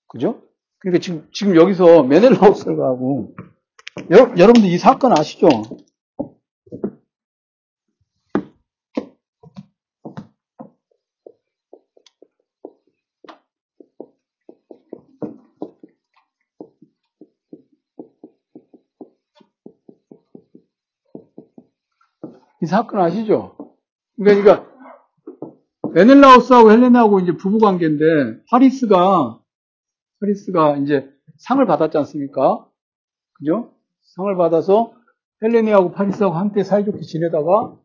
그죠? 0.07 0.43
그러니까 0.79 1.01
지금, 1.03 1.29
지금 1.33 1.57
여기서 1.57 2.05
메넬라우스가 2.05 2.85
하고, 2.85 3.35
여러, 4.11 4.31
여러분들 4.37 4.71
이 4.71 4.79
사건 4.79 5.13
아시죠? 5.19 5.49
사건 22.73 23.01
아시죠? 23.01 23.55
그러니까, 24.17 24.67
메넬라우스하고 25.93 26.71
헬레나하고 26.71 27.21
이제 27.21 27.33
부부 27.37 27.59
관계인데, 27.59 28.45
파리스가, 28.49 29.39
파리스가 30.21 30.79
이제 30.79 31.07
상을 31.37 31.65
받았지 31.67 31.99
않습니까? 31.99 32.67
그죠? 33.35 33.75
상을 34.15 34.35
받아서 34.37 34.95
헬레네하고 35.43 35.93
파리스하고 35.93 36.35
함께 36.35 36.65
사이좋게 36.65 37.03
지내다가, 37.03 37.77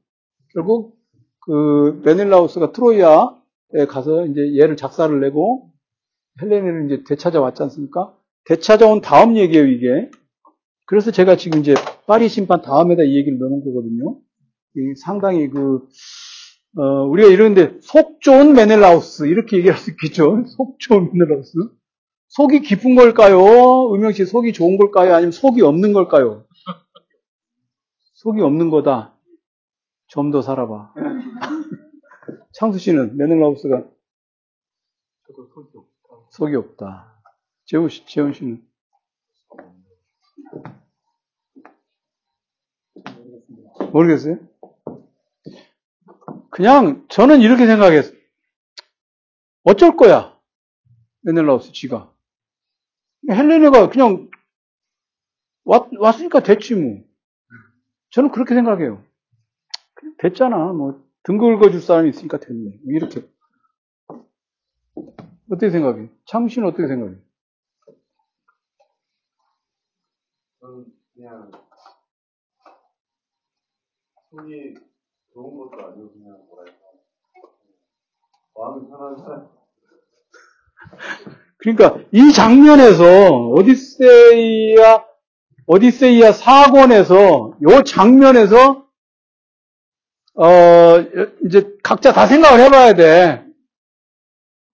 결국, 0.53 0.95
그, 1.41 2.01
메넬라우스가 2.05 2.71
트로이아에 2.71 3.85
가서 3.89 4.25
이제 4.27 4.57
얘를 4.57 4.77
작사를 4.77 5.19
내고, 5.19 5.69
헬레네를 6.41 6.85
이제 6.85 7.03
되찾아왔지 7.05 7.61
않습니까? 7.63 8.15
되찾아온 8.45 9.01
다음 9.01 9.35
얘기예요, 9.35 9.67
이게. 9.67 10.09
그래서 10.85 11.11
제가 11.11 11.35
지금 11.35 11.59
이제 11.59 11.73
파리 12.05 12.29
심판 12.29 12.61
다음에다 12.61 13.03
이 13.03 13.17
얘기를 13.17 13.37
넣는 13.37 13.65
거거든요. 13.65 14.21
상당히 14.97 15.49
그, 15.49 15.87
어, 16.77 17.03
우리가 17.07 17.29
이러는데 17.29 17.79
속 17.81 18.21
좋은 18.21 18.53
메넬라우스 18.53 19.25
이렇게 19.27 19.57
얘기할 19.57 19.77
수 19.77 19.91
있겠죠. 19.91 20.43
속 20.57 20.79
좋은 20.79 21.11
메넬라우스. 21.13 21.53
속이 22.29 22.61
깊은 22.61 22.95
걸까요? 22.95 23.91
음영 23.93 24.11
씨 24.11 24.25
속이 24.25 24.53
좋은 24.53 24.77
걸까요? 24.77 25.15
아니면 25.15 25.31
속이 25.31 25.61
없는 25.61 25.93
걸까요? 25.93 26.45
속이 28.15 28.41
없는 28.41 28.69
거다. 28.69 29.13
좀 30.07 30.31
더 30.31 30.41
살아봐. 30.41 30.93
창수 32.53 32.79
씨는 32.79 33.17
메넬라우스가 33.17 33.83
속이 36.31 36.55
없다. 36.55 37.21
재훈 37.65 37.89
씨, 37.89 38.05
재훈 38.05 38.33
씨는 38.33 38.65
모르겠어요? 43.91 44.37
그냥 46.57 47.05
저는 47.09 47.41
이렇게 47.41 47.67
생각했어요. 47.67 48.17
어쩔 49.63 49.95
거야. 49.95 50.35
메넬라우스 51.21 51.71
지가. 51.71 52.11
헬레네가 53.29 53.89
그냥 53.91 54.27
왔, 55.65 55.87
왔으니까 55.99 56.41
됐지 56.41 56.73
뭐. 56.73 57.03
저는 58.09 58.31
그렇게 58.31 58.55
생각해요. 58.55 59.05
됐잖아. 60.17 60.57
뭐 60.73 61.07
등 61.27 61.37
긁어줄 61.37 61.81
사람이 61.81 62.09
있으니까 62.09 62.39
됐네. 62.39 62.63
뭐 62.69 62.93
이렇게. 62.93 63.29
어떻게 65.51 65.69
생각해? 65.69 66.09
참신은 66.25 66.69
어떻게 66.69 66.87
생각해? 66.87 67.15
저는 70.61 70.85
그냥 71.13 71.51
손이 74.29 74.86
좋은 75.37 75.55
것도 75.55 75.85
아니고 75.85 76.11
그냥 76.13 76.39
뭐랄까 76.49 76.79
마음이 78.55 78.89
편한 78.89 79.15
사람. 79.17 79.49
그러니까 81.59 81.99
이 82.11 82.33
장면에서 82.33 83.29
오디세이아 83.51 85.05
오디세이아 85.67 86.31
4권에서 86.31 87.61
요 87.61 87.83
장면에서 87.83 88.87
어 90.33 90.47
이제 91.45 91.77
각자 91.83 92.11
다 92.13 92.25
생각을 92.25 92.59
해봐야 92.61 92.95
돼. 92.95 93.45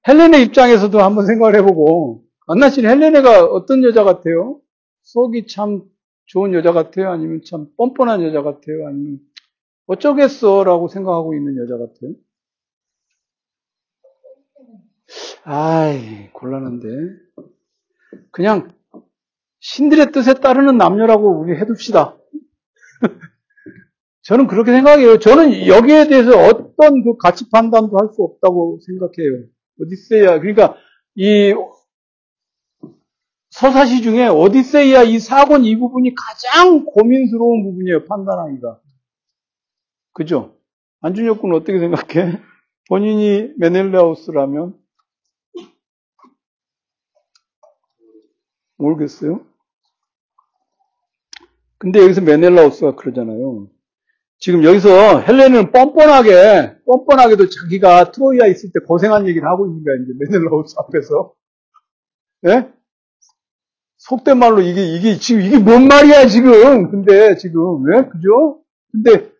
헬레네 0.07 0.43
입장에서도 0.43 0.97
한번 1.01 1.25
생각을 1.25 1.55
해보고 1.55 2.23
안나 2.47 2.69
씨는 2.69 2.89
헬레네가 2.89 3.45
어떤 3.45 3.83
여자 3.83 4.05
같아요? 4.05 4.61
속이 5.03 5.47
참 5.47 5.81
좋은 6.27 6.53
여자 6.53 6.71
같아요? 6.71 7.11
아니면 7.11 7.41
참 7.45 7.67
뻔뻔한 7.75 8.23
여자 8.23 8.41
같아요? 8.41 8.87
아니면 8.87 9.19
어쩌겠어? 9.87 10.63
라고 10.63 10.87
생각하고 10.87 11.33
있는 11.35 11.57
여자 11.57 11.77
같아요? 11.77 12.13
아이, 15.43 16.31
곤란한데. 16.31 16.87
그냥 18.31 18.71
신들의 19.59 20.11
뜻에 20.11 20.35
따르는 20.35 20.77
남녀라고 20.77 21.39
우리 21.41 21.55
해둡시다. 21.59 22.17
저는 24.23 24.47
그렇게 24.47 24.71
생각해요. 24.71 25.19
저는 25.19 25.67
여기에 25.67 26.07
대해서 26.07 26.31
어떤 26.37 27.03
그 27.03 27.17
가치 27.17 27.49
판단도 27.49 27.97
할 27.97 28.09
수 28.13 28.23
없다고 28.23 28.79
생각해요. 28.85 29.47
오디세이아. 29.79 30.39
그러니까 30.39 30.77
이 31.15 31.53
서사시 33.49 34.01
중에 34.01 34.27
오디세이아 34.27 35.03
이 35.03 35.19
사권 35.19 35.65
이 35.65 35.77
부분이 35.77 36.13
가장 36.15 36.85
고민스러운 36.85 37.63
부분이에요. 37.63 38.05
판단하기가. 38.05 38.79
그죠? 40.13 40.55
안준혁 41.01 41.41
군은 41.41 41.55
어떻게 41.55 41.79
생각해? 41.79 42.39
본인이 42.87 43.51
메넬라우스라면? 43.57 44.77
모르겠어요? 48.77 49.45
근데 51.77 51.99
여기서 51.99 52.21
메넬라우스가 52.21 52.95
그러잖아요. 52.95 53.67
지금 54.39 54.63
여기서 54.63 55.21
헬레는 55.21 55.71
뻔뻔하게, 55.71 56.83
뻔뻔하게도 56.85 57.49
자기가 57.49 58.11
트로이아 58.11 58.47
있을 58.47 58.71
때 58.73 58.79
고생한 58.85 59.27
얘기를 59.27 59.47
하고 59.47 59.67
있는 59.67 59.83
거야, 59.83 59.95
이제 60.01 60.13
메넬라우스 60.19 60.75
앞에서. 60.79 61.33
예? 62.47 62.69
속된 63.97 64.37
말로 64.37 64.61
이게, 64.61 64.83
이게, 64.83 65.15
지금 65.17 65.41
이게 65.41 65.57
뭔 65.57 65.87
말이야, 65.87 66.27
지금. 66.27 66.91
근데, 66.91 67.37
지금, 67.37 67.85
왜? 67.85 68.05
그죠? 68.09 68.61
근데, 68.91 69.11
하... 69.13 69.32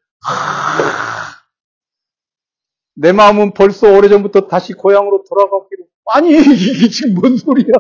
내 2.96 3.12
마음은 3.12 3.54
벌써 3.54 3.92
오래전부터 3.92 4.48
다시 4.48 4.74
고향으로 4.74 5.24
돌아가기로. 5.28 5.86
아니, 6.06 6.32
이게 6.32 6.90
지금 6.90 7.16
뭔 7.16 7.38
소리야? 7.38 7.74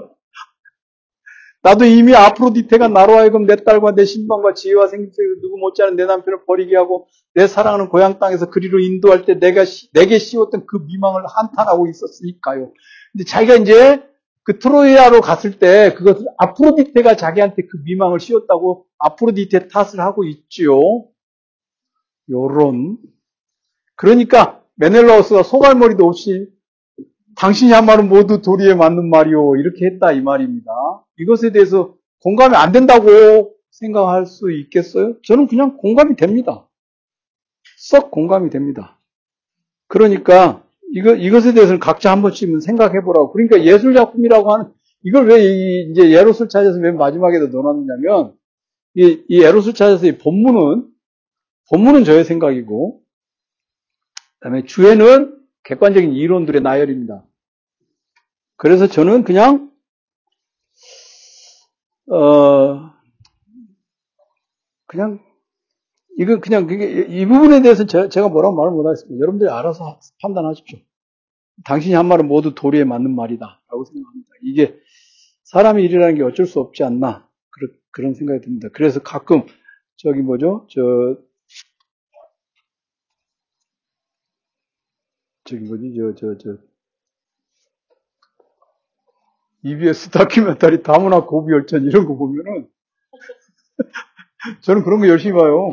나도 1.62 1.86
이미 1.86 2.14
아프로디테가 2.14 2.90
나로 2.90 3.14
하여금 3.14 3.46
내 3.46 3.56
딸과 3.56 3.96
내 3.96 4.04
신방과 4.04 4.54
지혜와 4.54 4.88
생기를 4.88 5.40
누구 5.42 5.58
못지않은 5.58 5.96
내 5.96 6.06
남편을 6.06 6.46
버리게 6.46 6.76
하고 6.76 7.08
내 7.34 7.48
사랑하는 7.48 7.88
고향 7.88 8.20
땅에서 8.20 8.50
그리로 8.50 8.80
인도할 8.80 9.24
때 9.24 9.40
내가 9.40 9.64
시, 9.64 9.90
내게 9.94 10.20
씌웠던 10.20 10.66
그 10.68 10.80
미망을 10.86 11.24
한탄하고 11.26 11.88
있었으니까요. 11.88 12.74
근데 13.14 13.24
자기가 13.24 13.56
이제 13.56 14.04
그 14.44 14.60
트로이아로 14.60 15.22
갔을 15.22 15.58
때 15.58 15.94
그것을 15.94 16.26
아프로디테가 16.38 17.16
자기한테 17.16 17.62
그 17.62 17.78
미망을 17.86 18.20
씌웠다고 18.20 18.86
아프로디테 18.98 19.70
탓을 19.70 20.02
하고 20.02 20.26
있지요. 20.26 20.78
요런. 22.30 22.98
그러니까 23.96 24.64
메넬라우스가 24.76 25.44
소갈머리도 25.44 26.06
없이 26.06 26.48
당신이 27.36 27.72
한 27.72 27.86
말은 27.86 28.10
모두 28.10 28.42
도리에 28.42 28.76
맞는 28.76 29.10
말이오. 29.10 29.58
이렇게 29.58 29.86
했다 29.86 30.12
이 30.12 30.22
말입니다. 30.22 30.72
이것에 31.20 31.52
대해서 31.52 31.96
공감이 32.22 32.56
안 32.56 32.72
된다고 32.72 33.54
생각할 33.72 34.26
수 34.26 34.52
있겠어요? 34.52 35.16
저는 35.24 35.48
그냥 35.48 35.78
공감이 35.78 36.16
됩니다. 36.16 36.68
썩 37.78 38.12
공감이 38.12 38.50
됩니다. 38.50 39.00
그러니까 39.88 40.64
이거, 40.94 41.16
이것에 41.16 41.54
대해서는 41.54 41.80
각자 41.80 42.12
한 42.12 42.22
번씩은 42.22 42.60
생각해 42.60 43.02
보라고. 43.04 43.32
그러니까 43.32 43.64
예술 43.64 43.94
작품이라고 43.94 44.54
하는 44.54 44.72
이걸 45.04 45.28
왜 45.28 45.44
이제 45.44 46.12
예롯을 46.12 46.50
찾아서 46.50 46.80
맨 46.80 46.98
마지막에도 46.98 47.48
넣어놨느냐면 47.48 48.34
이, 48.96 49.24
이 49.28 49.44
에롯을 49.44 49.74
찾아서 49.74 50.06
이 50.06 50.18
본문은 50.18 50.93
본문은 51.70 52.04
저의 52.04 52.24
생각이고 52.24 53.02
그 54.40 54.40
다음에 54.42 54.66
주에는 54.66 55.40
객관적인 55.64 56.14
이론들의 56.14 56.62
나열입니다. 56.62 57.26
그래서 58.58 58.88
저는 58.88 59.24
그냥 59.24 59.72
어 62.12 62.92
그냥 64.86 65.20
이거 66.18 66.40
그냥 66.40 66.68
이 66.70 67.26
부분에 67.26 67.62
대해서 67.62 67.86
제가 67.86 68.30
뭐라고 68.30 68.56
말을 68.56 68.72
못하겠습니다. 68.72 69.20
여러분들이 69.20 69.50
알아서 69.50 70.00
판단하십시오. 70.22 70.80
당신이 71.66 71.96
한 71.96 72.08
말은 72.08 72.28
모두 72.28 72.54
도리에 72.54 72.84
맞는 72.84 73.16
말이다 73.16 73.62
라고 73.70 73.86
생각합니다. 73.86 74.30
이게 74.44 74.76
사람의 75.46 75.84
일이라는 75.86 76.16
게 76.16 76.24
어쩔 76.24 76.46
수 76.46 76.60
없지 76.60 76.84
않나 76.84 77.28
그런 77.92 78.14
생각이 78.14 78.42
듭니다. 78.42 78.70
그래서 78.74 79.02
가끔 79.02 79.46
저기 79.98 80.22
뭐죠? 80.22 80.68
저 80.70 81.18
저기 85.46 85.64
뭐지? 85.64 85.94
저, 85.98 86.16
저, 86.16 86.38
저. 86.38 86.58
EBS 89.64 90.10
다큐멘터리 90.12 90.84
다문화 90.84 91.26
고비 91.26 91.54
열전 91.54 91.84
이런 91.86 92.06
거 92.06 92.16
보면은 92.16 92.68
저는 94.62 94.84
그런 94.84 95.00
거 95.00 95.08
열심히 95.08 95.34
봐요. 95.34 95.72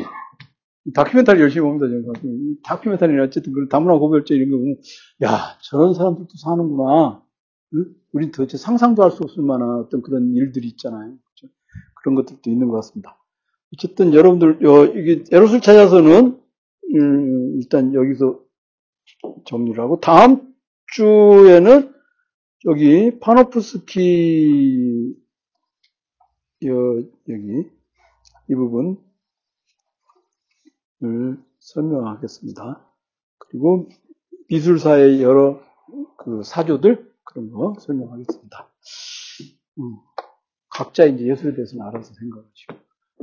다큐멘터리 0.95 1.41
열심히 1.41 1.63
봅니다. 1.67 1.87
저는 1.89 2.57
다큐멘터리는 2.65 3.23
어쨌든 3.25 3.53
그런 3.53 3.69
다문화 3.69 3.99
고비열전 3.99 4.37
이런 4.37 4.51
거 4.51 4.59
보면 4.59 4.77
야 5.25 5.59
저런 5.63 5.95
사람들도 5.95 6.31
사는구나. 6.43 7.23
응? 7.75 7.87
우린 8.13 8.33
도대체 8.33 8.57
상상도 8.59 9.03
할 9.03 9.11
수 9.13 9.23
없을 9.23 9.43
만한 9.43 9.69
어떤 9.81 10.03
그런 10.03 10.35
일들이 10.35 10.69
있잖아요. 10.69 11.17
그렇죠? 11.37 11.55
그런 12.03 12.15
것들도 12.17 12.51
있는 12.51 12.69
것 12.69 12.77
같습니다. 12.77 13.17
어쨌든 13.75 14.15
여러분들 14.15 14.63
요, 14.63 14.85
이게 14.87 15.25
에롯을 15.31 15.61
찾아서는 15.61 16.41
음, 16.97 17.61
일단 17.61 17.95
여기서 17.95 18.41
정리를 19.47 19.83
하고 19.83 20.01
다음 20.01 20.55
주에는 20.95 21.95
여기 22.67 23.19
파노프스키 23.21 25.15
여, 26.67 26.73
여기 27.29 27.71
이 28.49 28.55
부분을 28.55 28.97
설명하겠습니다. 31.59 32.87
그리고 33.39 33.89
미술사의 34.49 35.23
여러 35.23 35.63
그 36.19 36.43
사조들 36.45 37.11
그런 37.25 37.51
거 37.51 37.75
설명하겠습니다. 37.81 38.71
음, 39.79 39.97
각자 40.69 41.05
이제 41.05 41.27
예술에 41.27 41.55
대해서는 41.55 41.87
알아서 41.87 42.13
생각하시고 42.13 42.75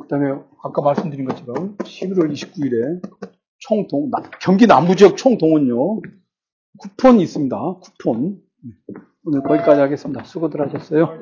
그 0.01 0.07
다음에 0.07 0.41
아까 0.63 0.81
말씀드린 0.81 1.25
것처럼 1.25 1.77
11월 1.77 2.31
29일에 2.31 3.01
총동, 3.59 4.11
경기 4.41 4.67
남부 4.67 4.95
지역 4.95 5.17
총동원요. 5.17 6.01
쿠폰이 6.79 7.23
있습니다. 7.23 7.57
쿠폰. 7.81 8.41
오늘 9.23 9.41
거기까지 9.41 9.81
하겠습니다. 9.81 10.23
수고들 10.23 10.61
하셨어요. 10.61 11.19